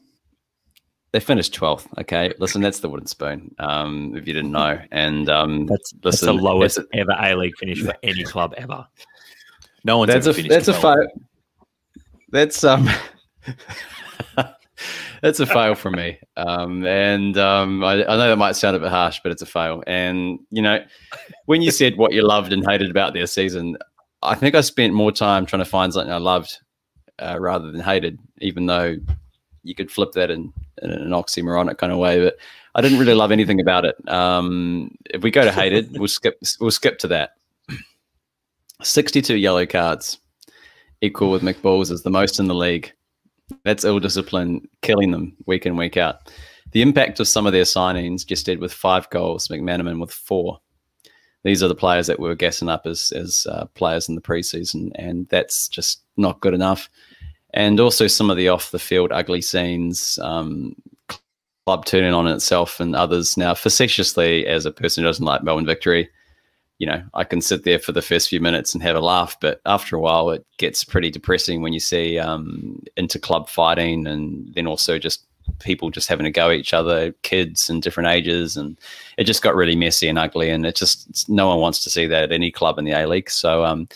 [1.12, 1.88] they finished 12th.
[2.00, 2.34] Okay.
[2.40, 4.80] Listen, that's the wooden spoon, um, if you didn't know.
[4.92, 8.88] And um, That's that's the lowest it's ever A League finish for any club ever.
[9.84, 10.98] No one's that's ever a finished that's a twelve.
[11.14, 11.24] five.
[12.32, 12.90] That's um.
[15.24, 16.18] It's a fail for me.
[16.38, 19.45] Um, and um, I, I, know that might sound a bit harsh, but it's a
[19.45, 19.84] fail.
[19.86, 20.84] And, you know,
[21.45, 23.78] when you said what you loved and hated about their season,
[24.22, 26.60] I think I spent more time trying to find something I loved
[27.20, 28.95] uh, rather than hated, even though
[29.64, 32.24] you could flip that in, in an oxymoronic kind of way.
[32.24, 32.38] But
[32.76, 33.95] I didn't really love anything about it.
[34.10, 36.40] Um, if we go to hated, we'll skip.
[36.60, 37.32] We'll skip to that.
[38.82, 40.20] Sixty-two yellow cards,
[41.02, 42.94] equal with McBalls is the most in the league.
[43.64, 46.32] That's ill discipline, killing them week in week out.
[46.72, 49.48] The impact of some of their signings Gestede with five goals.
[49.48, 50.60] McManaman with four.
[51.44, 54.22] These are the players that we were gassing up as as uh, players in the
[54.22, 56.90] preseason, and that's just not good enough.
[57.54, 60.76] And also some of the off the field ugly scenes, um,
[61.66, 63.38] club turning on itself and others.
[63.38, 66.10] Now, facetiously, as a person who doesn't like Melbourne victory,
[66.80, 69.36] you know, I can sit there for the first few minutes and have a laugh,
[69.42, 74.08] but after a while, it gets pretty depressing when you see um, inter club fighting
[74.08, 75.26] and then also just
[75.60, 78.78] people just having a go at each other, kids and different ages, and
[79.18, 80.50] it just got really messy and ugly.
[80.50, 83.08] And it just no one wants to see that at any club in the A
[83.08, 83.30] League.
[83.30, 83.90] So um,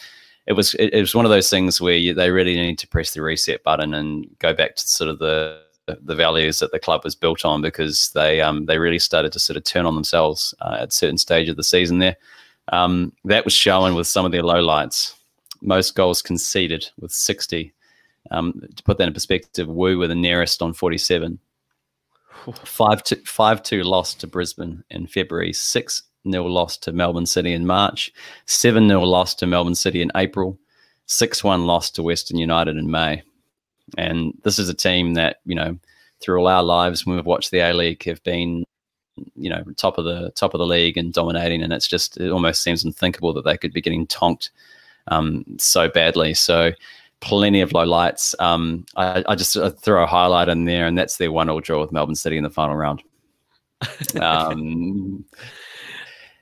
[0.45, 2.87] it was it, it, was one of those things where you, they really need to
[2.87, 5.61] press the reset button and go back to sort of the
[6.01, 9.39] the values that the club was built on because they um, they really started to
[9.39, 12.17] sort of turn on themselves uh, at certain stage of the season there.
[12.71, 15.15] Um, that was shown with some of their lowlights.
[15.61, 17.73] Most goals conceded with 60.
[18.31, 21.39] Um, to put that in perspective, Woo were the nearest on 47.
[22.51, 27.53] 5 2, 5 2 loss to Brisbane in February, 6 0 loss to Melbourne City
[27.53, 28.11] in March,
[28.45, 30.57] 7 0 loss to Melbourne City in April,
[31.05, 33.23] 6 1 loss to Western United in May.
[33.97, 35.77] And this is a team that, you know,
[36.21, 38.63] through all our lives when we've watched the A League have been,
[39.35, 41.61] you know, top of the top of the league and dominating.
[41.61, 44.51] And it's just it almost seems unthinkable that they could be getting tonked
[45.07, 46.33] um, so badly.
[46.33, 46.71] So
[47.23, 48.35] plenty of low lights.
[48.39, 51.79] Um, I, I, just throw a highlight in there, and that's their one all draw
[51.79, 53.01] with Melbourne City in the final round.
[54.19, 55.25] Um,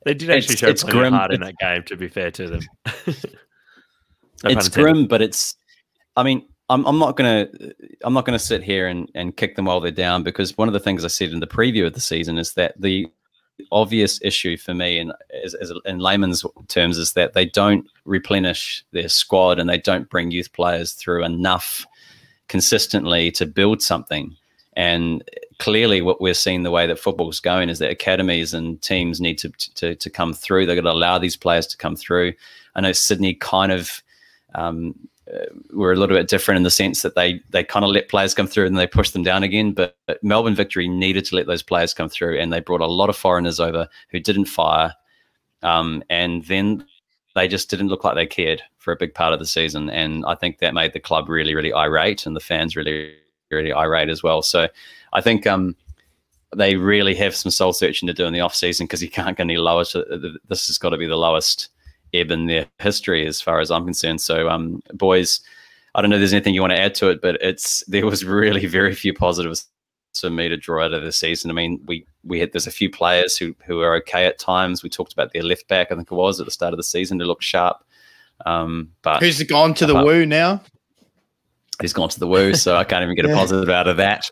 [0.04, 1.14] they did actually show it's grim.
[1.14, 1.84] hard in that game.
[1.84, 2.62] To be fair to them,
[4.44, 5.56] it's grim, but it's.
[6.16, 7.48] I mean, I'm, I'm not gonna
[8.04, 10.74] I'm not gonna sit here and, and kick them while they're down because one of
[10.74, 13.08] the things I said in the preview of the season is that the
[13.72, 18.84] obvious issue for me and as, as in layman's terms is that they don't replenish
[18.92, 21.86] their squad and they don't bring youth players through enough
[22.48, 24.36] consistently to build something.
[24.76, 25.24] And
[25.60, 29.38] clearly what we're seeing the way that football's going is that academies and teams need
[29.40, 30.66] to to, to come through.
[30.66, 32.34] They've got to allow these players to come through.
[32.76, 34.02] I know sydney kind of
[34.56, 34.96] um,
[35.72, 38.34] were a little bit different in the sense that they they kind of let players
[38.34, 39.74] come through and they pushed them down again.
[39.74, 42.88] But, but, Melbourne Victory needed to let those players come through, and they brought a
[42.88, 44.94] lot of foreigners over who didn't fire,
[45.64, 46.86] um, and then
[47.36, 49.90] they just didn't look like they cared for a big part of the season.
[49.90, 53.16] And I think that made the club really really irate, and the fans really
[53.50, 54.42] really irate as well.
[54.42, 54.68] So
[55.14, 55.48] I think.
[55.48, 55.76] Um,
[56.54, 59.38] they really have some soul searching to do in the off season because you can't
[59.38, 59.86] get any lower.
[60.50, 61.70] This has got to be the lowest
[62.14, 64.22] ebb in their history, as far as I'm concerned.
[64.22, 65.42] So, um, boys,
[65.96, 68.06] I don't know if there's anything you want to add to it, but it's there
[68.06, 69.68] was really very few positives
[70.20, 71.50] for me to draw out of the season.
[71.50, 74.84] I mean, we we had there's a few players who who are okay at times.
[74.84, 76.84] We talked about their left back, I think it was at the start of the
[76.84, 77.84] season, to look sharp.
[78.46, 80.62] Um, but who's gone to the uh, Woo now?
[81.80, 84.30] He's gone to the Woo, so I can't even get a positive out of that.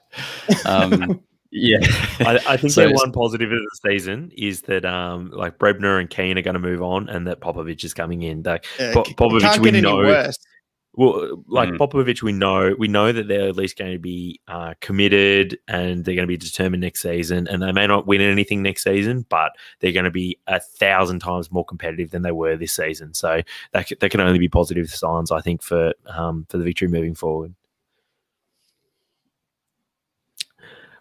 [0.65, 1.79] Um, Yeah,
[2.19, 5.99] I, I, think so, the one positive of the season is that um, like Brebner
[5.99, 8.43] and Keane are going to move on, and that Popovic is coming in.
[8.43, 10.31] Like yeah, Popovic, we know.
[10.93, 11.77] Well, like mm.
[11.77, 16.03] Popovic, we know we know that they're at least going to be uh, committed and
[16.03, 17.47] they're going to be determined next season.
[17.47, 21.19] And they may not win anything next season, but they're going to be a thousand
[21.19, 23.13] times more competitive than they were this season.
[23.13, 26.87] So that that can only be positive signs, I think, for um, for the victory
[26.87, 27.53] moving forward.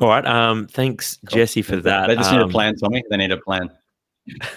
[0.01, 0.25] All right.
[0.25, 1.37] Um, thanks, cool.
[1.37, 2.07] Jesse, for that.
[2.07, 3.03] They just um, need a um, plan, Tommy.
[3.11, 3.71] They need a plan.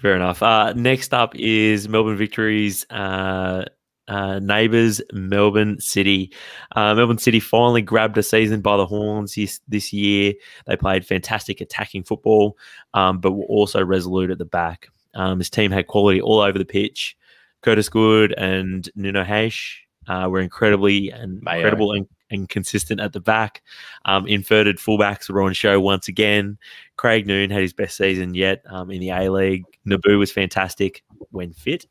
[0.00, 0.42] Fair enough.
[0.42, 2.86] Uh, next up is Melbourne Victories.
[2.90, 3.64] Uh,
[4.08, 6.32] uh, neighbours, Melbourne City.
[6.74, 10.34] Uh, Melbourne City finally grabbed a season by the horns this, this year.
[10.66, 12.56] They played fantastic attacking football,
[12.94, 14.88] um, but were also resolute at the back.
[15.14, 17.16] Um, this team had quality all over the pitch.
[17.62, 19.76] Curtis Good and Nuno Reis
[20.08, 23.62] uh, were incredibly and incredible and and consistent at the back.
[24.04, 26.58] Um, inverted fullbacks were on show once again.
[26.96, 29.64] Craig Noon had his best season yet um, in the A League.
[29.86, 31.86] Naboo was fantastic when fit.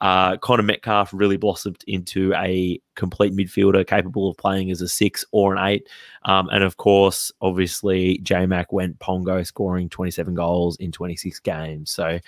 [0.00, 5.24] Uh, Conor Metcalfe really blossomed into a complete midfielder capable of playing as a six
[5.32, 5.88] or an eight.
[6.26, 11.90] Um, and of course, obviously, J Mac went Pongo, scoring 27 goals in 26 games.
[11.90, 12.20] So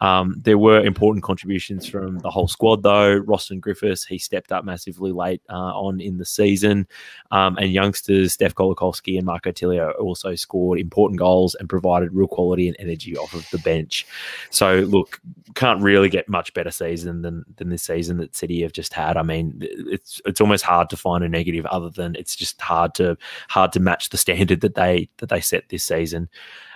[0.00, 3.18] um, there were important contributions from the whole squad, though.
[3.18, 6.88] Rostyn Griffiths, he stepped up massively late uh, on in the season.
[7.30, 12.26] Um, and youngsters Steph Colakovski and Marco Tilio also scored important goals and provided real
[12.26, 14.08] quality and energy off of the bench.
[14.50, 15.20] So, look,
[15.54, 19.16] can't really get much better season than, than this season that City have just had.
[19.16, 22.94] I mean, it's it's almost hard to find a negative other than it's just hard
[22.94, 23.16] to
[23.48, 26.28] hard to match the standard that they that they set this season.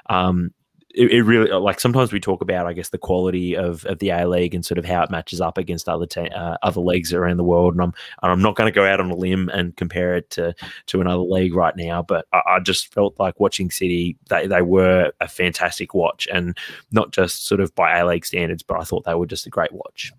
[0.08, 0.52] Um,
[0.94, 4.10] it, it, really like sometimes we talk about I guess the quality of, of the
[4.10, 7.12] A League and sort of how it matches up against other te- uh, other leagues
[7.12, 9.48] around the world and I'm and I'm not going to go out on a limb
[9.50, 10.54] and compare it to
[10.86, 14.62] to another league right now but I, I, just felt like watching City they, they
[14.62, 16.56] were a fantastic watch and
[16.90, 19.50] not just sort of by A League standards but I thought they were just a
[19.50, 20.12] great watch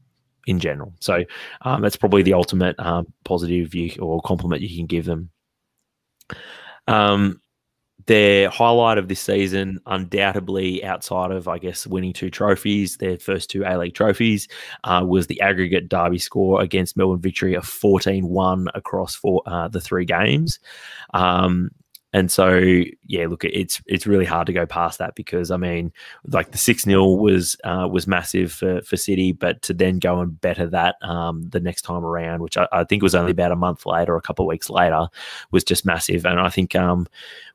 [0.48, 1.24] in general so
[1.62, 5.30] um, that's probably the ultimate um, positive you or compliment you can give them
[6.88, 7.42] um,
[8.08, 13.50] their highlight of this season, undoubtedly outside of, I guess, winning two trophies, their first
[13.50, 14.48] two A League trophies,
[14.84, 19.68] uh, was the aggregate derby score against Melbourne Victory of 14 1 across four, uh,
[19.68, 20.60] the three games.
[21.14, 21.70] Um,
[22.14, 25.92] and so, yeah, look, it's it's really hard to go past that because I mean,
[26.28, 30.22] like the six 0 was uh, was massive for, for City, but to then go
[30.22, 33.52] and better that um, the next time around, which I, I, think was only about
[33.52, 35.10] a month later, or a couple of weeks later,
[35.52, 36.26] was just massive.
[36.26, 37.06] And I think um,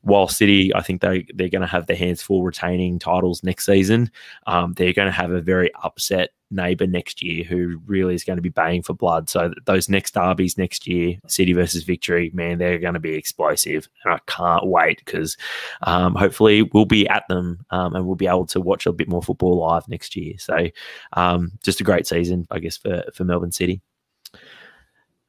[0.03, 3.65] while City, I think they they're going to have their hands full retaining titles next
[3.65, 4.11] season.
[4.47, 8.37] Um, they're going to have a very upset neighbour next year who really is going
[8.37, 9.29] to be baying for blood.
[9.29, 13.89] So those next derbies next year, City versus Victory, man, they're going to be explosive,
[14.05, 15.37] and I can't wait because
[15.83, 19.09] um, hopefully we'll be at them um, and we'll be able to watch a bit
[19.09, 20.35] more football live next year.
[20.39, 20.69] So
[21.15, 23.81] um, just a great season, I guess, for for Melbourne City.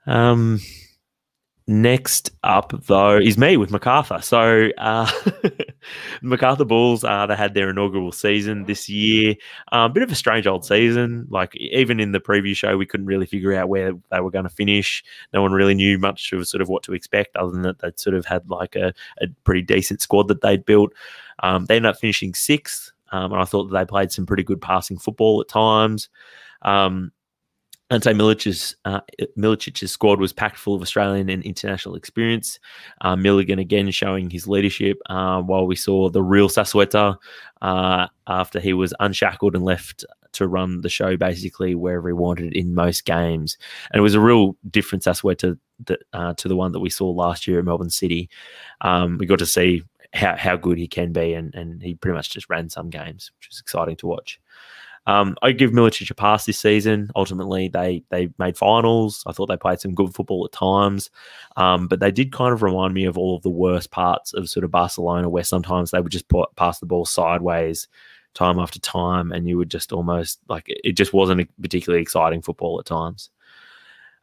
[0.06, 0.60] Um,
[1.70, 4.22] Next up, though, is me with Macarthur.
[4.22, 5.12] So, uh,
[6.22, 9.36] Macarthur Bulls, uh, they had their inaugural season this year.
[9.74, 11.28] A um, bit of a strange old season.
[11.30, 14.46] Like, even in the preview show, we couldn't really figure out where they were going
[14.46, 15.04] to finish.
[15.34, 18.00] No one really knew much of sort of what to expect, other than that they'd
[18.00, 20.94] sort of had like a, a pretty decent squad that they'd built.
[21.40, 24.44] Um, they ended up finishing sixth, um, and I thought that they played some pretty
[24.44, 26.08] good passing football at times.
[26.62, 27.12] Um,
[27.90, 29.00] Ante Milicic's, uh,
[29.38, 32.60] Milicic's squad was packed full of Australian and international experience.
[33.02, 37.16] Uh, Milligan again showing his leadership uh, while we saw the real Susaeta
[37.62, 42.54] uh, after he was unshackled and left to run the show basically wherever he wanted
[42.54, 43.58] in most games.
[43.92, 47.10] And it was a real different Susaeta that, uh, to the one that we saw
[47.10, 48.30] last year at Melbourne City.
[48.82, 49.82] Um, we got to see
[50.14, 53.32] how, how good he can be, and, and he pretty much just ran some games,
[53.38, 54.40] which was exciting to watch.
[55.08, 57.10] Um, I give Milicic a pass this season.
[57.16, 59.24] Ultimately, they they made finals.
[59.26, 61.10] I thought they played some good football at times,
[61.56, 64.50] um, but they did kind of remind me of all of the worst parts of
[64.50, 67.88] sort of Barcelona, where sometimes they would just put, pass the ball sideways
[68.34, 72.42] time after time, and you would just almost like it just wasn't a particularly exciting
[72.42, 73.30] football at times.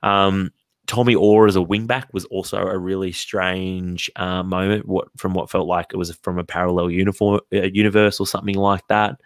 [0.02, 0.52] Um,
[0.86, 4.86] Tommy Oar as a wingback was also a really strange uh, moment.
[4.86, 8.56] What from what felt like it was from a parallel uniform uh, universe or something
[8.56, 9.20] like that.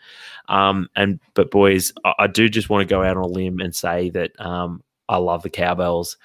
[0.49, 3.61] Um, and but boys, I, I, do just want to go out on a limb
[3.61, 6.17] and say that um, I love the Cowbells.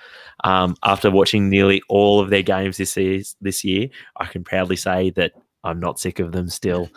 [0.44, 4.76] Um, after watching nearly all of their games this year, this year, I can proudly
[4.76, 5.34] say that
[5.64, 6.90] I'm not sick of them still.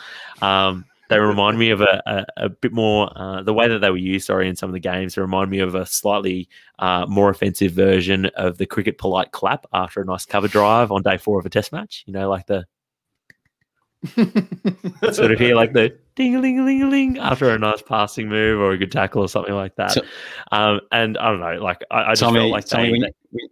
[0.42, 3.90] Um, they remind me of a, a, a bit more uh, the way that they
[3.90, 4.26] were used.
[4.26, 7.72] Sorry, in some of the games, they remind me of a slightly uh, more offensive
[7.72, 11.46] version of the cricket polite clap after a nice cover drive on day four of
[11.46, 12.04] a Test match.
[12.06, 12.64] You know, like the
[15.12, 18.60] sort of hear like the ding a ling ling ling after a nice passing move
[18.60, 19.96] or a good tackle or something like that.
[20.52, 23.48] Um, and I don't know, like I, I just Tommy, felt like Tommy, they, when,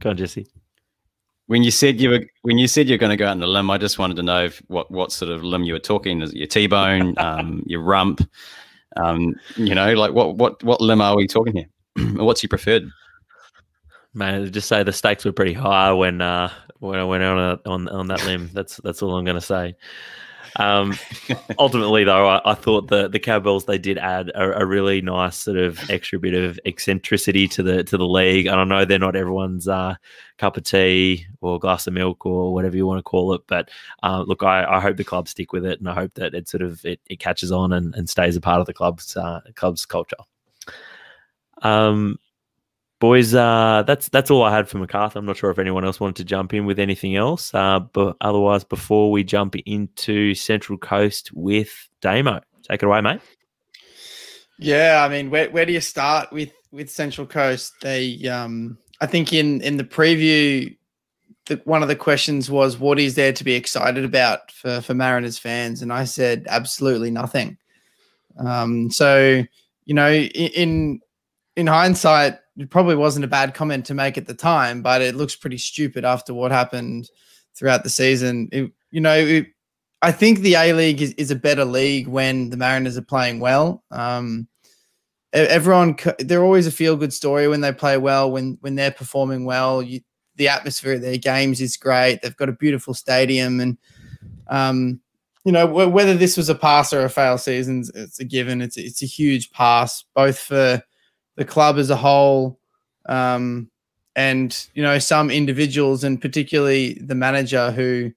[0.00, 0.46] Go on, Jesse
[1.50, 3.46] when you said you were when you said you're going to go out on the
[3.48, 6.22] limb, I just wanted to know if, what what sort of limb you were talking.
[6.22, 8.20] Is it your T-bone, um, your rump?
[9.02, 11.66] Um, you know, like what what what limb are we talking here?
[12.22, 12.88] What's your preferred?
[14.14, 17.68] Man, just say the stakes were pretty high when uh, when I went on a,
[17.68, 18.50] on on that limb.
[18.52, 19.74] That's that's all I'm going to say.
[20.56, 20.94] Um,
[21.58, 25.36] ultimately, though, I, I, thought the the cowbells they did add a, a, really nice
[25.36, 28.46] sort of extra bit of eccentricity to the to the league.
[28.46, 29.94] And I know they're not everyone's uh,
[30.38, 33.70] cup of tea or glass of milk or whatever you want to call it, but
[34.02, 36.48] uh, look, I, I, hope the club stick with it, and I hope that it
[36.48, 39.40] sort of it, it catches on and, and stays a part of the club's uh,
[39.54, 40.16] club's culture.
[41.62, 42.18] Um,
[43.00, 45.18] boys, uh, that's that's all I had for Macarthur.
[45.18, 47.52] I'm not sure if anyone else wanted to jump in with anything else.
[47.52, 53.20] Uh, but otherwise, before we jump into Central Coast with Damo, take it away, mate.
[54.58, 59.06] Yeah, I mean, where where do you start with with Central Coast, they um, I
[59.06, 60.76] think in in the preview,
[61.46, 64.94] the, one of the questions was, "What is there to be excited about for for
[64.94, 67.58] Mariners fans?" And I said, "Absolutely nothing."
[68.38, 69.42] Um, so
[69.84, 71.00] you know, in
[71.56, 75.14] in hindsight, it probably wasn't a bad comment to make at the time, but it
[75.14, 77.08] looks pretty stupid after what happened
[77.54, 78.48] throughout the season.
[78.52, 79.46] It, you know, it,
[80.02, 83.40] I think the A League is, is a better league when the Mariners are playing
[83.40, 83.84] well.
[83.90, 84.48] Um,
[85.32, 89.44] everyone, they're always a feel good story when they play well, when when they're performing
[89.44, 89.82] well.
[89.82, 90.00] You,
[90.36, 92.22] the atmosphere of their games is great.
[92.22, 93.78] They've got a beautiful stadium, and
[94.48, 95.00] um,
[95.44, 98.62] you know whether this was a pass or a fail season, it's a given.
[98.62, 100.82] It's it's a huge pass, both for
[101.36, 102.58] the club as a whole,
[103.06, 103.70] um,
[104.16, 108.12] and you know some individuals, and particularly the manager who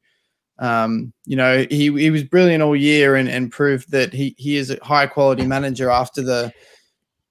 [0.59, 4.55] um, you know, he, he was brilliant all year and, and proved that he, he
[4.55, 6.53] is a high quality manager after the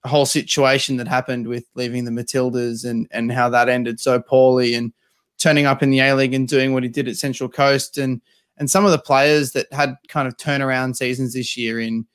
[0.05, 4.75] whole situation that happened with leaving the Matildas and, and how that ended so poorly
[4.75, 4.93] and
[5.39, 8.21] turning up in the A League and doing what he did at Central Coast and
[8.59, 12.07] and some of the players that had kind of turnaround seasons this year in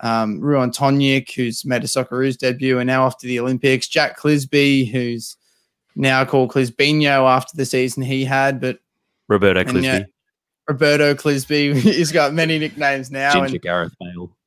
[0.00, 4.18] um, Ruon Tongyik, who's made a Socceroos debut and now off to the Olympics, Jack
[4.18, 5.36] Clisby, who's
[5.96, 8.78] now called Clisbino after the season he had, but
[9.28, 9.82] Roberto Clisby.
[9.82, 10.04] Yeah,
[10.68, 11.74] Roberto Clisby.
[11.80, 13.32] He's got many nicknames now.
[13.32, 14.36] Ginger and Gareth Bale.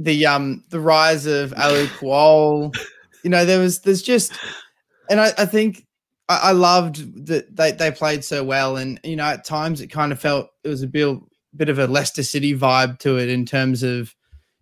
[0.00, 2.72] The um the rise of Alou Kuol.
[3.24, 4.32] You know, there was there's just
[5.10, 5.84] and I, I think
[6.28, 9.88] I, I, loved that they, they played so well and you know at times it
[9.88, 11.18] kind of felt it was a bit
[11.56, 14.14] bit of a Leicester City vibe to it in terms of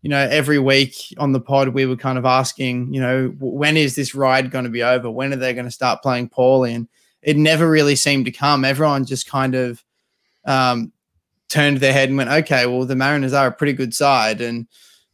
[0.07, 3.77] you know every week on the pod we were kind of asking you know when
[3.77, 6.73] is this ride going to be over when are they going to start playing poorly
[6.73, 6.87] and
[7.23, 9.83] it never really seemed to come everyone just kind of
[10.45, 10.93] um,
[11.49, 14.41] turned their head and went, okay, well, the Mariners are a pretty good side.
[14.41, 14.67] And,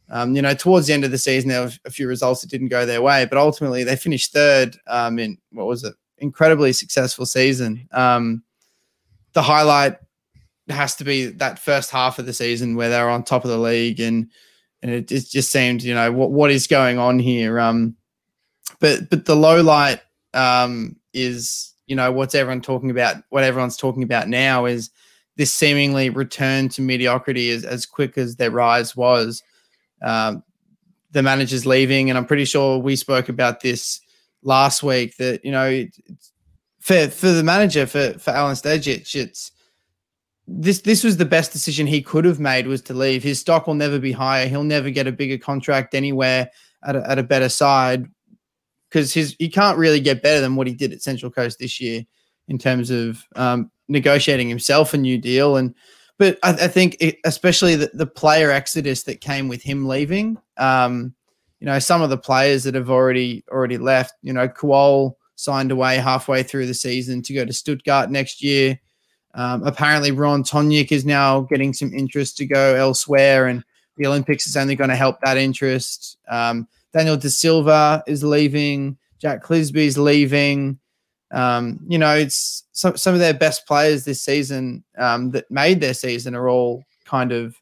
[0.09, 2.49] um, you know, towards the end of the season, there were a few results that
[2.49, 5.95] didn't go their way, but ultimately they finished third um, in what was it?
[6.19, 7.87] Incredibly successful season.
[7.91, 8.43] Um,
[9.33, 9.97] the highlight
[10.69, 13.57] has to be that first half of the season where they're on top of the
[13.57, 14.29] league and
[14.83, 17.59] and it, just seemed, you know, what what is going on here.
[17.59, 17.95] Um,
[18.79, 20.01] but but the low light
[20.33, 23.15] um, is, you know, what's everyone talking about?
[23.29, 24.91] What everyone's talking about now is
[25.37, 29.41] this seemingly return to mediocrity as, as quick as their rise was.
[30.01, 30.43] Um,
[31.11, 34.01] the manager's leaving, and I'm pretty sure we spoke about this
[34.43, 35.15] last week.
[35.15, 35.85] That you know,
[36.81, 39.51] for for the manager for for Alen Stajcic, it's
[40.47, 43.23] this this was the best decision he could have made was to leave.
[43.23, 44.47] His stock will never be higher.
[44.47, 46.49] He'll never get a bigger contract anywhere
[46.85, 48.07] at a, at a better side
[48.89, 51.79] because his he can't really get better than what he did at Central Coast this
[51.79, 52.05] year
[52.47, 55.55] in terms of um, negotiating himself a new deal.
[55.55, 55.73] And
[56.17, 60.37] but I, I think it, especially the, the, player exodus that came with him leaving.
[60.57, 61.15] Um,
[61.59, 64.13] you know, some of the players that have already already left.
[64.21, 68.79] You know, Kuol signed away halfway through the season to go to Stuttgart next year.
[69.35, 73.63] Um, apparently, Ruon Tongyik is now getting some interest to go elsewhere, and
[73.97, 76.17] the Olympics is only going to help that interest.
[76.29, 78.97] Um, Daniel De Silva is leaving.
[79.19, 80.79] Jack Clisby is leaving.
[81.31, 85.81] Um, you know, it's some some of their best players this season um, that made
[85.81, 87.55] their season are all kind of,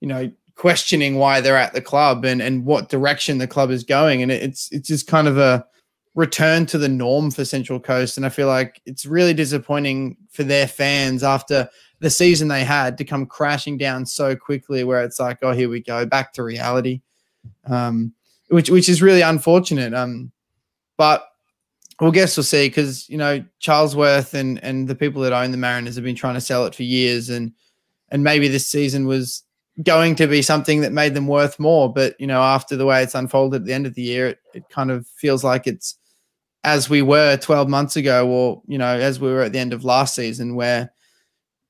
[0.00, 3.84] you know, questioning why they're at the club and and what direction the club is
[3.84, 5.64] going, and it's it's just kind of a
[6.14, 10.44] return to the norm for Central Coast, and I feel like it's really disappointing for
[10.44, 11.68] their fans after
[12.00, 15.68] the season they had to come crashing down so quickly, where it's like, oh, here
[15.68, 17.00] we go, back to reality,
[17.66, 18.12] um,
[18.48, 19.92] which which is really unfortunate.
[19.94, 20.30] Um,
[20.96, 21.26] but
[22.00, 25.56] well, guess we'll see because you know Charlesworth and and the people that own the
[25.56, 27.52] Mariners have been trying to sell it for years, and
[28.10, 29.42] and maybe this season was
[29.82, 31.92] going to be something that made them worth more.
[31.92, 34.38] But you know, after the way it's unfolded at the end of the year, it,
[34.54, 35.98] it kind of feels like it's
[36.64, 39.72] as we were 12 months ago, or you know, as we were at the end
[39.72, 40.90] of last season, where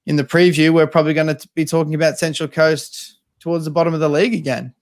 [0.07, 3.93] in the preview we're probably going to be talking about Central Coast towards the bottom
[3.93, 4.73] of the league again.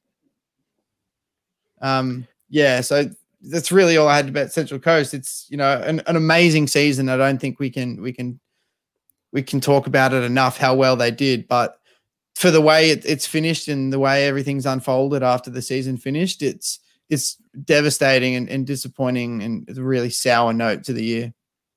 [1.81, 3.11] Um, yeah, so
[3.41, 5.15] that's really all I had about Central Coast.
[5.15, 7.09] It's you know an, an amazing season.
[7.09, 8.39] I don't think we can we can
[9.33, 11.79] we can talk about it enough how well they did, but
[12.35, 16.43] for the way it, it's finished and the way everything's unfolded after the season finished,
[16.43, 21.35] it's it's devastating and, and disappointing and a really sour note to the year.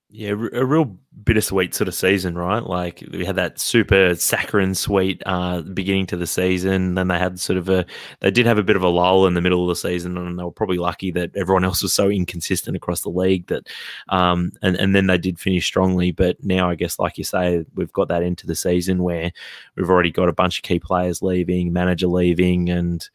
[0.09, 2.63] Yeah, a real bittersweet sort of season, right?
[2.63, 6.93] Like we had that super saccharine sweet uh, beginning to the season.
[6.93, 7.85] Then they had sort of a,
[8.21, 10.39] they did have a bit of a lull in the middle of the season, and
[10.39, 13.67] they were probably lucky that everyone else was so inconsistent across the league that,
[14.07, 16.11] um, and and then they did finish strongly.
[16.11, 19.33] But now I guess, like you say, we've got that into the season where
[19.75, 23.09] we've already got a bunch of key players leaving, manager leaving, and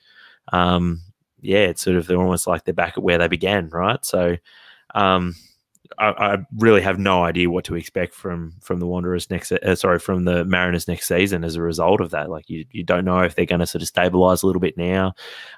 [0.52, 1.00] um,
[1.40, 4.04] yeah, it's sort of they're almost like they're back at where they began, right?
[4.04, 4.36] So,
[4.94, 5.34] um,
[5.98, 9.74] I, I really have no idea what to expect from from the Wanderers next, uh,
[9.74, 12.30] sorry, from the Mariners next season as a result of that.
[12.30, 14.76] Like you, you don't know if they're going to sort of stabilize a little bit
[14.76, 15.14] now,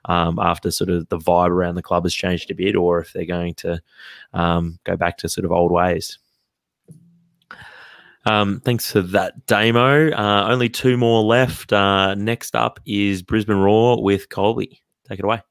[0.07, 3.13] um, after sort of the vibe around the club has changed a bit, or if
[3.13, 3.81] they're going to
[4.33, 6.19] um, go back to sort of old ways.
[8.25, 10.11] Um, thanks for that Damo.
[10.13, 11.73] Uh, only two more left.
[11.73, 14.81] Uh, next up is Brisbane Roar with Colby.
[15.09, 15.43] Take it away.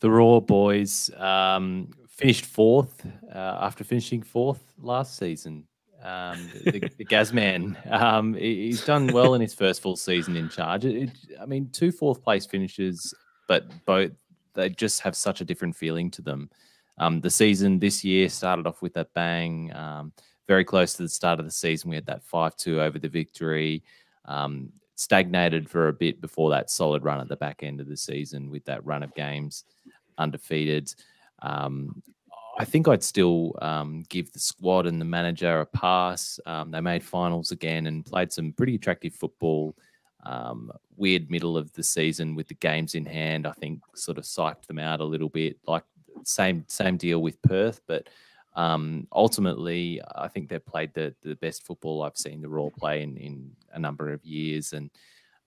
[0.00, 3.04] The Roar boys um, finished fourth
[3.34, 5.64] uh, after finishing fourth last season.
[6.02, 10.84] Um, the, the Gazman, um, he's done well in his first full season in charge.
[10.84, 11.10] It,
[11.40, 13.12] I mean, two fourth place finishes,
[13.48, 14.12] but both
[14.54, 16.50] they just have such a different feeling to them.
[16.98, 19.74] Um, the season this year started off with a bang.
[19.74, 20.12] Um,
[20.46, 21.90] very close to the start of the season.
[21.90, 23.82] We had that 5 2 over the victory.
[24.24, 27.96] Um, stagnated for a bit before that solid run at the back end of the
[27.96, 29.62] season with that run of games
[30.18, 30.94] undefeated.
[31.40, 32.02] Um,
[32.58, 36.40] I think I'd still um, give the squad and the manager a pass.
[36.44, 39.76] Um, they made finals again and played some pretty attractive football.
[40.26, 43.46] Um, weird middle of the season with the games in hand.
[43.46, 45.56] I think sort of psyched them out a little bit.
[45.66, 45.84] Like
[46.24, 48.08] same same deal with Perth, but
[48.56, 53.02] um, ultimately, I think they've played the the best football I've seen the Roar play
[53.02, 54.90] in in a number of years, and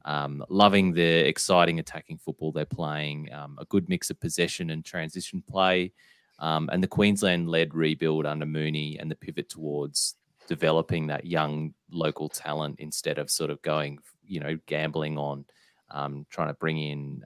[0.06, 3.32] um, loving the exciting attacking football they're playing.
[3.32, 5.94] Um, a good mix of possession and transition play,
[6.40, 10.16] um, and the Queensland-led rebuild under Mooney and the pivot towards
[10.48, 15.46] developing that young local talent instead of sort of going, you know, gambling on.
[15.94, 17.22] Um, trying to bring in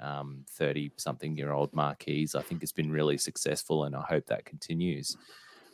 [0.49, 4.25] 30 um, something year old marquees, I think has been really successful, and I hope
[4.25, 5.15] that continues.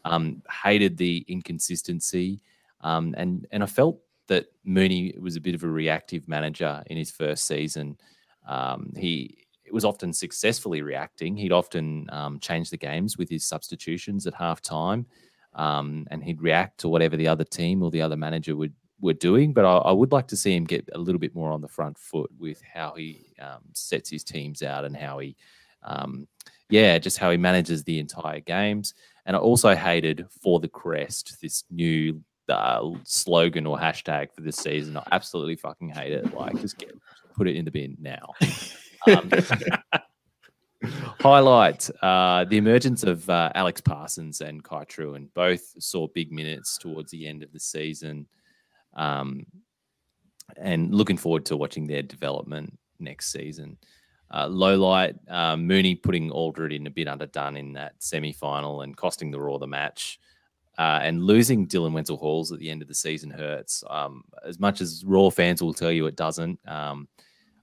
[0.03, 2.41] Um, hated the inconsistency,
[2.81, 7.11] and and I felt that Mooney was a bit of a reactive manager in his
[7.11, 7.97] first season.
[8.47, 9.37] Um, he
[9.71, 11.35] was often successfully reacting.
[11.35, 15.05] He'd often um, change the games with his substitutions at half time,
[15.53, 19.13] um, and he'd react to whatever the other team or the other manager would were
[19.13, 19.51] doing.
[19.51, 21.67] But I, I, would like to see him get a little bit more on the
[21.67, 25.35] front foot with how he um, sets his teams out and how he,
[25.83, 26.27] um,
[26.69, 28.93] yeah, just how he manages the entire games.
[29.25, 32.21] And I also hated for the crest, this new
[32.51, 34.97] uh, slogan or hashtag for this season.
[34.97, 36.33] I absolutely fucking hate it.
[36.33, 36.93] Like, just get
[37.35, 38.33] put it in the bin now.
[39.07, 39.31] Um,
[41.19, 45.27] highlight uh, the emergence of uh, Alex Parsons and Kai Trewin.
[45.33, 48.27] Both saw big minutes towards the end of the season.
[48.95, 49.45] Um,
[50.57, 53.77] and looking forward to watching their development next season.
[54.33, 58.81] Uh, low light, um, Mooney putting Aldred in a bit underdone in that semi final
[58.81, 60.19] and costing the Roar the match.
[60.81, 63.83] Uh, and losing Dylan Wenzel Halls at the end of the season hurts.
[63.87, 67.07] Um, as much as Roar fans will tell you it doesn't, um,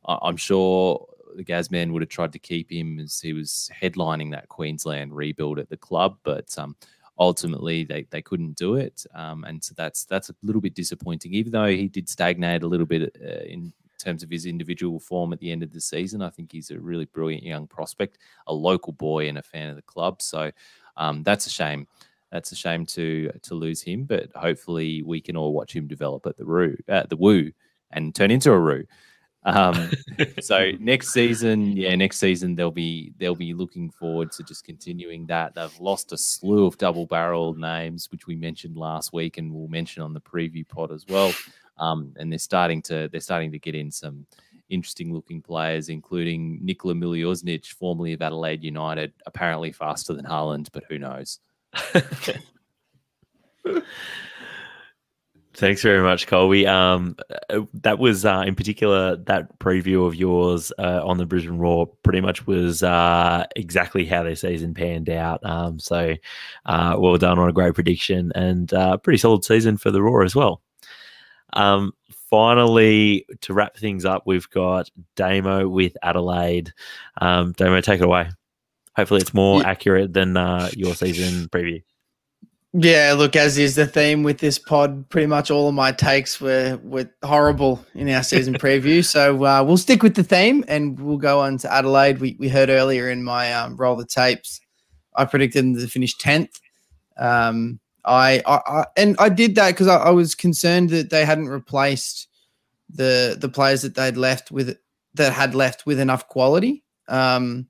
[0.06, 1.04] I- am sure
[1.34, 5.58] the Gazman would have tried to keep him as he was headlining that Queensland rebuild
[5.58, 6.76] at the club, but um,
[7.18, 9.04] ultimately they, they couldn't do it.
[9.16, 12.68] Um, and so that's that's a little bit disappointing, even though he did stagnate a
[12.68, 16.22] little bit uh, in terms of his individual form at the end of the season.
[16.22, 19.74] I think he's a really brilliant young prospect, a local boy and a fan of
[19.74, 20.22] the club.
[20.22, 20.52] So
[20.96, 21.88] um, that's a shame.
[22.30, 26.26] That's a shame to to lose him, but hopefully we can all watch him develop
[26.26, 27.52] at the Roo, at the Woo,
[27.90, 28.84] and turn into a Roo.
[29.44, 29.90] Um,
[30.40, 35.26] so next season, yeah, next season they'll be they'll be looking forward to just continuing
[35.26, 35.54] that.
[35.54, 39.68] They've lost a slew of double barreled names, which we mentioned last week, and we'll
[39.68, 41.32] mention on the preview pod as well.
[41.78, 44.26] Um, and they're starting to they're starting to get in some
[44.68, 50.84] interesting looking players, including Nikola Mileusnic, formerly of Adelaide United, apparently faster than Haaland, but
[50.88, 51.40] who knows?
[55.58, 56.68] Thanks very much, Colby.
[56.68, 57.16] Um,
[57.50, 61.88] uh, that was uh, in particular that preview of yours uh, on the Brisbane Roar
[62.04, 65.44] pretty much was uh, exactly how their season panned out.
[65.44, 66.14] Um, so
[66.66, 70.22] uh, well done on a great prediction and uh, pretty solid season for the Roar
[70.22, 70.62] as well.
[71.54, 71.92] Um,
[72.30, 76.72] finally, to wrap things up, we've got Damo with Adelaide.
[77.20, 78.30] Um, Damo, take it away.
[78.96, 79.68] Hopefully, it's more yeah.
[79.68, 81.82] accurate than uh, your season preview.
[82.74, 86.38] Yeah, look, as is the theme with this pod, pretty much all of my takes
[86.40, 89.04] were were horrible in our season preview.
[89.04, 92.18] So uh, we'll stick with the theme and we'll go on to Adelaide.
[92.18, 94.60] We, we heard earlier in my um, roll the tapes,
[95.16, 96.60] I predicted them to finish tenth.
[97.16, 101.24] Um, I, I, I and I did that because I, I, was concerned that they
[101.24, 102.28] hadn't replaced
[102.88, 104.78] the the players that they'd left with
[105.14, 106.84] that had left with enough quality.
[107.08, 107.66] Um,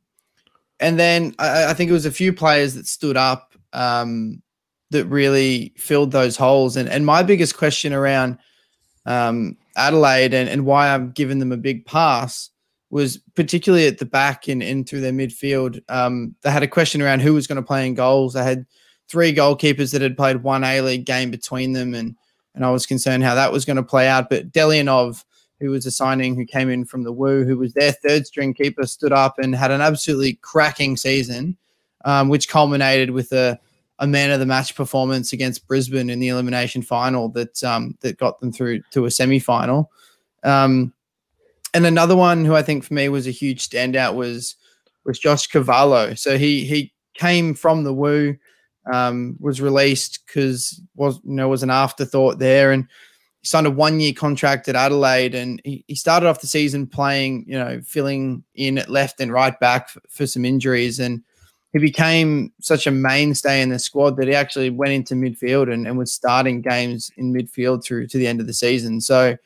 [0.80, 4.42] and then I, I, think it was a few players that stood up um,
[4.90, 6.76] that really filled those holes.
[6.76, 8.38] And and my biggest question around
[9.06, 12.50] um, Adelaide and, and why I'm giving them a big pass
[12.90, 15.80] was particularly at the back and, and through their midfield.
[15.88, 18.32] Um, they had a question around who was going to play in goals.
[18.32, 18.66] They had
[19.08, 22.16] three goalkeepers that had played one A League game between them, and
[22.54, 24.30] and I was concerned how that was going to play out.
[24.30, 25.24] But Delianov,
[25.60, 28.54] who was a signing who came in from the Woo, who was their third string
[28.54, 31.56] keeper, stood up and had an absolutely cracking season,
[32.04, 33.58] um, which culminated with a
[34.00, 38.18] a man of the match performance against Brisbane in the elimination final that um, that
[38.18, 39.90] got them through to a semi final.
[40.44, 40.92] Um,
[41.74, 44.56] and another one who I think for me was a huge standout was
[45.04, 46.14] was Josh Cavallo.
[46.14, 48.36] So he he came from the Woo,
[48.92, 52.86] um, was released because was you know was an afterthought there, and
[53.48, 57.44] signed a one year contract at Adelaide, and he, he started off the season playing
[57.46, 61.22] you know filling in at left and right back for, for some injuries, and
[61.72, 65.86] he became such a mainstay in the squad that he actually went into midfield and,
[65.86, 69.00] and was starting games in midfield through to the end of the season.
[69.00, 69.36] So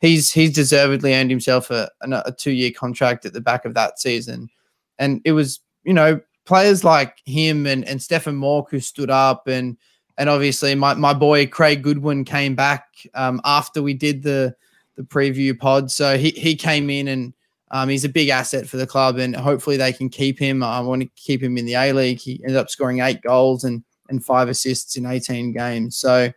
[0.00, 3.98] he's he's deservedly earned himself a, a two year contract at the back of that
[3.98, 4.50] season.
[4.98, 9.46] And it was, you know, players like him and, and Stefan Mauk who stood up
[9.46, 9.78] and
[10.18, 14.54] and obviously my, my boy Craig Goodwin came back um, after we did the
[14.96, 15.90] the preview pod.
[15.90, 17.32] So he, he came in and
[17.70, 20.62] um, he's a big asset for the club and hopefully they can keep him.
[20.62, 22.18] I want to keep him in the A League.
[22.18, 25.96] He ended up scoring eight goals and and five assists in 18 games.
[25.96, 26.32] So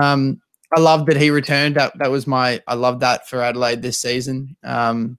[0.00, 0.40] um,
[0.76, 1.76] I loved that he returned.
[1.76, 4.56] That that was my I loved that for Adelaide this season.
[4.62, 5.18] Um,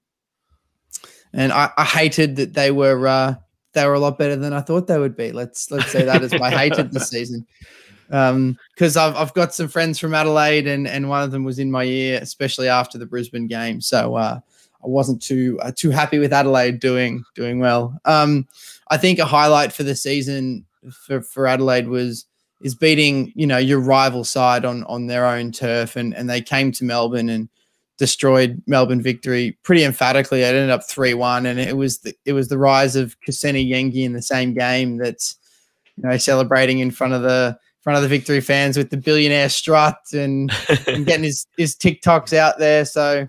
[1.32, 3.34] and I, I, hated that they were uh,
[3.72, 5.32] they were a lot better than I thought they would be.
[5.32, 7.46] Let's let's say that as my hated this season.
[8.08, 11.58] Because um, I've I've got some friends from Adelaide and and one of them was
[11.58, 13.80] in my ear, especially after the Brisbane game.
[13.80, 14.40] So uh,
[14.82, 17.98] I wasn't too uh, too happy with Adelaide doing doing well.
[18.04, 18.48] Um,
[18.88, 22.26] I think a highlight for the season for for Adelaide was
[22.62, 26.40] is beating you know your rival side on on their own turf, and and they
[26.40, 27.48] came to Melbourne and
[28.00, 30.40] destroyed Melbourne victory pretty emphatically.
[30.40, 33.68] It ended up three one, and it was the, it was the rise of Kusini
[33.70, 35.36] Yengi in the same game that's
[35.96, 39.50] you know celebrating in front of the front of the victory fans with the billionaire
[39.50, 40.50] strut and,
[40.86, 42.86] and getting his his TikToks out there.
[42.86, 43.28] So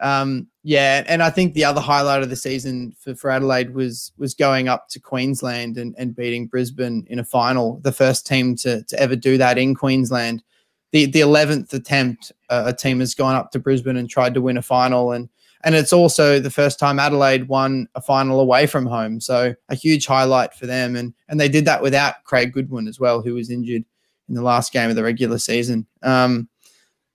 [0.00, 4.12] um, yeah, and I think the other highlight of the season for, for Adelaide was
[4.16, 8.54] was going up to Queensland and, and beating Brisbane in a final, the first team
[8.58, 10.44] to, to ever do that in Queensland.
[10.92, 14.40] The the eleventh attempt uh, a team has gone up to Brisbane and tried to
[14.40, 15.28] win a final, and
[15.64, 19.20] and it's also the first time Adelaide won a final away from home.
[19.20, 23.00] So a huge highlight for them, and and they did that without Craig Goodwin as
[23.00, 23.84] well, who was injured
[24.28, 25.86] in the last game of the regular season.
[26.02, 26.48] Um,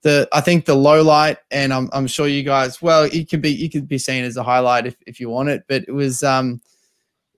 [0.02, 3.40] the I think the low light, and I'm, I'm sure you guys, well, it could
[3.40, 5.92] be you could be seen as a highlight if, if you want it, but it
[5.92, 6.60] was um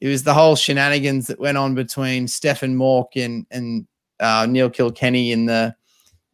[0.00, 3.86] it was the whole shenanigans that went on between Stefan Mauk and and
[4.20, 5.74] uh, Neil Kilkenny in the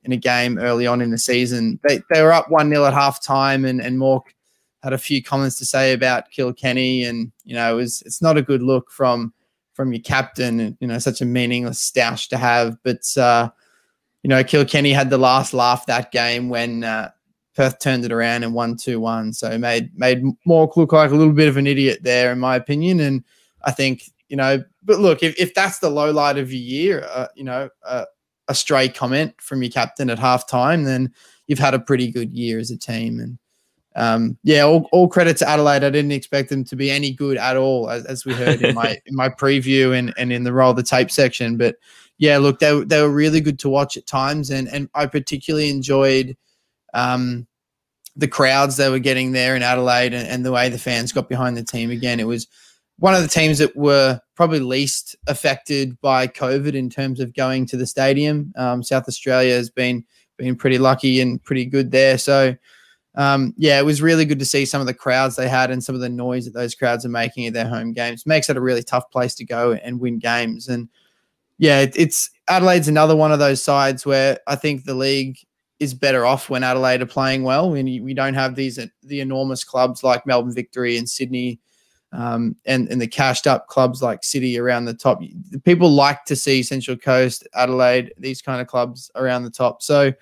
[0.05, 1.79] in a game early on in the season.
[1.87, 4.35] They they were up one 0 at half time, and and Mauk
[4.83, 8.39] had a few comments to say about Kilkenny, and you know it was it's not
[8.39, 9.33] a good look from
[9.75, 13.03] from your captain, you know such a meaningless stoush to have, but.
[13.17, 13.51] uh
[14.23, 17.11] you know, Kilkenny had the last laugh that game when uh,
[17.55, 19.33] Perth turned it around and won 2 1.
[19.33, 22.57] So made made Mauk look like a little bit of an idiot there, in my
[22.57, 23.01] opinion.
[23.01, 23.25] And
[23.65, 27.07] I think, you know, but look, if, if that's the low light of your year,
[27.11, 28.05] uh, you know, uh,
[28.51, 31.15] a stray comment from your captain at halftime, then
[31.47, 33.21] you've had a pretty good year as a team.
[33.21, 33.39] And
[33.95, 35.85] um, yeah, all, all credit to Adelaide.
[35.85, 38.75] I didn't expect them to be any good at all, as, as we heard in
[38.75, 41.57] my in my preview and, and in the roll the tape section.
[41.57, 41.77] But
[42.19, 45.71] yeah, look, they, they were really good to watch at times, and and I particularly
[45.71, 46.37] enjoyed
[46.93, 47.47] um,
[48.17, 51.29] the crowds they were getting there in Adelaide and, and the way the fans got
[51.29, 51.91] behind the team.
[51.91, 52.49] Again, it was
[53.01, 57.67] one of the teams that were probably least affected by COVID in terms of going
[57.67, 58.53] to the stadium.
[58.57, 60.05] Um, South Australia has been
[60.37, 62.17] been pretty lucky and pretty good there.
[62.17, 62.55] So
[63.17, 65.83] um, yeah, it was really good to see some of the crowds they had and
[65.83, 68.25] some of the noise that those crowds are making at their home games.
[68.25, 70.69] Makes it a really tough place to go and win games.
[70.69, 70.89] And
[71.59, 75.39] yeah, it's Adelaide's another one of those sides where I think the league
[75.81, 77.71] is better off when Adelaide are playing well.
[77.71, 81.59] We, we don't have these the enormous clubs like Melbourne Victory and Sydney,
[82.13, 85.21] um, and and the cashed up clubs like City around the top.
[85.65, 89.83] People like to see Central Coast, Adelaide, these kind of clubs around the top.
[89.83, 90.13] So,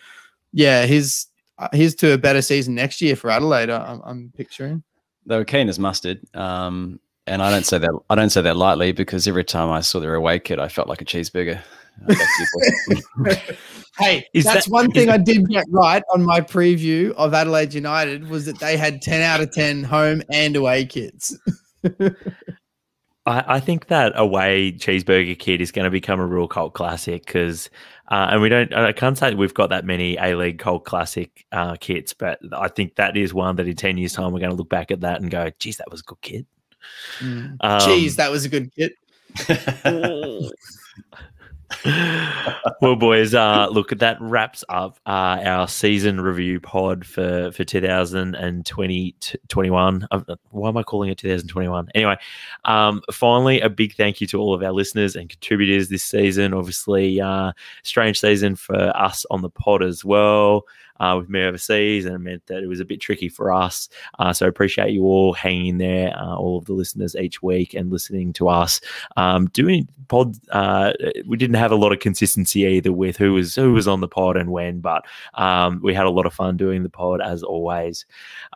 [0.52, 1.28] yeah, here's
[1.72, 3.70] here's to a better season next year for Adelaide.
[3.70, 4.82] I'm, I'm picturing.
[5.26, 6.20] They were keen as mustard.
[6.34, 9.80] Um, and I don't say that I don't say that lightly because every time I
[9.80, 11.60] saw their away kit, I felt like a cheeseburger.
[13.98, 17.34] hey, is that's that, one thing that, I did get right on my preview of
[17.34, 21.36] Adelaide United was that they had ten out of ten home and away kits.
[23.26, 27.26] I, I think that away cheeseburger kid is going to become a real cult classic
[27.26, 27.68] because,
[28.10, 28.72] uh, and we don't.
[28.72, 32.68] I can't say we've got that many A League cult classic uh, kits, but I
[32.68, 35.02] think that is one that in ten years' time we're going to look back at
[35.02, 36.46] that and go, "Geez, that was a good kit."
[37.18, 37.56] Mm.
[37.60, 38.92] Um, Jeez, that was a good kit.
[42.80, 49.14] well, boys, uh, look, that wraps up uh, our season review pod for for 2020
[49.48, 50.08] 21.
[50.10, 51.88] Uh, why am I calling it 2021?
[51.94, 52.16] Anyway,
[52.64, 56.54] um, finally, a big thank you to all of our listeners and contributors this season.
[56.54, 60.64] Obviously, uh, strange season for us on the pod as well
[61.00, 63.88] uh, with me overseas, and it meant that it was a bit tricky for us.
[64.18, 67.42] Uh, so I appreciate you all hanging in there, uh, all of the listeners each
[67.42, 68.80] week, and listening to us.
[69.16, 70.92] Um, doing pod, uh,
[71.26, 74.08] we didn't have a lot of consistency either with who was who was on the
[74.08, 75.04] pod and when, but
[75.34, 78.06] um, we had a lot of fun doing the pod as always.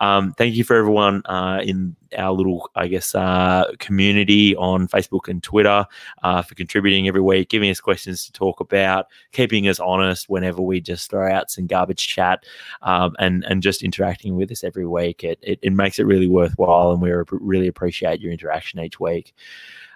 [0.00, 5.28] Um, thank you for everyone uh, in our little, I guess, uh, community on Facebook
[5.28, 5.86] and Twitter
[6.22, 10.62] uh, for contributing every week, giving us questions to talk about, keeping us honest whenever
[10.62, 12.44] we just throw out some garbage chat,
[12.82, 15.24] um, and and just interacting with us every week.
[15.24, 19.34] It, it, it makes it really worthwhile, and we really appreciate your interaction each week.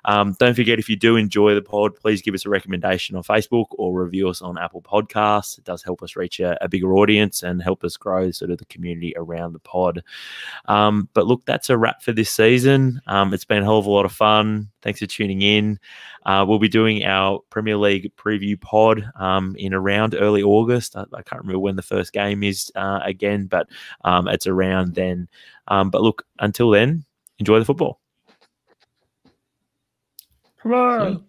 [0.06, 3.24] Um, don't forget, if you do enjoy the pod, please give us a recommendation on
[3.24, 5.58] Facebook or review us on Apple Podcasts.
[5.58, 8.58] It does help us reach a, a bigger audience and help us grow sort of
[8.58, 10.02] the community around the pod.
[10.66, 13.00] Um, but look, that's a wrap for this season.
[13.06, 14.70] Um, it's been a hell of a lot of fun.
[14.80, 15.80] Thanks for tuning in.
[16.24, 20.96] Uh, we'll be doing our Premier League preview pod um, in around early August.
[20.96, 23.68] I, I, can't remember when the first game is uh, again, but
[24.04, 25.28] um, it's around then.
[25.68, 27.04] Um, but look, until then,
[27.38, 28.00] enjoy the football.
[30.66, 31.24] Come on.